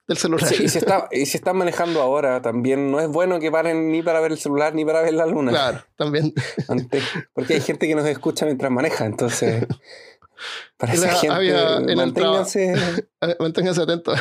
del 0.08 0.16
celular. 0.16 0.48
Sí, 0.48 0.64
y, 0.64 0.68
si 0.68 0.78
está, 0.78 1.08
y 1.52 1.54
manejando 1.54 2.00
ahora, 2.00 2.40
también 2.42 2.90
no 2.90 2.98
es 2.98 3.08
bueno 3.08 3.38
que 3.38 3.50
paren 3.52 3.92
ni 3.92 4.02
para 4.02 4.20
ver 4.20 4.32
el 4.32 4.38
celular 4.38 4.74
ni 4.74 4.84
para 4.84 5.02
ver 5.02 5.12
la 5.12 5.26
luna. 5.26 5.52
Claro, 5.52 5.84
también. 5.96 6.32
Antes- 6.68 7.04
porque 7.34 7.54
hay 7.54 7.60
gente 7.60 7.86
que 7.86 7.94
nos 7.94 8.06
escucha 8.06 8.46
mientras 8.46 8.72
maneja, 8.72 9.04
entonces. 9.04 9.66
Para 10.76 10.92
esa 10.92 11.08
gente, 11.08 11.34
había 11.34 11.78
en 11.78 11.90
el 11.90 11.96
manténganse. 11.96 12.72
Manténganse 13.40 13.82
atentos. 13.82 14.20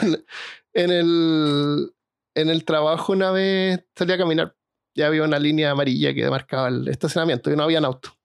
En 0.73 0.89
el, 0.89 1.93
en 2.33 2.49
el 2.49 2.65
trabajo 2.65 3.13
una 3.13 3.29
vez 3.29 3.85
salí 3.95 4.13
a 4.13 4.17
caminar. 4.17 4.55
Ya 4.95 5.05
había 5.05 5.21
una 5.21 5.37
línea 5.37 5.69
amarilla 5.69 6.15
que 6.15 6.27
marcaba 6.27 6.69
el 6.69 6.87
estacionamiento 6.87 7.51
y 7.51 7.55
no 7.55 7.61
había 7.61 7.77
auto. 7.79 8.17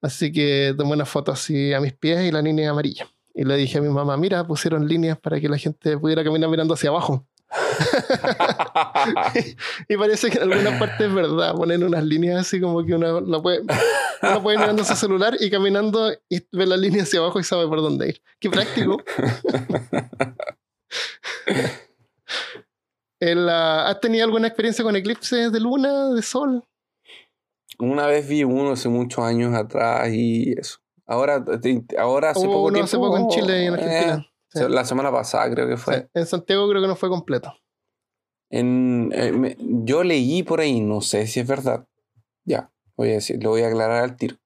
Así 0.00 0.32
que 0.32 0.74
tomé 0.74 0.94
una 0.94 1.04
foto 1.04 1.30
así 1.30 1.74
a 1.74 1.80
mis 1.80 1.92
pies 1.92 2.26
y 2.26 2.32
la 2.32 2.40
línea 2.40 2.70
amarilla. 2.70 3.06
Y 3.38 3.44
le 3.44 3.56
dije 3.56 3.78
a 3.78 3.80
mi 3.80 3.88
mamá, 3.88 4.16
mira, 4.16 4.44
pusieron 4.44 4.88
líneas 4.88 5.16
para 5.16 5.38
que 5.38 5.48
la 5.48 5.56
gente 5.56 5.96
pudiera 5.96 6.24
caminar 6.24 6.50
mirando 6.50 6.74
hacia 6.74 6.90
abajo. 6.90 7.24
y 9.88 9.96
parece 9.96 10.28
que 10.28 10.38
en 10.38 10.52
algunas 10.52 10.80
partes 10.80 11.06
es 11.06 11.14
verdad. 11.14 11.54
Ponen 11.54 11.84
unas 11.84 12.02
líneas 12.02 12.40
así 12.40 12.60
como 12.60 12.84
que 12.84 12.96
uno, 12.96 13.40
puede, 13.40 13.60
uno 13.60 14.42
puede 14.42 14.56
ir 14.56 14.60
mirando 14.60 14.82
su 14.82 14.96
celular 14.96 15.36
y 15.38 15.50
caminando 15.50 16.10
y 16.28 16.40
ve 16.50 16.66
la 16.66 16.76
línea 16.76 17.04
hacia 17.04 17.20
abajo 17.20 17.38
y 17.38 17.44
sabe 17.44 17.68
por 17.68 17.80
dónde 17.80 18.08
ir. 18.08 18.20
Qué 18.40 18.50
práctico. 18.50 19.00
El, 23.20 23.48
¿Has 23.48 24.00
tenido 24.00 24.24
alguna 24.24 24.48
experiencia 24.48 24.82
con 24.82 24.96
eclipses 24.96 25.52
de 25.52 25.60
luna, 25.60 26.08
de 26.08 26.22
sol? 26.22 26.64
Una 27.78 28.08
vez 28.08 28.26
vi 28.26 28.42
uno 28.42 28.72
hace 28.72 28.88
muchos 28.88 29.24
años 29.24 29.54
atrás 29.54 30.08
y 30.12 30.54
eso. 30.58 30.80
Ahora, 31.08 31.42
ahora 31.98 32.30
hace 32.30 32.40
Hubo 32.46 32.52
poco 32.52 32.62
uno 32.66 32.72
tiempo. 32.74 32.84
hace 32.84 32.96
poco 32.98 33.16
en 33.16 33.28
Chile 33.28 33.62
y 33.64 33.66
en 33.66 33.74
Argentina. 33.74 34.14
eh, 34.26 34.32
Sí. 34.50 34.64
La 34.68 34.84
semana 34.84 35.10
pasada 35.12 35.50
creo 35.50 35.66
que 35.68 35.76
fue. 35.76 35.94
Sí, 36.00 36.06
En 36.14 36.26
Santiago 36.26 36.68
creo 36.68 36.80
que 36.82 36.88
no 36.88 36.96
fue 36.96 37.08
completo. 37.10 37.52
En, 38.50 39.10
eh, 39.14 39.32
me- 39.32 39.56
yo 39.58 40.02
leí 40.04 40.42
por 40.42 40.60
ahí, 40.60 40.80
no 40.80 41.00
sé 41.02 41.26
si 41.26 41.40
es 41.40 41.46
verdad. 41.46 41.86
Ya, 42.44 42.70
voy 42.96 43.10
a 43.10 43.14
decir, 43.14 43.42
lo 43.42 43.50
voy 43.50 43.62
a 43.62 43.68
aclarar 43.68 44.02
al 44.04 44.16
tiro. 44.16 44.36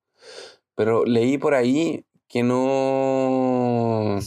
Pero 0.75 1.05
leí 1.05 1.39
por 1.39 1.55
ahí 1.55 2.05
que 2.29 2.43
no. 2.43 4.19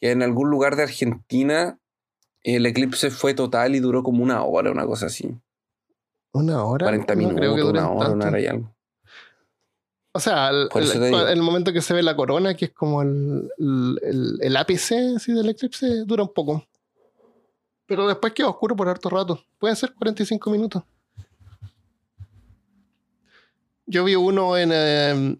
que 0.00 0.10
en 0.10 0.22
algún 0.22 0.50
lugar 0.50 0.76
de 0.76 0.82
Argentina 0.84 1.78
el 2.42 2.66
eclipse 2.66 3.10
fue 3.10 3.32
total 3.34 3.74
y 3.74 3.80
duró 3.80 4.02
como 4.02 4.22
una 4.22 4.42
hora, 4.44 4.70
una 4.70 4.86
cosa 4.86 5.06
así. 5.06 5.34
¿Una 6.32 6.64
hora? 6.64 6.84
40 6.86 7.14
No 7.14 7.18
minutos, 7.18 7.38
creo 7.40 7.54
que 7.56 7.62
una 7.62 7.88
hora, 7.90 7.98
tanto. 8.00 8.14
una 8.16 8.28
hora 8.28 8.40
y 8.40 8.46
algo. 8.46 8.74
O 10.16 10.20
sea, 10.20 10.50
el, 10.50 11.42
momento 11.42 11.72
que 11.72 11.82
se 11.82 11.92
ve 11.92 12.00
la 12.02 12.14
corona, 12.14 12.54
que 12.54 12.66
es 12.66 12.70
como 12.72 13.02
el, 13.02 13.50
el, 13.58 13.98
el- 14.02 14.38
el 14.42 14.56
ápice 14.56 15.14
así, 15.16 15.32
del 15.32 15.48
eclipse, 15.48 16.04
dura 16.04 16.22
un 16.22 16.32
poco. 16.32 16.64
Pero 17.86 18.06
después 18.06 18.32
queda 18.32 18.48
oscuro 18.48 18.76
por 18.76 18.88
harto 18.88 19.10
rato. 19.10 19.44
Pueden 19.58 19.76
ser 19.76 19.92
45 19.92 20.50
minutos. 20.50 20.84
Yo 23.86 24.04
vi 24.04 24.14
uno 24.14 24.56
en. 24.56 24.70
eh, 24.72 25.36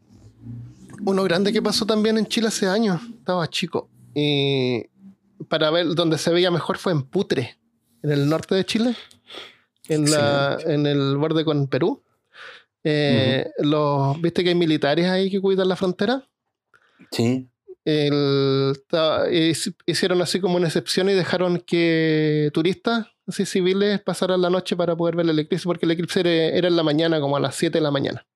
uno 1.07 1.23
grande 1.25 1.53
que 1.53 1.63
pasó 1.63 1.87
también 1.87 2.19
en 2.19 2.27
Chile 2.27 2.49
hace 2.49 2.67
años. 2.67 3.01
Estaba 3.19 3.49
chico. 3.49 3.89
Y 4.15 4.85
para 5.49 5.71
ver 5.71 5.95
donde 5.95 6.19
se 6.19 6.33
veía 6.33 6.51
mejor 6.51 6.79
fue 6.79 6.93
en 6.93 7.03
Putre, 7.03 7.57
en 8.03 8.11
el 8.11 8.29
norte 8.29 8.55
de 8.55 8.65
Chile. 8.65 8.97
En, 9.89 10.11
la, 10.11 10.59
en 10.65 10.87
el 10.87 11.17
borde 11.17 11.45
con 11.45 11.67
Perú. 11.69 12.03
Eh, 12.85 13.51
los, 13.59 14.21
¿Viste 14.21 14.43
que 14.43 14.51
hay 14.51 14.55
militares 14.55 15.07
ahí 15.07 15.31
que 15.31 15.41
cuidan 15.41 15.69
la 15.69 15.77
frontera? 15.77 16.23
Sí. 17.11 17.49
El- 17.85 18.75
hicieron 19.87 20.23
así 20.23 20.41
como 20.41 20.57
una 20.57 20.67
excepción 20.69 21.09
y 21.09 21.15
dejaron 21.15 21.59
que 21.59 22.51
turistas 22.55 23.07
así 23.27 23.47
civiles 23.47 24.01
pasaran 24.01 24.41
la 24.43 24.51
noche 24.51 24.77
para 24.77 24.97
poder 24.97 25.17
ver 25.17 25.29
el 25.29 25.39
eclipse, 25.39 25.65
porque 25.65 25.87
el 25.87 25.93
eclipse 25.93 26.21
era, 26.21 26.31
era 26.31 26.69
en 26.69 26.77
la 26.77 26.83
mañana, 26.83 27.21
como 27.21 27.37
a 27.37 27.41
las 27.41 27.55
7 27.55 27.79
de 27.79 27.83
la 27.83 27.91
mañana. 27.91 28.27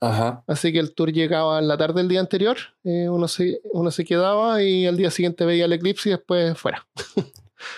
Ajá. 0.00 0.42
Así 0.48 0.72
que 0.72 0.80
el 0.80 0.94
tour 0.94 1.12
llegaba 1.12 1.58
en 1.60 1.68
la 1.68 1.76
tarde 1.78 2.00
del 2.00 2.08
día 2.08 2.20
anterior, 2.20 2.56
eh, 2.84 3.08
uno, 3.08 3.28
se, 3.28 3.60
uno 3.72 3.90
se 3.90 4.04
quedaba 4.04 4.62
y 4.62 4.86
al 4.86 4.96
día 4.96 5.10
siguiente 5.10 5.44
veía 5.46 5.64
el 5.66 5.72
eclipse 5.72 6.08
y 6.08 6.12
después 6.12 6.58
fuera. 6.58 6.86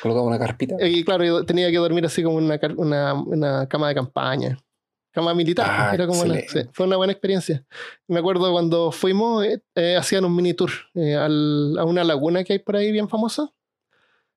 Colocaba 0.02 0.26
una 0.26 0.38
carpita. 0.38 0.76
Y 0.80 1.04
claro, 1.04 1.24
yo 1.24 1.44
tenía 1.44 1.70
que 1.70 1.76
dormir 1.76 2.06
así 2.06 2.22
como 2.22 2.36
una, 2.36 2.58
una, 2.76 3.14
una 3.14 3.68
cama 3.68 3.88
de 3.88 3.94
campaña. 3.94 4.58
Cama 5.14 5.32
militar. 5.32 5.66
Ah, 5.70 5.94
era 5.94 6.06
como 6.08 6.22
una- 6.22 6.34
sí, 6.48 6.60
fue 6.72 6.86
una 6.86 6.96
buena 6.96 7.12
experiencia. 7.12 7.64
Me 8.08 8.18
acuerdo 8.18 8.50
cuando 8.50 8.90
fuimos, 8.90 9.44
eh, 9.44 9.62
eh, 9.76 9.96
hacían 9.96 10.24
un 10.24 10.34
mini 10.34 10.54
tour 10.54 10.70
eh, 10.94 11.14
al- 11.14 11.78
a 11.78 11.84
una 11.84 12.02
laguna 12.02 12.42
que 12.42 12.54
hay 12.54 12.58
por 12.58 12.74
ahí 12.74 12.90
bien 12.90 13.08
famosa. 13.08 13.48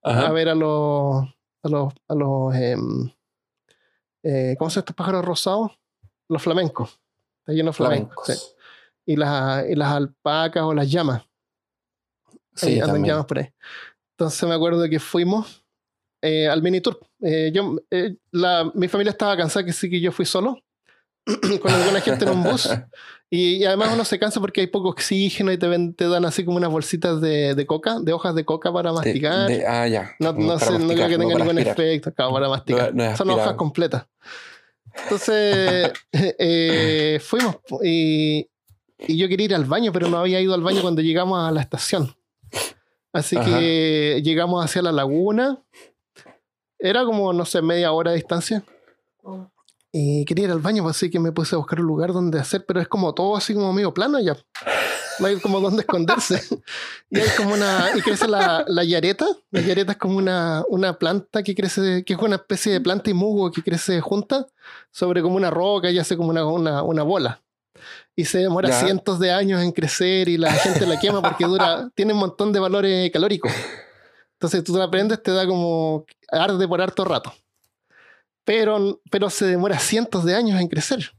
A 0.04 0.32
ver 0.32 0.50
a 0.50 0.56
los. 0.56 1.26
A 1.64 1.68
los. 1.70 1.94
A 2.08 2.14
los 2.16 2.56
em, 2.56 3.10
¿Cómo 4.58 4.70
se 4.70 4.76
llaman 4.76 4.80
estos 4.84 4.96
pájaros 4.96 5.26
rosados? 5.26 5.72
Los 6.30 6.42
flamencos. 6.44 7.00
Está 7.40 7.54
lleno 7.54 7.70
de 7.72 7.74
flamencos. 7.74 8.26
Flamencos. 8.26 8.48
sí. 8.50 8.54
Y, 9.06 9.16
las, 9.16 9.66
y 9.70 9.76
las 9.76 9.92
alpacas 9.94 10.64
o 10.64 10.74
las 10.74 10.92
llamas. 10.92 11.24
Sí, 12.56 12.80
andan 12.80 13.04
llamas 13.06 13.26
por 13.26 13.40
ahí. 13.40 13.50
Entonces 14.12 14.48
me 14.50 14.54
acuerdo 14.56 14.88
que 14.90 15.00
fuimos 15.00 15.64
eh, 16.22 16.48
al 16.48 16.62
mini 16.62 16.82
tour. 16.82 17.00
Eh, 17.22 17.52
yo, 17.54 17.78
eh, 17.90 18.16
la, 18.32 18.70
mi 18.74 18.88
familia 18.88 19.12
estaba 19.12 19.38
cansada 19.38 19.66
que 19.66 19.72
sí 19.74 19.90
que 19.90 20.02
yo 20.02 20.12
fui 20.12 20.26
solo, 20.26 20.60
con 21.62 21.72
alguna 21.72 22.02
gente 22.02 22.26
en 22.26 22.32
un 22.32 22.44
bus. 22.44 22.70
Y, 23.30 23.56
y 23.58 23.66
además 23.66 23.90
uno 23.94 24.06
se 24.06 24.18
cansa 24.18 24.40
porque 24.40 24.62
hay 24.62 24.68
poco 24.68 24.88
oxígeno 24.90 25.52
y 25.52 25.58
te, 25.58 25.68
ven- 25.68 25.94
te 25.94 26.08
dan 26.08 26.24
así 26.24 26.46
como 26.46 26.56
unas 26.58 26.70
bolsitas 26.72 27.20
de, 27.20 27.56
de 27.56 27.66
coca, 27.66 28.00
de 28.00 28.14
hojas 28.14 28.34
de 28.36 28.46
coca 28.46 28.72
para 28.72 28.94
masticar. 28.94 29.48
de- 29.50 29.66
ah, 29.68 29.86
ya. 29.88 30.12
no, 30.20 30.32
no, 30.34 30.58
sé, 30.58 30.72
no 30.80 30.88
creo 30.94 31.10
que 31.10 31.18
tenga 31.18 31.36
ningún 31.36 31.58
aspirar. 31.58 31.68
efecto 31.82 32.14
claro, 32.14 32.32
para 32.32 32.48
masticar. 32.50 32.96
No- 32.96 33.04
no 33.04 33.12
es 33.12 33.18
Son 33.18 33.30
hojas 33.30 33.54
completas. 33.56 34.06
Entonces 35.04 35.92
eh, 36.14 37.20
fuimos 37.22 37.58
y, 37.84 38.48
y 39.00 39.18
yo 39.18 39.28
quería 39.28 39.46
ir 39.46 39.56
al 39.56 39.66
baño, 39.66 39.92
pero 39.92 40.08
no 40.08 40.18
había 40.18 40.40
ido 40.40 40.54
al 40.54 40.62
baño 40.64 40.82
cuando 40.82 41.02
llegamos 41.02 41.38
a 41.46 41.52
la 41.52 41.62
estación. 41.62 42.16
Así 43.12 43.36
Ajá. 43.38 43.60
que 43.60 44.22
llegamos 44.24 44.64
hacia 44.64 44.82
la 44.82 44.92
laguna. 44.92 45.62
Era 46.80 47.04
como, 47.04 47.34
no 47.34 47.44
sé, 47.46 47.62
media 47.62 47.92
hora 47.92 48.12
de 48.12 48.18
distancia. 48.18 48.64
Y 49.92 50.26
quería 50.26 50.46
ir 50.46 50.52
al 50.52 50.60
baño, 50.60 50.84
pues, 50.84 50.98
así 50.98 51.10
que 51.10 51.20
me 51.20 51.32
puse 51.32 51.56
a 51.56 51.58
buscar 51.58 51.80
un 51.80 51.88
lugar 51.88 52.14
donde 52.14 52.40
hacer, 52.40 52.66
pero 52.66 52.82
es 52.82 52.88
como 52.88 53.14
todo 53.14 53.36
así 53.38 53.54
como 53.54 53.72
medio 53.74 53.94
plano 53.94 54.20
ya. 54.20 54.36
No 55.20 55.26
hay 55.28 55.40
como 55.40 55.60
donde 55.60 55.82
esconderse. 55.82 56.42
y 57.10 57.20
hay 57.20 57.30
como 57.38 57.54
una. 57.54 57.90
Y 57.96 58.02
crece 58.02 58.28
la, 58.28 58.64
la 58.68 58.84
yareta. 58.84 59.26
La 59.50 59.62
yareta 59.62 59.94
es 59.94 59.98
como 59.98 60.18
una, 60.18 60.64
una 60.70 61.00
planta 61.00 61.42
que 61.42 61.56
crece, 61.56 62.04
que 62.06 62.14
es 62.14 62.20
una 62.20 62.36
especie 62.36 62.74
de 62.74 62.82
planta 62.82 63.10
y 63.10 63.14
musgo 63.14 63.52
que 63.52 63.64
crece 63.64 64.00
junta 64.02 64.46
sobre 64.92 65.22
como 65.24 65.36
una 65.36 65.50
roca 65.50 65.90
y 65.90 65.98
hace 65.98 66.16
como 66.18 66.30
una, 66.30 66.46
una, 66.46 66.84
una 66.84 67.02
bola. 67.04 67.42
Y 68.16 68.26
se 68.26 68.40
demora 68.40 68.70
Ya. 68.70 68.80
cientos 68.80 69.20
de 69.20 69.32
años 69.32 69.62
en 69.64 69.72
crecer 69.72 70.28
y 70.30 70.38
la 70.38 70.52
gente 70.52 70.86
la 70.86 71.00
quema 71.00 71.22
porque 71.22 71.46
dura, 71.46 71.90
tiene 71.96 72.14
un 72.14 72.20
montón 72.20 72.52
de 72.52 72.60
valores 72.60 73.10
calóricos. 73.12 73.52
Entonces 74.34 74.64
tú 74.64 74.76
la 74.78 74.90
prendes, 74.92 75.22
te 75.24 75.32
da 75.32 75.48
como 75.48 76.06
arde 76.32 76.68
por 76.68 76.82
harto 76.82 77.06
rato. 77.06 77.34
Pero, 78.48 79.02
pero 79.12 79.30
se 79.30 79.46
demora 79.46 79.78
cientos 79.78 80.24
de 80.24 80.34
años 80.34 80.62
en 80.62 80.70
crecer. 80.70 81.12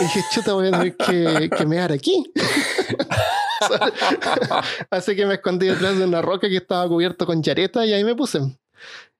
Y 0.00 0.04
dije, 0.04 0.20
chuta, 0.32 0.54
voy 0.54 0.68
a 0.68 0.70
tener 0.70 0.96
que, 0.96 1.50
que 1.54 1.66
mear 1.66 1.92
aquí. 1.92 2.32
Así 4.90 5.14
que 5.14 5.26
me 5.26 5.34
escondí 5.34 5.66
detrás 5.66 5.98
de 5.98 6.04
una 6.06 6.22
roca 6.22 6.48
que 6.48 6.56
estaba 6.56 6.88
cubierto 6.88 7.26
con 7.26 7.42
yareta 7.42 7.84
y 7.84 7.92
ahí 7.92 8.02
me 8.04 8.14
puse. 8.16 8.38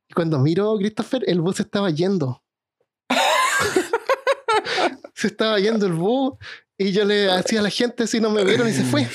Y 0.08 0.14
cuando 0.14 0.38
miro, 0.38 0.74
Christopher, 0.78 1.22
el 1.26 1.42
bus 1.42 1.60
estaba 1.60 1.90
yendo. 1.90 2.42
se 5.14 5.26
estaba 5.26 5.58
yendo 5.60 5.84
el 5.86 5.92
bus 5.92 6.32
y 6.78 6.92
yo 6.92 7.04
le 7.04 7.30
hacía 7.30 7.60
a 7.60 7.64
la 7.64 7.70
gente 7.70 8.06
si 8.06 8.18
no 8.20 8.30
me 8.30 8.42
vieron 8.44 8.66
y 8.66 8.72
se 8.72 8.82
fue. 8.84 9.06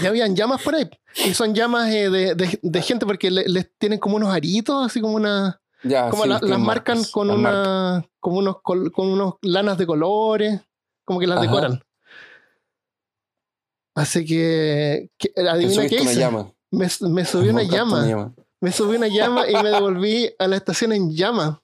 Y 0.00 0.06
habían 0.06 0.36
llamas 0.36 0.62
por 0.62 0.76
ahí. 0.76 0.88
Y 1.26 1.34
son 1.34 1.52
llamas 1.54 1.90
eh, 1.90 2.08
de, 2.08 2.34
de- 2.36 2.58
de 2.62 2.82
gente 2.82 3.04
porque 3.04 3.28
le- 3.30 3.48
les 3.48 3.68
tienen 3.76 3.98
como 3.98 4.16
unos 4.16 4.32
aritos, 4.32 4.86
así 4.86 5.00
como 5.00 5.16
una... 5.16 5.58
Ya, 5.84 6.10
Como 6.10 6.22
sí, 6.24 6.28
la- 6.28 6.38
tienen 6.40 6.50
las 6.58 6.66
marcan 6.66 6.96
marcas, 6.98 7.10
con 7.12 7.28
las 7.28 7.36
una... 7.36 8.06
Como 8.20 8.38
unos, 8.38 8.62
con 8.62 8.92
unos 8.96 9.34
lanas 9.42 9.78
de 9.78 9.86
colores. 9.86 10.60
Como 11.04 11.18
que 11.20 11.26
las 11.26 11.38
Ajá. 11.38 11.46
decoran. 11.46 11.82
Así 13.94 14.24
que... 14.24 15.10
que- 15.18 15.28
Te 15.30 15.48
adivina 15.48 15.88
qué 15.88 15.96
hice. 15.96 16.28
Me, 16.70 16.88
me 17.10 17.24
subí 17.24 17.48
una 17.50 17.62
llama. 17.62 18.32
Me 18.60 18.72
subí 18.72 18.96
una 18.96 19.08
llama 19.08 19.48
y 19.48 19.54
me 19.54 19.70
devolví 19.70 20.30
a 20.38 20.46
la 20.46 20.56
estación 20.56 20.92
en 20.92 21.10
llama. 21.14 21.62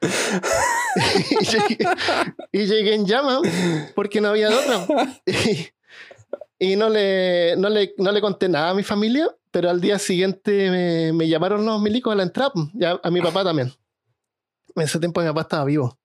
y, 1.40 1.44
llegué, 1.44 1.78
y 2.52 2.66
llegué 2.66 2.94
en 2.94 3.06
llama 3.06 3.40
porque 3.94 4.20
no 4.20 4.28
había 4.28 4.48
de 4.50 4.54
otra. 4.56 4.86
Y, 5.26 5.68
Y 6.56 6.76
no 6.76 6.88
le, 6.88 7.56
no, 7.58 7.68
le, 7.68 7.94
no 7.98 8.12
le 8.12 8.20
conté 8.20 8.48
nada 8.48 8.70
a 8.70 8.74
mi 8.74 8.84
familia, 8.84 9.28
pero 9.54 9.70
al 9.70 9.80
día 9.80 10.00
siguiente 10.00 11.12
me, 11.12 11.28
llamaron 11.28 11.64
los 11.64 11.80
milicos 11.80 12.12
a 12.12 12.16
la 12.16 12.24
entrada, 12.24 12.50
ya 12.72 12.98
a 13.00 13.08
mi 13.12 13.20
papá 13.20 13.44
también. 13.44 13.72
En 14.74 14.82
ese 14.82 14.98
tiempo 14.98 15.20
mi 15.20 15.28
papá 15.28 15.42
estaba 15.42 15.64
vivo. 15.64 15.96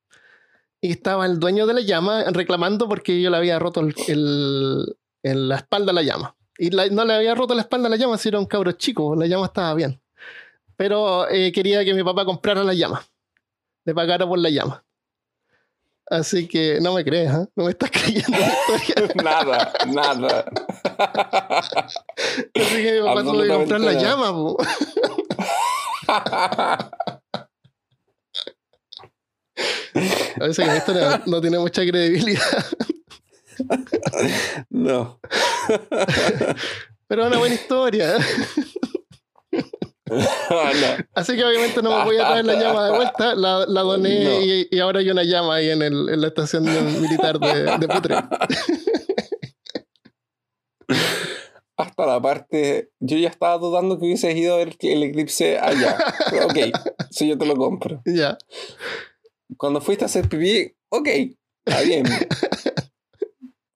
Y 0.79 0.91
estaba 0.91 1.25
el 1.25 1.39
dueño 1.39 1.65
de 1.65 1.73
la 1.73 1.81
llama 1.81 2.25
reclamando 2.25 2.87
porque 2.87 3.19
yo 3.19 3.31
le 3.31 3.37
había 3.37 3.57
roto 3.57 3.81
el, 4.07 4.95
la 5.23 5.55
espalda 5.55 5.89
a 5.89 5.95
la 5.95 6.03
llama. 6.03 6.35
Y 6.59 6.69
no 6.69 7.05
le 7.05 7.13
había 7.15 7.33
roto 7.33 7.55
la 7.55 7.61
espalda 7.61 7.87
a 7.87 7.89
la 7.89 7.95
llama, 7.95 8.19
si 8.19 8.29
era 8.29 8.37
un 8.37 8.45
cabro 8.45 8.71
chico, 8.73 9.15
la 9.15 9.25
llama 9.25 9.47
estaba 9.47 9.73
bien. 9.73 9.99
Pero 10.75 11.27
eh, 11.27 11.51
quería 11.51 11.83
que 11.83 11.95
mi 11.95 12.03
papá 12.03 12.25
comprara 12.25 12.63
la 12.63 12.75
llama, 12.75 13.03
le 13.83 13.95
pagara 13.95 14.27
por 14.27 14.37
la 14.37 14.51
llama. 14.51 14.85
Así 16.09 16.47
que 16.47 16.79
no 16.81 16.95
me 16.95 17.05
crees, 17.05 17.29
¿ah? 17.29 17.47
no 17.55 17.65
me 17.65 17.71
estás 17.71 17.91
creyendo 17.93 18.37
la 18.37 19.23
nada, 19.23 19.73
nada. 19.87 20.45
Así 22.55 22.81
que 22.81 22.93
mi 22.93 23.01
papá 23.07 23.21
tuvo 23.21 23.41
que 23.41 23.47
comprar 23.47 23.81
la 23.81 23.93
llama. 23.93 24.31
po. 24.31 24.57
A 30.39 30.45
veces 30.45 30.65
que 30.65 30.71
la 30.71 30.77
historia 30.77 31.21
no 31.25 31.41
tiene 31.41 31.59
mucha 31.59 31.81
credibilidad. 31.81 32.65
no. 34.69 35.19
Pero 37.07 37.23
es 37.23 37.27
una 37.27 37.37
buena 37.37 37.55
historia. 37.55 38.17
No. 40.09 41.05
Así 41.15 41.35
que 41.35 41.43
obviamente 41.43 41.81
no 41.81 41.97
me 41.97 42.03
voy 42.05 42.17
a 42.17 42.27
traer 42.27 42.45
la 42.45 42.55
llama 42.55 42.85
de 42.85 42.91
vuelta. 42.95 43.35
La, 43.35 43.65
la 43.67 43.81
doné 43.81 44.23
No. 44.23 44.41
y, 44.41 44.67
y 44.71 44.79
ahora 44.79 44.99
hay 44.99 45.09
una 45.09 45.23
llama 45.23 45.55
ahí 45.55 45.69
en, 45.69 45.81
el- 45.81 46.09
en 46.09 46.21
la 46.21 46.27
estación 46.27 46.63
militar 47.01 47.39
de, 47.39 47.77
de 47.77 47.87
Putre. 47.87 48.15
Hasta 51.77 52.05
la 52.05 52.21
parte. 52.21 52.91
Yo 52.99 53.17
ya 53.17 53.29
estaba 53.29 53.57
dudando 53.57 53.97
que 53.99 54.05
hubieses 54.05 54.35
ido 54.35 54.55
a 54.55 54.57
ver 54.57 54.75
el 54.81 55.03
eclipse 55.03 55.57
allá. 55.59 55.97
ok, 56.43 56.57
si 57.09 57.27
yo 57.29 57.37
te 57.37 57.45
lo 57.45 57.55
compro. 57.55 58.01
Ya. 58.05 58.37
Cuando 59.57 59.79
fuiste 59.81 60.03
a 60.03 60.07
hacer 60.07 60.27
pipí, 60.27 60.75
ok, 60.89 61.07
está 61.65 61.81
bien. 61.81 62.03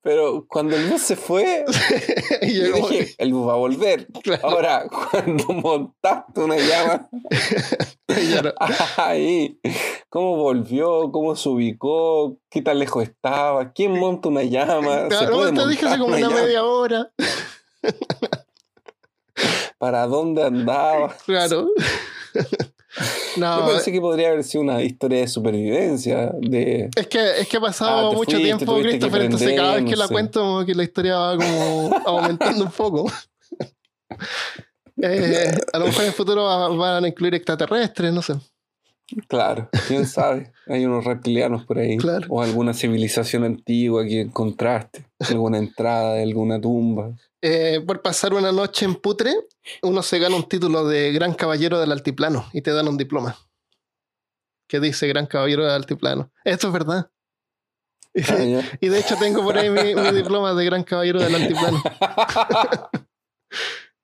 Pero 0.04 0.44
cuando 0.46 0.76
el 0.76 0.86
bus 0.90 1.00
se 1.00 1.16
fue, 1.16 1.64
yo 2.42 2.72
dije, 2.74 3.14
el 3.16 3.32
bus 3.32 3.48
va 3.48 3.54
a 3.54 3.56
volver. 3.56 4.06
claro, 4.22 4.46
Ahora, 4.46 4.84
cuando 5.10 5.44
montaste 5.46 6.40
una 6.40 6.58
llama 6.58 7.08
no. 7.10 8.52
ahí, 8.98 9.58
¿cómo 10.10 10.36
volvió? 10.36 11.10
¿Cómo 11.10 11.34
se 11.34 11.48
ubicó? 11.48 12.36
¿Qué 12.50 12.60
tan 12.60 12.80
lejos 12.80 13.02
estaba? 13.02 13.72
¿Quién 13.72 13.98
monta 13.98 14.28
una 14.28 14.42
llama? 14.42 15.04
¿Se 15.04 15.08
Claro, 15.08 15.52
te 15.54 15.68
dije 15.68 15.86
hace 15.86 15.98
como 15.98 16.10
una 16.10 16.20
llama? 16.20 16.42
media 16.42 16.64
hora. 16.64 17.10
¿Para 19.78 20.06
dónde 20.06 20.42
andaba? 20.42 21.16
Claro. 21.24 21.68
Yo 23.36 23.40
No, 23.40 23.66
pensé 23.66 23.90
que 23.92 24.00
podría 24.00 24.28
haber 24.28 24.44
sido 24.44 24.62
una 24.62 24.82
historia 24.82 25.20
de 25.20 25.28
supervivencia, 25.28 26.32
de... 26.40 26.90
es 26.94 27.06
que, 27.08 27.40
es 27.40 27.48
que 27.48 27.56
ha 27.56 27.60
pasado 27.60 27.98
Ah, 27.98 28.02
mucho 28.14 28.30
fuiste, 28.32 28.38
tiempo, 28.44 28.78
Christopher, 28.78 29.22
entonces 29.22 29.54
cada 29.54 29.74
vez 29.76 29.84
que 29.84 29.90
no 29.92 29.96
la 29.96 30.06
sé. 30.06 30.12
cuento, 30.12 30.40
como 30.40 30.64
que 30.64 30.74
la 30.74 30.82
historia 30.84 31.18
va 31.18 31.36
como 31.36 31.96
aumentando 32.06 32.64
un 32.64 32.70
poco. 32.70 33.10
Eh, 35.02 35.52
a 35.72 35.78
lo 35.78 35.86
mejor 35.86 36.02
en 36.02 36.08
el 36.08 36.14
futuro 36.14 36.44
va- 36.44 36.68
van 36.68 37.04
a 37.04 37.08
incluir 37.08 37.34
extraterrestres, 37.34 38.12
no 38.12 38.22
sé. 38.22 38.34
Claro, 39.28 39.68
quién 39.86 40.06
sabe. 40.06 40.52
Hay 40.66 40.86
unos 40.86 41.04
reptilianos 41.04 41.64
por 41.66 41.78
ahí. 41.78 41.96
Claro. 41.98 42.26
O 42.30 42.40
alguna 42.42 42.72
civilización 42.72 43.44
antigua 43.44 44.04
que 44.04 44.22
encontraste. 44.22 45.04
Alguna 45.28 45.58
entrada 45.58 46.14
de 46.14 46.22
alguna 46.22 46.60
tumba. 46.60 47.10
Eh, 47.46 47.82
por 47.86 48.00
pasar 48.00 48.32
una 48.32 48.52
noche 48.52 48.86
en 48.86 48.94
Putre, 48.94 49.34
uno 49.82 50.02
se 50.02 50.18
gana 50.18 50.34
un 50.34 50.48
título 50.48 50.86
de 50.86 51.12
Gran 51.12 51.34
Caballero 51.34 51.78
del 51.78 51.92
Altiplano 51.92 52.48
y 52.54 52.62
te 52.62 52.70
dan 52.72 52.88
un 52.88 52.96
diploma. 52.96 53.36
Que 54.66 54.80
dice 54.80 55.06
Gran 55.08 55.26
Caballero 55.26 55.62
del 55.64 55.72
Altiplano. 55.72 56.32
Esto 56.42 56.68
es 56.68 56.72
verdad. 56.72 57.10
Y, 58.14 58.22
Ah, 58.22 58.62
y 58.80 58.88
de 58.88 58.98
hecho 58.98 59.16
tengo 59.16 59.42
por 59.42 59.58
ahí 59.58 59.68
mi, 59.68 59.94
mi 59.94 60.10
diploma 60.12 60.54
de 60.54 60.64
Gran 60.64 60.84
Caballero 60.84 61.20
del 61.20 61.34
Altiplano. 61.34 61.82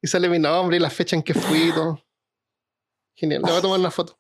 Y 0.03 0.07
sale 0.07 0.29
mi 0.31 0.39
nombre 0.39 0.77
y 0.79 0.81
la 0.81 0.89
fecha 0.89 1.15
en 1.15 1.23
que 1.23 1.35
fui 1.35 1.69
y 1.69 1.73
todo. 1.73 2.03
Genial. 3.15 3.43
Le 3.43 3.51
voy 3.51 3.59
a 3.59 3.63
tomar 3.63 3.79
una 3.81 3.91
foto. 3.91 4.19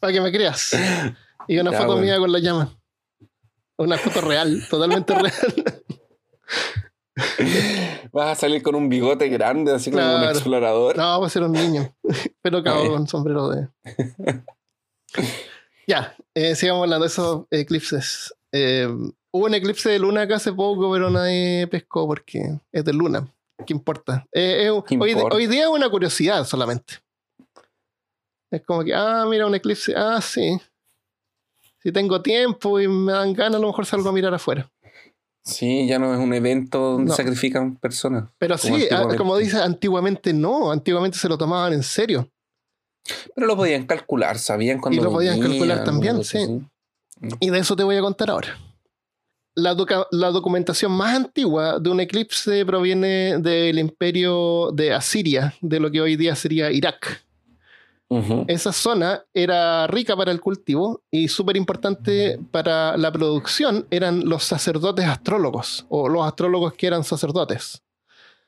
Para 0.00 0.12
que 0.14 0.20
me 0.22 0.32
creas. 0.32 0.74
Y 1.46 1.58
una 1.58 1.72
Ya, 1.72 1.76
foto 1.78 1.88
bueno. 1.92 2.02
mía 2.06 2.18
con 2.18 2.32
la 2.32 2.38
llama. 2.38 2.74
Una 3.76 3.98
foto 3.98 4.22
real, 4.22 4.66
totalmente 4.70 5.14
real. 5.14 5.84
Vas 8.12 8.28
a 8.30 8.34
salir 8.34 8.62
con 8.62 8.74
un 8.74 8.88
bigote 8.88 9.28
grande, 9.28 9.72
así 9.72 9.90
como 9.90 10.16
un 10.16 10.24
explorador. 10.24 10.96
No, 10.96 11.20
va 11.20 11.26
a 11.26 11.30
ser 11.30 11.42
un 11.42 11.52
niño. 11.52 11.94
Pero 12.42 12.62
cabo 12.62 12.82
Ay. 12.82 12.88
con 12.88 13.06
sombrero 13.08 13.48
de. 13.50 13.68
ya, 15.86 16.14
eh, 16.34 16.54
sigamos 16.54 16.84
hablando 16.84 17.04
de 17.04 17.08
esos 17.08 17.46
eclipses. 17.50 18.34
Eh, 18.52 18.88
hubo 19.30 19.46
un 19.46 19.54
eclipse 19.54 19.88
de 19.90 19.98
luna 19.98 20.22
acá 20.22 20.36
hace 20.36 20.52
poco, 20.52 20.90
pero 20.92 21.10
nadie 21.10 21.66
pescó 21.66 22.06
porque 22.06 22.58
es 22.72 22.84
de 22.84 22.92
luna. 22.92 23.26
¿Qué 23.66 23.72
importa? 23.74 24.26
Eh, 24.32 24.66
es- 24.72 24.84
¿Qué 24.84 24.96
hoy, 24.98 25.10
importa? 25.12 25.36
hoy 25.36 25.46
día 25.46 25.64
es 25.64 25.68
una 25.68 25.90
curiosidad 25.90 26.44
solamente. 26.44 26.94
Es 28.50 28.62
como 28.64 28.82
que, 28.84 28.94
ah, 28.94 29.26
mira, 29.28 29.46
un 29.46 29.54
eclipse. 29.54 29.92
Ah, 29.96 30.20
sí. 30.22 30.58
Si 31.82 31.92
tengo 31.92 32.22
tiempo 32.22 32.80
y 32.80 32.88
me 32.88 33.12
dan 33.12 33.32
ganas, 33.34 33.56
a 33.56 33.60
lo 33.60 33.66
mejor 33.68 33.84
salgo 33.86 34.08
a 34.08 34.12
mirar 34.12 34.32
afuera. 34.34 34.70
Sí, 35.48 35.86
ya 35.88 35.98
no 35.98 36.12
es 36.14 36.20
un 36.20 36.32
evento 36.34 36.78
donde 36.92 37.10
No. 37.10 37.16
sacrifican 37.16 37.76
personas. 37.76 38.28
Pero 38.38 38.56
Como 38.58 38.76
sí, 38.76 38.84
ah, 38.90 39.08
como 39.16 39.36
dice, 39.38 39.56
antiguamente 39.58 40.32
no. 40.32 40.70
Antiguamente 40.70 41.16
se 41.18 41.28
lo 41.28 41.38
tomaban 41.38 41.72
en 41.72 41.82
serio. 41.82 42.28
Pero 43.34 43.46
lo 43.46 43.56
podían 43.56 43.86
calcular, 43.86 44.38
sabían 44.38 44.78
cuando 44.80 45.00
Y 45.00 45.04
lo 45.04 45.10
podían 45.10 45.40
calcular 45.40 45.84
también, 45.84 46.22
sí. 46.22 46.38
así. 46.38 46.60
Y 47.40 47.48
de 47.50 47.58
eso 47.58 47.74
te 47.74 47.82
voy 47.82 47.96
a 47.96 48.00
contar 48.02 48.30
ahora. 48.30 48.58
La, 49.54 49.74
doca- 49.74 50.06
la 50.12 50.28
documentación 50.30 50.92
más 50.92 51.16
antigua 51.16 51.78
de 51.80 51.90
un 51.90 52.00
eclipse 52.00 52.64
proviene 52.66 53.38
del 53.38 53.78
imperio 53.78 54.70
de 54.72 54.92
Asiria, 54.92 55.54
de 55.62 55.80
lo 55.80 55.90
que 55.90 56.00
hoy 56.00 56.16
día 56.16 56.36
sería 56.36 56.70
Irak. 56.70 57.24
Esa 58.46 58.72
zona 58.72 59.24
era 59.34 59.86
rica 59.86 60.16
para 60.16 60.32
el 60.32 60.40
cultivo 60.40 61.02
y 61.10 61.28
súper 61.28 61.58
importante 61.58 62.40
para 62.50 62.96
la 62.96 63.12
producción 63.12 63.86
eran 63.90 64.26
los 64.26 64.44
sacerdotes 64.44 65.04
astrólogos 65.04 65.84
o 65.90 66.08
los 66.08 66.26
astrólogos 66.26 66.72
que 66.72 66.86
eran 66.86 67.04
sacerdotes, 67.04 67.82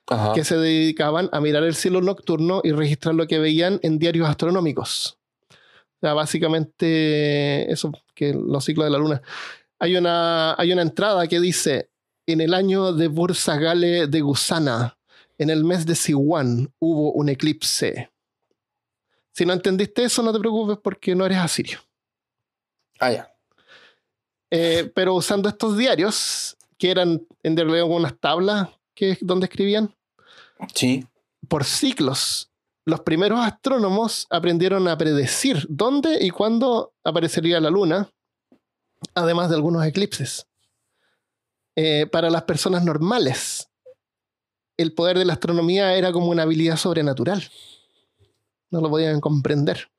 Ajá. 0.06 0.32
que 0.32 0.44
se 0.44 0.56
dedicaban 0.56 1.28
a 1.32 1.40
mirar 1.42 1.64
el 1.64 1.74
cielo 1.74 2.00
nocturno 2.00 2.62
y 2.64 2.72
registrar 2.72 3.14
lo 3.14 3.26
que 3.26 3.38
veían 3.38 3.80
en 3.82 3.98
diarios 3.98 4.30
astronómicos. 4.30 5.18
O 5.50 6.00
sea, 6.00 6.14
básicamente 6.14 7.70
eso, 7.70 7.92
que 8.14 8.32
los 8.32 8.64
ciclos 8.64 8.86
de 8.86 8.90
la 8.90 8.98
luna. 8.98 9.20
Hay 9.78 9.96
una, 9.96 10.54
hay 10.54 10.72
una 10.72 10.82
entrada 10.82 11.26
que 11.28 11.38
dice, 11.38 11.90
en 12.26 12.40
el 12.40 12.54
año 12.54 12.94
de 12.94 13.08
Bursagale 13.08 14.06
de 14.06 14.20
Gusana, 14.22 14.96
en 15.36 15.50
el 15.50 15.64
mes 15.64 15.84
de 15.84 15.94
Siwan, 15.94 16.72
hubo 16.78 17.12
un 17.12 17.28
eclipse. 17.28 18.10
Si 19.32 19.46
no 19.46 19.52
entendiste 19.52 20.04
eso, 20.04 20.22
no 20.22 20.32
te 20.32 20.38
preocupes 20.38 20.78
porque 20.82 21.14
no 21.14 21.24
eres 21.26 21.38
asirio. 21.38 21.78
Ah, 22.98 23.12
ya. 23.12 23.32
Eh, 24.50 24.90
pero 24.94 25.14
usando 25.14 25.48
estos 25.48 25.76
diarios, 25.76 26.56
que 26.76 26.90
eran 26.90 27.26
en 27.42 27.56
realidad 27.56 27.84
unas 27.84 28.18
tablas 28.18 28.68
que, 28.94 29.16
donde 29.20 29.46
escribían, 29.46 29.94
Sí. 30.74 31.06
por 31.48 31.64
ciclos, 31.64 32.50
los 32.84 33.00
primeros 33.00 33.38
astrónomos 33.40 34.26
aprendieron 34.30 34.88
a 34.88 34.98
predecir 34.98 35.64
dónde 35.68 36.18
y 36.24 36.30
cuándo 36.30 36.92
aparecería 37.04 37.60
la 37.60 37.70
luna, 37.70 38.10
además 39.14 39.48
de 39.48 39.54
algunos 39.56 39.84
eclipses. 39.86 40.46
Eh, 41.76 42.06
para 42.10 42.28
las 42.30 42.42
personas 42.42 42.84
normales, 42.84 43.68
el 44.76 44.92
poder 44.92 45.18
de 45.18 45.24
la 45.24 45.34
astronomía 45.34 45.94
era 45.94 46.12
como 46.12 46.26
una 46.28 46.42
habilidad 46.42 46.76
sobrenatural. 46.76 47.42
No 48.70 48.80
lo 48.80 48.90
podían 48.90 49.20
comprender. 49.20 49.90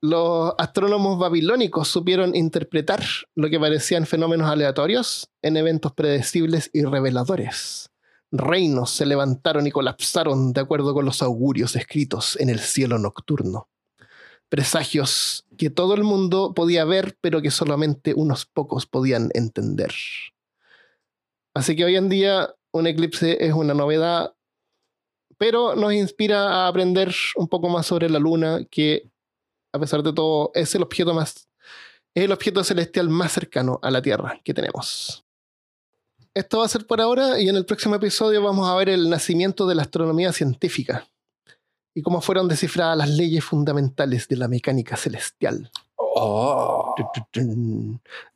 Los 0.00 0.54
astrónomos 0.58 1.18
babilónicos 1.18 1.88
supieron 1.88 2.36
interpretar 2.36 3.04
lo 3.34 3.50
que 3.50 3.58
parecían 3.58 4.06
fenómenos 4.06 4.48
aleatorios 4.48 5.30
en 5.42 5.56
eventos 5.56 5.92
predecibles 5.92 6.70
y 6.72 6.84
reveladores 6.84 7.90
reinos 8.36 8.90
se 8.90 9.06
levantaron 9.06 9.66
y 9.66 9.70
colapsaron 9.70 10.52
de 10.52 10.60
acuerdo 10.60 10.94
con 10.94 11.04
los 11.04 11.22
augurios 11.22 11.76
escritos 11.76 12.36
en 12.40 12.50
el 12.50 12.58
cielo 12.58 12.98
nocturno. 12.98 13.68
Presagios 14.48 15.44
que 15.56 15.70
todo 15.70 15.94
el 15.94 16.04
mundo 16.04 16.54
podía 16.54 16.84
ver, 16.84 17.18
pero 17.20 17.42
que 17.42 17.50
solamente 17.50 18.14
unos 18.14 18.46
pocos 18.46 18.86
podían 18.86 19.30
entender. 19.34 19.92
Así 21.54 21.74
que 21.74 21.84
hoy 21.84 21.96
en 21.96 22.08
día 22.08 22.54
un 22.70 22.86
eclipse 22.86 23.44
es 23.44 23.54
una 23.54 23.74
novedad, 23.74 24.34
pero 25.38 25.74
nos 25.74 25.92
inspira 25.92 26.48
a 26.48 26.68
aprender 26.68 27.14
un 27.36 27.48
poco 27.48 27.68
más 27.68 27.86
sobre 27.86 28.08
la 28.08 28.18
luna, 28.18 28.64
que 28.70 29.10
a 29.72 29.78
pesar 29.78 30.02
de 30.02 30.12
todo 30.12 30.50
es 30.54 30.74
el 30.74 30.82
objeto 30.82 31.14
más, 31.14 31.48
es 32.14 32.24
el 32.24 32.32
objeto 32.32 32.64
celestial 32.64 33.08
más 33.08 33.32
cercano 33.32 33.78
a 33.82 33.90
la 33.90 34.02
Tierra 34.02 34.40
que 34.42 34.54
tenemos. 34.54 35.24
esto 36.34 36.58
va 36.58 36.66
a 36.66 36.68
ser 36.68 36.86
por 36.86 37.00
ahora 37.00 37.40
y 37.40 37.48
en 37.48 37.56
el 37.56 37.64
próximo 37.64 37.94
episodio 37.94 38.42
vamos 38.42 38.68
a 38.68 38.74
ver 38.74 38.88
el 38.88 39.08
nacimiento 39.08 39.66
de 39.66 39.74
la 39.74 39.82
astronomía 39.82 40.32
científica 40.32 41.06
y 41.94 42.02
cómo 42.02 42.20
fueron 42.20 42.46
descifradas 42.46 42.98
las 42.98 43.08
leyes 43.08 43.42
fundamentales 43.42 44.28
de 44.28 44.36
la 44.36 44.48
mecánica 44.48 44.96
celestial. 44.96 45.70
Oh. 45.96 46.94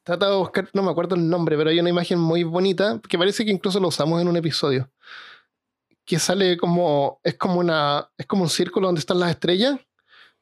Trata 0.03 0.31
de 0.31 0.37
buscar, 0.37 0.69
no 0.73 0.83
me 0.83 0.91
acuerdo 0.91 1.15
el 1.15 1.29
nombre, 1.29 1.57
pero 1.57 1.71
hay 1.71 1.79
una 1.79 1.91
imagen 1.91 2.19
muy 2.19 2.43
bonita 2.43 3.01
que 3.07 3.19
parece 3.19 3.45
que 3.45 3.51
incluso 3.51 3.79
lo 3.81 3.89
usamos 3.89 4.21
en 4.21 4.29
un 4.29 4.37
episodio. 4.37 4.91
Que 6.11 6.19
sale 6.19 6.57
como, 6.57 7.21
es 7.23 7.37
como 7.37 7.61
una, 7.61 8.11
es 8.19 8.27
como 8.27 8.43
un 8.43 8.49
círculo 8.49 8.89
donde 8.89 8.99
están 8.99 9.21
las 9.21 9.31
estrellas 9.31 9.79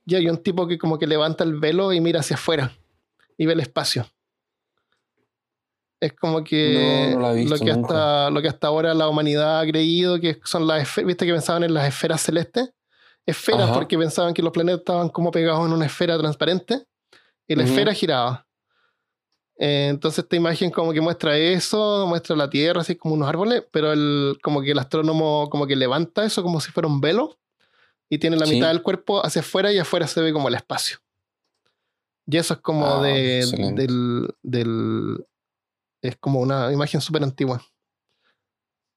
y 0.06 0.14
hay 0.14 0.26
un 0.26 0.38
tipo 0.38 0.66
que 0.66 0.78
como 0.78 0.98
que 0.98 1.06
levanta 1.06 1.44
el 1.44 1.60
velo 1.60 1.92
y 1.92 2.00
mira 2.00 2.20
hacia 2.20 2.36
afuera 2.36 2.72
y 3.36 3.44
ve 3.44 3.52
el 3.52 3.60
espacio. 3.60 4.06
Es 6.00 6.14
como 6.14 6.42
que, 6.42 7.10
No, 7.12 7.16
no 7.16 7.20
la 7.20 7.32
he 7.32 7.36
visto 7.36 7.56
lo, 7.56 7.60
que 7.62 7.72
nunca. 7.74 7.88
hasta, 7.88 8.30
lo 8.30 8.40
que 8.40 8.48
hasta 8.48 8.66
ahora 8.66 8.94
la 8.94 9.10
humanidad 9.10 9.60
ha 9.60 9.66
creído 9.66 10.18
que 10.18 10.40
son 10.42 10.66
las 10.66 10.84
esferas, 10.84 11.06
viste 11.06 11.26
que 11.26 11.32
pensaban 11.32 11.64
en 11.64 11.74
las 11.74 11.86
esferas 11.86 12.22
celestes. 12.22 12.70
Esferas 13.26 13.64
Ajá. 13.64 13.74
porque 13.74 13.98
pensaban 13.98 14.32
que 14.32 14.40
los 14.40 14.52
planetas 14.54 14.78
estaban 14.78 15.10
como 15.10 15.30
pegados 15.30 15.66
en 15.66 15.74
una 15.74 15.84
esfera 15.84 16.16
transparente 16.16 16.86
y 17.46 17.54
la 17.54 17.64
esfera 17.64 17.92
giraba. 17.92 18.47
Eh, 19.60 19.88
entonces 19.90 20.22
esta 20.24 20.36
imagen 20.36 20.70
como 20.70 20.92
que 20.92 21.00
muestra 21.00 21.36
eso, 21.36 22.06
muestra 22.06 22.36
la 22.36 22.48
Tierra 22.48 22.80
así 22.80 22.94
como 22.96 23.14
unos 23.14 23.28
árboles, 23.28 23.64
pero 23.72 23.92
el, 23.92 24.38
como 24.42 24.62
que 24.62 24.70
el 24.70 24.78
astrónomo 24.78 25.48
como 25.50 25.66
que 25.66 25.74
levanta 25.74 26.24
eso 26.24 26.42
como 26.44 26.60
si 26.60 26.70
fuera 26.70 26.86
un 26.88 27.00
velo 27.00 27.36
y 28.08 28.18
tiene 28.18 28.36
la 28.36 28.46
Sí. 28.46 28.54
mitad 28.54 28.68
del 28.68 28.82
cuerpo 28.82 29.24
hacia 29.24 29.40
afuera 29.40 29.72
y 29.72 29.78
afuera 29.78 30.06
se 30.06 30.20
ve 30.20 30.32
como 30.32 30.48
el 30.48 30.54
espacio. 30.54 30.98
Y 32.26 32.36
eso 32.36 32.54
es 32.54 32.60
como 32.60 32.86
Ah, 32.86 33.02
de, 33.02 33.44
del, 33.74 34.28
del... 34.42 35.26
Es 36.02 36.16
como 36.18 36.40
una 36.40 36.72
imagen 36.72 37.00
súper 37.00 37.22
antigua. 37.24 37.60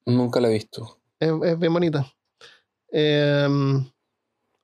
Nunca 0.05 0.39
la 0.39 0.49
he 0.49 0.53
visto. 0.53 0.99
Es, 1.19 1.31
es 1.43 1.57
bien 1.59 1.73
bonita. 1.73 2.05
Eh, 2.91 3.47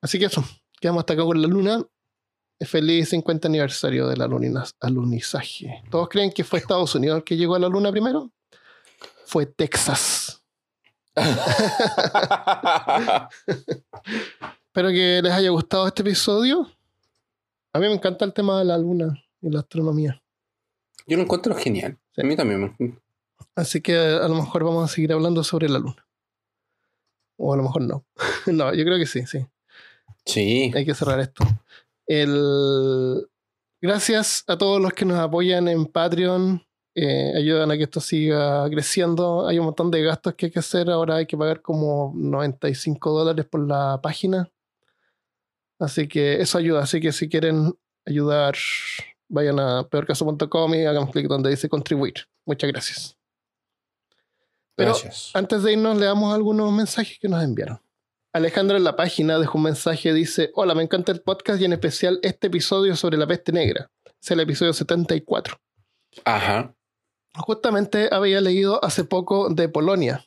así 0.01 0.19
que 0.19 0.25
eso, 0.25 0.43
quedamos 0.79 1.01
hasta 1.01 1.13
acá 1.13 1.23
con 1.23 1.41
la 1.41 1.47
luna. 1.47 1.83
Feliz 2.65 3.09
50 3.09 3.47
aniversario 3.47 4.07
del 4.07 4.21
alunizaje. 4.81 5.83
¿Todos 5.91 6.09
creen 6.09 6.31
que 6.31 6.43
fue 6.43 6.59
Estados 6.59 6.93
Unidos 6.95 7.17
el 7.17 7.23
que 7.23 7.37
llegó 7.37 7.55
a 7.55 7.59
la 7.59 7.69
luna 7.69 7.91
primero? 7.91 8.31
Fue 9.25 9.45
Texas. 9.45 10.43
Espero 14.67 14.89
que 14.89 15.21
les 15.23 15.33
haya 15.33 15.49
gustado 15.49 15.87
este 15.87 16.01
episodio. 16.01 16.69
A 17.73 17.79
mí 17.79 17.87
me 17.87 17.93
encanta 17.93 18.25
el 18.25 18.33
tema 18.33 18.59
de 18.59 18.65
la 18.65 18.77
luna 18.77 19.23
y 19.41 19.49
la 19.49 19.59
astronomía. 19.59 20.21
Yo 21.05 21.17
lo 21.17 21.23
encuentro 21.23 21.55
genial. 21.55 21.97
Sí. 22.15 22.21
A 22.21 22.23
mí 22.23 22.35
también. 22.35 22.75
me- 22.77 22.99
Así 23.55 23.81
que 23.81 23.95
a 23.97 24.27
lo 24.27 24.35
mejor 24.35 24.63
vamos 24.63 24.89
a 24.89 24.93
seguir 24.93 25.13
hablando 25.13 25.43
sobre 25.43 25.69
la 25.69 25.79
luna. 25.79 26.05
O 27.37 27.53
a 27.53 27.57
lo 27.57 27.63
mejor 27.63 27.81
no. 27.83 28.05
no, 28.47 28.73
yo 28.73 28.83
creo 28.83 28.97
que 28.97 29.05
sí, 29.05 29.25
sí. 29.25 29.45
Sí. 30.25 30.71
hay 30.75 30.85
que 30.85 30.95
cerrar 30.95 31.19
esto. 31.19 31.43
El... 32.07 33.27
Gracias 33.81 34.43
a 34.47 34.57
todos 34.57 34.81
los 34.81 34.93
que 34.93 35.05
nos 35.05 35.19
apoyan 35.19 35.67
en 35.67 35.85
Patreon. 35.85 36.63
eh, 36.95 37.33
ayudan 37.37 37.69
a 37.69 37.77
que 37.77 37.83
esto 37.83 37.99
siga 37.99 38.67
creciendo. 38.71 39.47
Hay 39.47 39.59
un 39.59 39.65
montón 39.65 39.91
de 39.91 40.01
gastos 40.01 40.33
que 40.33 40.47
hay 40.47 40.51
que 40.51 40.59
hacer. 40.59 40.89
Ahora 40.89 41.17
hay 41.17 41.27
que 41.27 41.37
pagar 41.37 41.61
como 41.61 42.11
95 42.15 43.11
dólares 43.11 43.45
por 43.45 43.67
la 43.67 43.99
página. 44.01 44.49
Así 45.79 46.07
que 46.07 46.41
eso 46.41 46.57
ayuda. 46.57 46.81
Así 46.81 46.99
que 46.99 47.11
si 47.11 47.29
quieren 47.29 47.77
ayudar, 48.03 48.55
vayan 49.29 49.59
a 49.59 49.87
peorcaso.com 49.87 50.73
y 50.73 50.85
hagan 50.85 51.05
clic 51.11 51.27
donde 51.27 51.51
dice 51.51 51.69
contribuir. 51.69 52.15
Muchas 52.45 52.71
gracias. 52.71 53.17
Pero 54.75 54.91
Gracias. 54.91 55.31
antes 55.35 55.61
de 55.63 55.73
irnos, 55.73 55.97
le 55.97 56.05
damos 56.05 56.33
algunos 56.33 56.71
mensajes 56.71 57.17
que 57.19 57.27
nos 57.27 57.43
enviaron. 57.43 57.79
Alejandro 58.33 58.77
en 58.77 58.83
la 58.83 58.95
página 58.95 59.39
dejó 59.39 59.57
un 59.57 59.65
mensaje, 59.65 60.13
dice, 60.13 60.51
hola, 60.53 60.75
me 60.75 60.83
encanta 60.83 61.11
el 61.11 61.21
podcast 61.21 61.61
y 61.61 61.65
en 61.65 61.73
especial 61.73 62.19
este 62.21 62.47
episodio 62.47 62.95
sobre 62.95 63.17
la 63.17 63.25
peste 63.25 63.51
negra. 63.51 63.89
Es 64.21 64.31
el 64.31 64.39
episodio 64.39 64.73
74. 64.73 65.57
Ajá. 66.25 66.73
Justamente 67.35 68.09
había 68.11 68.41
leído 68.41 68.83
hace 68.83 69.03
poco 69.03 69.49
de 69.49 69.69
Polonia. 69.69 70.25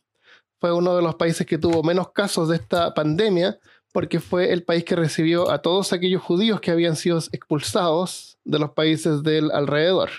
Fue 0.60 0.72
uno 0.72 0.96
de 0.96 1.02
los 1.02 1.14
países 1.16 1.46
que 1.46 1.58
tuvo 1.58 1.82
menos 1.82 2.12
casos 2.12 2.48
de 2.48 2.56
esta 2.56 2.94
pandemia 2.94 3.58
porque 3.92 4.20
fue 4.20 4.52
el 4.52 4.62
país 4.62 4.84
que 4.84 4.96
recibió 4.96 5.50
a 5.50 5.62
todos 5.62 5.92
aquellos 5.92 6.22
judíos 6.22 6.60
que 6.60 6.70
habían 6.70 6.96
sido 6.96 7.18
expulsados 7.32 8.38
de 8.44 8.58
los 8.58 8.70
países 8.70 9.22
del 9.22 9.50
alrededor. 9.50 10.10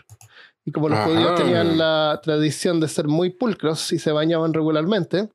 Y 0.66 0.72
como 0.72 0.90
los 0.90 1.00
Ajá. 1.00 1.08
judíos 1.08 1.36
tenían 1.36 1.78
la 1.78 2.20
tradición 2.22 2.80
de 2.80 2.88
ser 2.88 3.08
muy 3.08 3.30
pulcros 3.30 3.92
y 3.94 4.00
se 4.00 4.12
bañaban 4.12 4.54
regularmente, 4.54 5.30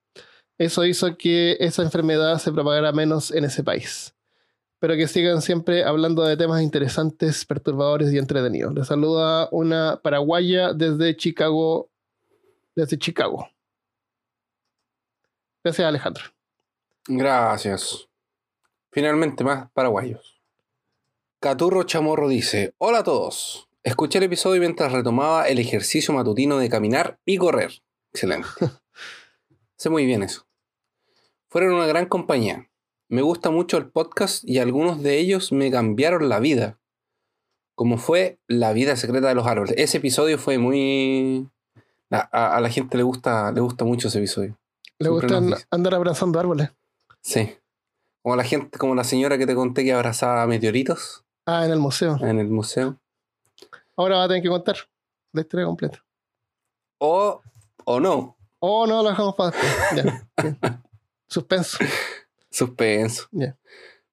eso 0.58 0.84
hizo 0.84 1.16
que 1.16 1.56
esa 1.60 1.82
enfermedad 1.82 2.38
se 2.38 2.52
propagara 2.52 2.92
menos 2.92 3.30
en 3.30 3.44
ese 3.44 3.62
país. 3.62 4.14
Pero 4.78 4.94
que 4.94 5.08
sigan 5.08 5.42
siempre 5.42 5.84
hablando 5.84 6.22
de 6.22 6.36
temas 6.36 6.62
interesantes, 6.62 7.44
perturbadores 7.44 8.12
y 8.12 8.18
entretenidos. 8.18 8.74
Les 8.74 8.86
saluda 8.86 9.48
una 9.50 10.00
paraguaya 10.02 10.72
desde 10.72 11.16
Chicago. 11.16 11.90
Desde 12.74 12.98
Chicago. 12.98 13.48
Gracias, 15.64 15.88
Alejandro. 15.88 16.24
Gracias. 17.08 18.08
Finalmente, 18.90 19.44
más 19.44 19.70
paraguayos. 19.72 20.40
Caturro 21.40 21.84
Chamorro 21.84 22.28
dice: 22.28 22.74
Hola 22.78 22.98
a 22.98 23.04
todos. 23.04 23.68
Escuché 23.82 24.18
el 24.18 24.24
episodio 24.24 24.60
mientras 24.60 24.92
retomaba 24.92 25.48
el 25.48 25.58
ejercicio 25.58 26.12
matutino 26.12 26.58
de 26.58 26.68
caminar 26.68 27.18
y 27.24 27.36
correr. 27.36 27.82
Excelente. 28.12 28.48
sé 29.76 29.90
muy 29.90 30.06
bien 30.06 30.22
eso. 30.22 30.46
Fueron 31.48 31.74
una 31.74 31.86
gran 31.86 32.06
compañía. 32.06 32.68
Me 33.08 33.22
gusta 33.22 33.50
mucho 33.50 33.76
el 33.76 33.88
podcast 33.90 34.42
y 34.44 34.58
algunos 34.58 35.02
de 35.02 35.18
ellos 35.18 35.52
me 35.52 35.70
cambiaron 35.70 36.28
la 36.28 36.40
vida. 36.40 36.78
Como 37.74 37.98
fue 37.98 38.38
La 38.48 38.72
vida 38.72 38.96
secreta 38.96 39.28
de 39.28 39.34
los 39.34 39.46
árboles. 39.46 39.74
Ese 39.76 39.98
episodio 39.98 40.38
fue 40.38 40.58
muy. 40.58 41.48
A, 42.10 42.28
a- 42.32 42.56
a 42.56 42.60
la 42.60 42.70
gente 42.70 42.96
le 42.96 43.02
gusta, 43.02 43.52
le 43.52 43.60
gusta 43.60 43.84
mucho 43.84 44.08
ese 44.08 44.18
episodio. 44.18 44.58
¿Le 44.98 45.08
gusta 45.10 45.40
andar 45.70 45.94
abrazando 45.94 46.40
árboles? 46.40 46.70
Sí. 47.22 47.54
Como 48.22 48.34
la 48.36 48.44
gente, 48.44 48.78
como 48.78 48.94
la 48.94 49.04
señora 49.04 49.36
que 49.38 49.46
te 49.46 49.54
conté 49.54 49.84
que 49.84 49.92
abrazaba 49.92 50.46
meteoritos 50.46 51.24
Ah, 51.44 51.64
en 51.66 51.70
el 51.72 51.78
museo. 51.78 52.16
en 52.22 52.38
el 52.40 52.48
museo. 52.48 52.98
Ahora 53.96 54.16
va 54.18 54.24
a 54.24 54.28
tener 54.28 54.42
que 54.42 54.48
contar 54.48 54.76
la 55.32 55.42
historia 55.42 55.66
completa. 55.66 56.04
O, 56.98 57.42
o 57.84 58.00
no. 58.00 58.35
Oh, 58.68 58.84
no, 58.84 59.00
lo 59.00 59.10
dejamos 59.10 59.36
para 59.36 59.52
después. 59.52 59.94
Ya. 59.94 60.82
Suspenso. 61.28 61.78
Suspenso. 62.50 63.28
Ya. 63.30 63.56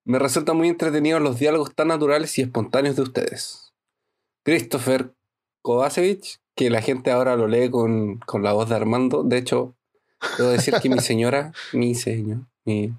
Me 0.06 0.20
resultan 0.20 0.58
muy 0.58 0.70
entretenidos 0.70 1.24
los 1.24 1.40
diálogos 1.40 1.74
tan 1.74 1.88
naturales 1.88 2.38
y 2.38 2.44
espontáneos 2.44 2.96
de 2.96 3.02
ustedes. 3.02 3.74
Christopher 4.44 5.12
Kovacevic, 5.64 6.40
que 6.56 6.70
la 6.70 6.84
gente 6.84 7.10
ahora 7.10 7.36
lo 7.36 7.48
lee 7.48 7.72
con, 7.72 8.20
con 8.20 8.44
la 8.44 8.54
voz 8.54 8.70
de 8.70 8.76
Armando. 8.76 9.24
De 9.24 9.40
hecho, 9.40 9.74
debo 10.38 10.52
decir 10.52 10.76
que 10.76 10.90
mi 10.90 11.00
señora, 11.00 11.52
mi 11.72 11.96
señor, 11.96 12.42
mi, 12.64 12.94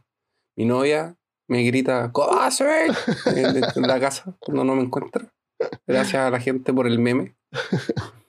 mi 0.57 0.65
novia, 0.65 1.15
me 1.47 1.63
grita 1.63 2.11
Kovacevic 2.11 2.97
en, 3.27 3.63
en 3.63 3.83
la 3.87 4.01
casa 4.01 4.35
cuando 4.41 4.65
no 4.65 4.75
me 4.75 4.83
encuentra. 4.83 5.33
Gracias 5.87 6.21
a 6.21 6.31
la 6.31 6.41
gente 6.41 6.73
por 6.73 6.89
el 6.89 6.99
meme. 6.99 7.37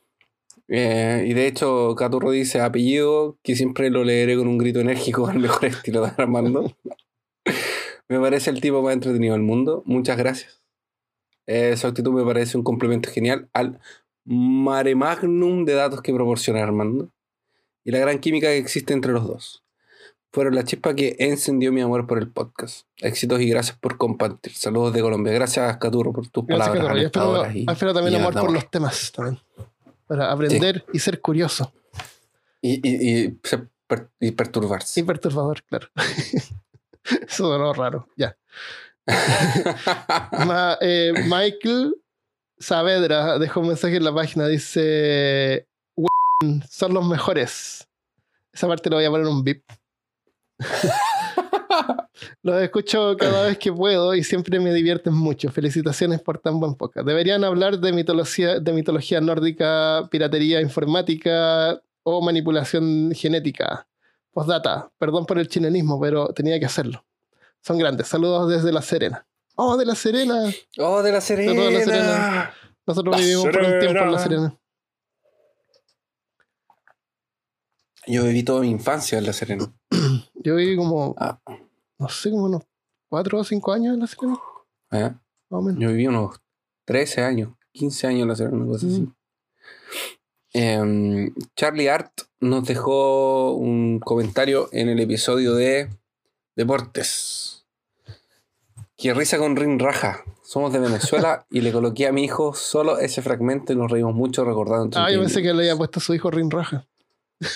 Eh, 0.67 1.25
y 1.27 1.33
de 1.33 1.47
hecho, 1.47 1.93
Caturro 1.95 2.31
dice 2.31 2.59
apellido, 2.61 3.37
que 3.43 3.55
siempre 3.55 3.89
lo 3.89 4.03
leeré 4.03 4.35
con 4.37 4.47
un 4.47 4.57
grito 4.57 4.79
enérgico 4.79 5.27
al 5.27 5.39
mejor 5.39 5.65
estilo 5.65 6.01
de 6.01 6.11
Armando. 6.17 6.75
me 8.09 8.19
parece 8.19 8.49
el 8.49 8.61
tipo 8.61 8.81
más 8.81 8.93
entretenido 8.93 9.33
del 9.33 9.43
mundo. 9.43 9.83
Muchas 9.85 10.17
gracias. 10.17 10.61
Eh, 11.47 11.75
su 11.77 11.85
actitud 11.87 12.11
me 12.11 12.23
parece 12.25 12.57
un 12.57 12.63
complemento 12.63 13.09
genial 13.11 13.49
al 13.53 13.79
mare 14.25 14.95
magnum 14.95 15.63
de 15.65 15.73
datos 15.73 16.01
que 16.01 16.11
proporciona 16.13 16.63
Armando 16.63 17.11
y 17.83 17.91
la 17.91 17.99
gran 17.99 18.17
química 18.17 18.47
que 18.47 18.57
existe 18.57 18.93
entre 18.93 19.11
los 19.11 19.27
dos. 19.27 19.63
Fueron 20.33 20.55
la 20.55 20.63
chispa 20.63 20.95
que 20.95 21.15
encendió 21.19 21.71
mi 21.71 21.79
amor 21.81 22.07
por 22.07 22.17
el 22.17 22.29
podcast. 22.29 22.87
Éxitos 22.97 23.39
y 23.39 23.47
gracias 23.47 23.77
por 23.77 23.97
compartir. 23.97 24.53
Saludos 24.53 24.93
de 24.93 25.01
Colombia. 25.01 25.31
Gracias, 25.31 25.77
Caturro, 25.77 26.11
por 26.11 26.27
tus 26.27 26.45
Gracias, 26.45 26.67
palabras. 26.69 26.87
Caturro. 26.87 27.05
Espero, 27.05 27.23
alentadoras 27.25 27.55
y- 27.55 27.65
espero 27.71 27.93
también 27.93 28.13
y 28.15 28.17
amor 28.17 28.33
por 28.33 28.51
los 28.51 28.69
temas 28.69 29.11
también. 29.13 29.39
Para 30.07 30.31
aprender 30.31 30.85
y 30.93 30.99
ser 30.99 31.19
curioso. 31.21 31.73
Y, 32.61 32.79
y, 32.87 33.37
y 34.19 34.31
perturbarse. 34.31 34.99
Y 34.99 35.03
perturbador, 35.03 35.63
claro. 35.63 35.87
Eso 37.03 37.47
sonó 37.49 37.73
raro. 37.73 38.07
Ya. 38.17 38.37
Ma- 40.45 40.77
eh, 40.81 41.13
Michael 41.27 41.95
Saavedra 42.57 43.37
dejó 43.37 43.59
un 43.59 43.67
mensaje 43.67 43.97
en 43.97 44.03
la 44.03 44.13
página. 44.15 44.47
Dice: 44.47 45.67
"Weón, 45.95 46.63
Son 46.69 46.93
los 46.93 47.05
mejores. 47.07 47.87
Esa 48.51 48.67
parte 48.67 48.89
lo 48.89 48.95
voy 48.95 49.05
a 49.05 49.09
poner 49.09 49.27
en 49.27 49.33
un 49.33 49.43
bip. 49.43 49.63
Los 52.43 52.61
escucho 52.61 53.15
cada 53.17 53.47
vez 53.47 53.57
que 53.57 53.71
puedo 53.71 54.13
y 54.15 54.23
siempre 54.23 54.59
me 54.59 54.73
divierten 54.73 55.13
mucho. 55.13 55.51
Felicitaciones 55.51 56.21
por 56.21 56.39
tan 56.39 56.59
buen 56.59 56.75
podcast. 56.75 57.07
Deberían 57.07 57.43
hablar 57.43 57.79
de 57.79 57.91
mitología, 57.91 58.59
de 58.59 58.73
mitología 58.73 59.21
nórdica, 59.21 60.07
piratería 60.11 60.61
informática, 60.61 61.81
o 62.03 62.21
manipulación 62.21 63.11
genética. 63.15 63.87
Postdata, 64.31 64.91
perdón 64.97 65.25
por 65.25 65.39
el 65.39 65.47
chilenismo, 65.47 65.99
pero 65.99 66.27
tenía 66.27 66.59
que 66.59 66.65
hacerlo. 66.65 67.03
Son 67.61 67.77
grandes. 67.77 68.07
Saludos 68.07 68.49
desde 68.49 68.71
La 68.71 68.81
Serena. 68.81 69.25
¡Oh, 69.55 69.75
de 69.75 69.85
La 69.85 69.95
Serena! 69.95 70.43
¡Oh, 70.77 71.01
de 71.01 71.11
La 71.11 71.21
Serena! 71.21 71.67
A 71.67 71.71
La 71.71 71.79
Serena. 71.79 72.53
Nosotros 72.85 73.15
La 73.15 73.21
vivimos 73.21 73.45
por 73.45 73.57
un 73.57 73.79
tiempo 73.79 73.99
en 74.03 74.11
La 74.11 74.19
Serena. 74.19 74.41
Serena. 74.49 74.59
Yo 78.07 78.23
viví 78.25 78.43
toda 78.43 78.61
mi 78.61 78.69
infancia 78.69 79.17
en 79.17 79.25
La 79.25 79.33
Serena. 79.33 79.73
Yo 80.35 80.55
viví 80.55 80.75
como, 80.75 81.15
Ah, 81.17 81.39
no 81.99 82.09
sé, 82.09 82.31
como 82.31 82.45
unos 82.45 82.63
4 83.09 83.39
o 83.39 83.43
5 83.43 83.73
años 83.73 83.93
en 83.93 83.99
La 83.99 84.07
Serena, 84.07 84.39
¿eh? 84.91 85.13
más 85.49 85.59
o 85.59 85.61
menos. 85.61 85.81
Yo 85.81 85.89
viví 85.89 86.07
unos 86.07 86.41
13 86.85 87.21
años, 87.21 87.53
15 87.73 88.07
años 88.07 88.21
en 88.23 88.27
La 88.27 88.35
Serena, 88.35 88.57
una 88.57 88.67
cosa 88.67 88.87
así. 88.87 89.01
Mm. 89.01 89.15
Em, 90.57 91.33
Charlie 91.57 91.89
Art 91.89 92.21
nos 92.39 92.65
dejó 92.65 93.51
un 93.55 93.99
comentario 93.99 94.69
en 94.71 94.87
el 94.87 95.01
episodio 95.01 95.53
de 95.53 95.89
Deportes. 96.55 97.65
Que 98.95 99.13
risa 99.13 99.37
con 99.37 99.57
Rin 99.57 99.79
Raja. 99.79 100.23
Somos 100.43 100.71
de 100.71 100.79
Venezuela 100.79 101.45
y 101.51 101.59
le 101.59 101.73
coloqué 101.73 102.07
a 102.07 102.13
mi 102.13 102.23
hijo 102.23 102.53
solo 102.53 102.99
ese 102.99 103.21
fragmento 103.21 103.73
y 103.73 103.75
nos 103.75 103.91
reímos 103.91 104.15
mucho 104.15 104.45
recordando. 104.45 104.97
Ah, 104.97 105.11
yo 105.11 105.19
pensé 105.19 105.41
que 105.41 105.49
que 105.49 105.53
le 105.53 105.63
había 105.63 105.75
puesto 105.75 105.99
a 105.99 106.03
su 106.03 106.13
hijo 106.13 106.31
Rin 106.31 106.49
Raja. 106.49 106.87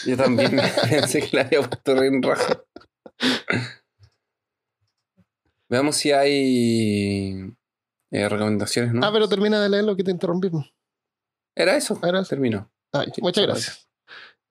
Yo 0.06 0.18
también 0.18 0.52
pensé 0.90 1.22
que 1.22 1.38
le 1.38 1.44
había 1.44 1.62
puesto 1.62 1.96
Rin 1.96 2.22
Raja. 2.22 2.64
Veamos 5.70 5.96
si 5.96 6.12
hay 6.12 7.54
eh, 8.12 8.28
recomendaciones, 8.30 8.94
¿no? 8.94 9.06
Ah, 9.06 9.12
pero 9.14 9.30
termina 9.30 9.62
de 9.62 9.70
leer 9.70 9.84
lo 9.84 9.96
que 9.96 10.04
te 10.04 10.12
interrumpimos. 10.12 10.74
Era 11.56 11.76
eso. 11.78 12.00
Era 12.04 12.22
eso. 12.22 12.30
Terminó. 12.30 12.72
Sí, 12.92 12.98
muchas 13.00 13.22
muchas 13.22 13.44
gracias. 13.46 13.90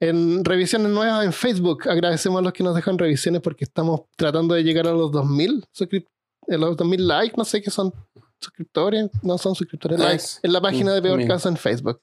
En 0.00 0.44
revisiones 0.44 0.92
nuevas 0.92 1.24
en 1.24 1.32
Facebook, 1.32 1.88
agradecemos 1.88 2.38
a 2.38 2.42
los 2.42 2.52
que 2.52 2.62
nos 2.62 2.74
dejan 2.76 2.96
revisiones 2.98 3.42
porque 3.42 3.64
estamos 3.64 4.02
tratando 4.16 4.54
de 4.54 4.62
llegar 4.62 4.86
a 4.86 4.92
los 4.92 5.10
2000 5.10 5.64
suscrip- 5.76 6.06
a 6.48 6.56
los 6.56 6.76
2000 6.76 7.08
likes, 7.08 7.34
no 7.36 7.44
sé 7.44 7.60
qué 7.60 7.70
son 7.70 7.92
suscriptores, 8.40 9.10
no 9.22 9.36
son 9.38 9.56
suscriptores, 9.56 9.98
likes, 9.98 10.12
Likes. 10.22 10.38
en 10.44 10.52
la 10.52 10.60
página 10.60 10.94
de 10.94 11.02
Peor. 11.02 11.26
Caso 11.26 11.48
en 11.48 11.56
Facebook. 11.56 12.00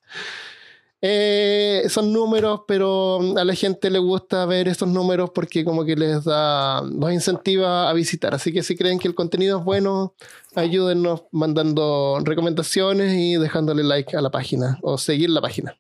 Eh, 1.01 1.83
son 1.89 2.11
números, 2.13 2.61
pero 2.67 3.19
a 3.37 3.43
la 3.43 3.53
gente 3.53 3.89
le 3.89 3.99
gusta 3.99 4.45
ver 4.45 4.67
estos 4.67 4.87
números 4.87 5.29
porque 5.35 5.63
como 5.63 5.85
que 5.85 5.95
les 5.95 6.23
da, 6.23 6.81
los 6.81 7.11
incentiva 7.11 7.89
a 7.89 7.93
visitar. 7.93 8.33
Así 8.33 8.51
que 8.51 8.63
si 8.63 8.75
creen 8.75 8.99
que 8.99 9.07
el 9.07 9.15
contenido 9.15 9.59
es 9.59 9.65
bueno, 9.65 10.15
ayúdennos 10.55 11.23
mandando 11.31 12.19
recomendaciones 12.23 13.13
y 13.13 13.35
dejándole 13.35 13.83
like 13.83 14.15
a 14.17 14.21
la 14.21 14.31
página 14.31 14.79
o 14.81 14.97
seguir 14.97 15.29
la 15.29 15.41
página 15.41 15.77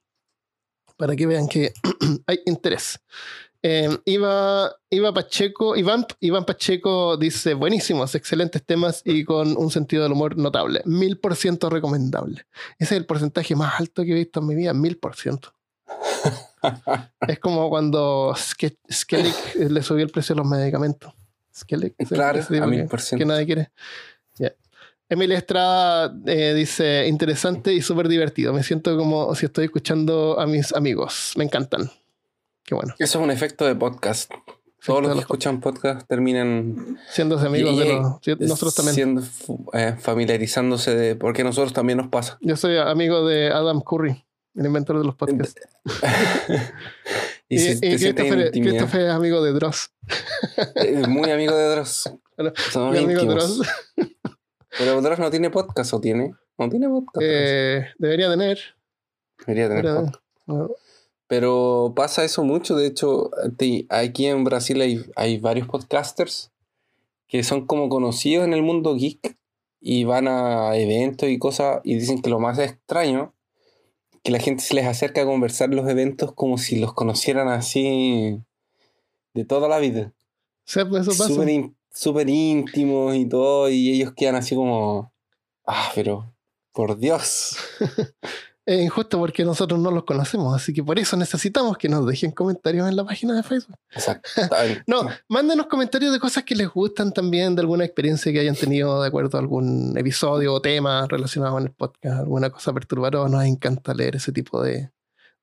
para 0.97 1.15
que 1.15 1.27
vean 1.27 1.47
que 1.47 1.73
hay 2.27 2.39
interés. 2.45 2.99
Eh, 3.67 3.97
Iba, 4.05 4.71
Iba 4.91 5.11
Pacheco, 5.11 5.75
Iván, 5.75 6.05
Iván 6.19 6.45
Pacheco 6.45 7.17
dice, 7.17 7.55
buenísimos, 7.55 8.13
excelentes 8.13 8.63
temas 8.63 9.01
y 9.03 9.23
con 9.23 9.57
un 9.57 9.71
sentido 9.71 10.03
del 10.03 10.11
humor 10.11 10.37
notable. 10.37 10.81
Mil 10.85 11.17
por 11.17 11.35
ciento 11.35 11.67
recomendable. 11.71 12.45
Ese 12.77 12.93
es 12.93 12.99
el 12.99 13.05
porcentaje 13.07 13.55
más 13.55 13.79
alto 13.79 14.03
que 14.03 14.11
he 14.11 14.15
visto 14.15 14.39
en 14.41 14.45
mi 14.47 14.53
vida, 14.55 14.73
mil 14.73 14.97
por 14.97 15.15
ciento. 15.15 15.51
Es 17.27 17.39
como 17.39 17.69
cuando 17.69 18.33
Ske- 18.35 18.77
Skellig 18.91 19.33
le 19.69 19.81
subió 19.83 20.03
el 20.03 20.11
precio 20.11 20.35
de 20.35 20.41
los 20.41 20.47
medicamentos. 20.49 21.13
Skellig, 21.55 21.95
Claro, 22.09 22.41
a 22.61 22.67
mil 22.67 22.85
por 22.85 23.01
ciento. 23.01 23.21
que 23.23 23.25
nadie 23.27 23.45
quiere. 23.45 23.71
Emilia 25.07 25.37
Estrada 25.37 26.11
eh, 26.25 26.53
dice, 26.55 27.05
interesante 27.07 27.71
y 27.71 27.81
súper 27.83 28.07
divertido. 28.07 28.51
Me 28.53 28.63
siento 28.63 28.97
como 28.97 29.35
si 29.35 29.45
estoy 29.45 29.65
escuchando 29.65 30.39
a 30.39 30.47
mis 30.47 30.73
amigos. 30.73 31.33
Me 31.35 31.43
encantan. 31.43 31.91
Qué 32.65 32.73
bueno. 32.75 32.93
Eso 32.99 33.19
es 33.19 33.23
un 33.23 33.31
efecto 33.31 33.65
de 33.65 33.75
podcast. 33.75 34.31
Todos 34.85 35.01
los 35.03 35.13
que 35.13 35.19
escuchan 35.21 35.59
podcast 35.61 36.07
terminan 36.07 36.99
Siéndose 37.09 37.47
amigos 37.47 37.73
Y- 37.73 37.79
de 37.79 37.93
los... 37.93 38.39
Nosotros 38.49 38.75
también. 38.75 38.95
siendo, 38.95 39.23
eh, 39.73 39.95
familiarizándose 39.99 40.95
de. 40.95 41.15
Porque 41.15 41.41
a 41.41 41.45
nosotros 41.45 41.73
también 41.73 41.97
nos 41.97 42.07
pasa. 42.09 42.37
Yo 42.41 42.55
soy 42.55 42.77
amigo 42.77 43.27
de 43.27 43.47
Adam 43.49 43.81
Curry, 43.81 44.25
el 44.55 44.65
inventor 44.65 44.97
de 44.99 45.05
los 45.05 45.15
podcasts. 45.15 45.61
y 47.49 47.59
si 47.59 47.71
y 47.73 47.79
Christopher, 47.97 48.51
Christopher 48.51 49.01
es 49.01 49.11
amigo 49.11 49.43
de 49.43 49.53
Dross. 49.53 49.91
es 50.75 51.07
muy 51.07 51.29
amigo 51.31 51.55
de 51.55 51.69
Dross. 51.75 52.11
Bueno, 52.37 52.51
Somos 52.69 52.91
Mi 52.91 52.97
amigo 52.97 53.21
íntimos. 53.21 53.59
Dross. 53.59 53.69
Pero 54.77 55.01
Dross 55.01 55.19
no 55.19 55.31
tiene 55.31 55.49
podcast, 55.49 55.93
¿o 55.93 56.01
tiene? 56.01 56.33
No 56.57 56.69
tiene 56.69 56.89
podcast. 56.89 57.25
Eh, 57.25 57.85
debería 57.97 58.29
tener. 58.29 58.59
Debería 59.47 59.69
tener 59.69 59.85
podcast. 59.85 60.15
no. 60.47 60.69
Pero 61.27 61.93
pasa 61.95 62.23
eso 62.23 62.43
mucho. 62.43 62.75
De 62.75 62.87
hecho, 62.87 63.31
aquí 63.89 64.25
en 64.27 64.43
Brasil 64.43 64.79
hay, 64.81 65.03
hay 65.15 65.37
varios 65.39 65.67
podcasters 65.67 66.51
que 67.27 67.43
son 67.43 67.65
como 67.65 67.89
conocidos 67.89 68.45
en 68.45 68.53
el 68.53 68.61
mundo 68.61 68.95
geek 68.95 69.37
y 69.81 70.03
van 70.03 70.27
a 70.27 70.75
eventos 70.77 71.29
y 71.29 71.39
cosas 71.39 71.81
y 71.83 71.95
dicen 71.95 72.21
que 72.21 72.29
lo 72.29 72.39
más 72.39 72.59
extraño 72.59 73.33
que 74.23 74.31
la 74.31 74.39
gente 74.39 74.63
se 74.63 74.73
les 74.73 74.85
acerca 74.85 75.21
a 75.21 75.25
conversar 75.25 75.69
los 75.69 75.87
eventos 75.87 76.33
como 76.33 76.57
si 76.57 76.79
los 76.79 76.93
conocieran 76.93 77.47
así 77.47 78.41
de 79.33 79.45
toda 79.45 79.67
la 79.67 79.79
vida. 79.79 80.13
Sea, 80.63 80.87
pues 80.89 81.07
eso 81.07 81.11
pasa. 81.11 81.27
Súper 81.27 81.71
súper 81.91 82.29
íntimos 82.29 83.15
y 83.15 83.25
todo 83.27 83.69
y 83.69 83.91
ellos 83.91 84.13
quedan 84.15 84.35
así 84.35 84.55
como, 84.55 85.13
ah, 85.65 85.91
pero 85.95 86.33
por 86.71 86.97
Dios. 86.97 87.55
Es 88.65 88.81
injusto 88.81 89.19
porque 89.19 89.45
nosotros 89.45 89.79
no 89.79 89.91
los 89.91 90.05
conocemos, 90.05 90.55
así 90.55 90.73
que 90.73 90.83
por 90.83 90.97
eso 90.97 91.15
necesitamos 91.15 91.77
que 91.77 91.87
nos 91.87 92.05
dejen 92.07 92.31
comentarios 92.31 92.89
en 92.89 92.95
la 92.95 93.05
página 93.05 93.35
de 93.35 93.43
Facebook. 93.43 93.77
Exactamente. 93.91 94.83
No, 94.87 95.07
mándenos 95.27 95.67
comentarios 95.67 96.11
de 96.11 96.19
cosas 96.19 96.43
que 96.43 96.55
les 96.55 96.67
gustan 96.69 97.11
también, 97.13 97.55
de 97.55 97.61
alguna 97.61 97.85
experiencia 97.85 98.31
que 98.31 98.39
hayan 98.39 98.55
tenido 98.55 99.01
de 99.01 99.07
acuerdo 99.07 99.37
a 99.37 99.41
algún 99.41 99.95
episodio 99.97 100.53
o 100.53 100.61
tema 100.61 101.05
relacionado 101.07 101.53
con 101.53 101.63
el 101.63 101.71
podcast, 101.71 102.19
alguna 102.21 102.49
cosa 102.49 102.73
perturbadora. 102.73 103.29
Nos 103.29 103.43
encanta 103.43 103.93
leer 103.93 104.15
ese 104.15 104.31
tipo 104.31 104.63
de, 104.63 104.73
de 104.73 104.89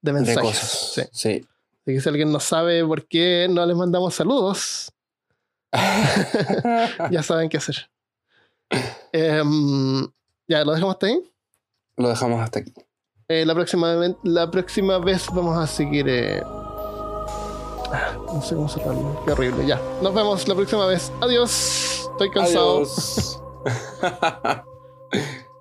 de 0.00 0.12
mensajes. 0.12 0.42
cosas. 0.42 0.92
Sí. 0.94 1.02
sí. 1.12 1.46
Así 1.82 1.94
que 1.94 2.00
si 2.00 2.08
alguien 2.08 2.32
no 2.32 2.40
sabe 2.40 2.84
por 2.84 3.06
qué 3.06 3.46
no 3.50 3.64
les 3.66 3.76
mandamos 3.76 4.14
saludos, 4.14 4.92
ya 7.10 7.22
saben 7.22 7.48
qué 7.48 7.56
hacer. 7.56 7.88
Em, 9.12 10.06
ya, 10.48 10.64
lo 10.64 10.72
dejamos 10.72 10.94
hasta 10.94 11.06
ahí. 11.06 11.32
Lo 11.96 12.08
dejamos 12.08 12.40
hasta 12.40 12.60
aquí. 12.60 12.72
Eh, 13.28 13.44
la, 13.46 13.54
próxima, 13.54 13.94
la 14.22 14.50
próxima 14.50 14.98
vez 14.98 15.26
vamos 15.32 15.56
a 15.56 15.66
seguir. 15.66 16.06
eh, 16.08 16.42
No 18.26 18.42
sé 18.42 18.54
cómo 18.54 18.68
cerrarlo. 18.68 19.22
Qué 19.24 19.32
horrible. 19.32 19.66
Ya. 19.66 19.80
Nos 20.02 20.14
vemos 20.14 20.46
la 20.48 20.54
próxima 20.54 20.86
vez. 20.86 21.12
Adiós. 21.20 22.08
Estoy 22.12 22.30
cansado. 22.30 22.76
Adiós. 22.76 23.42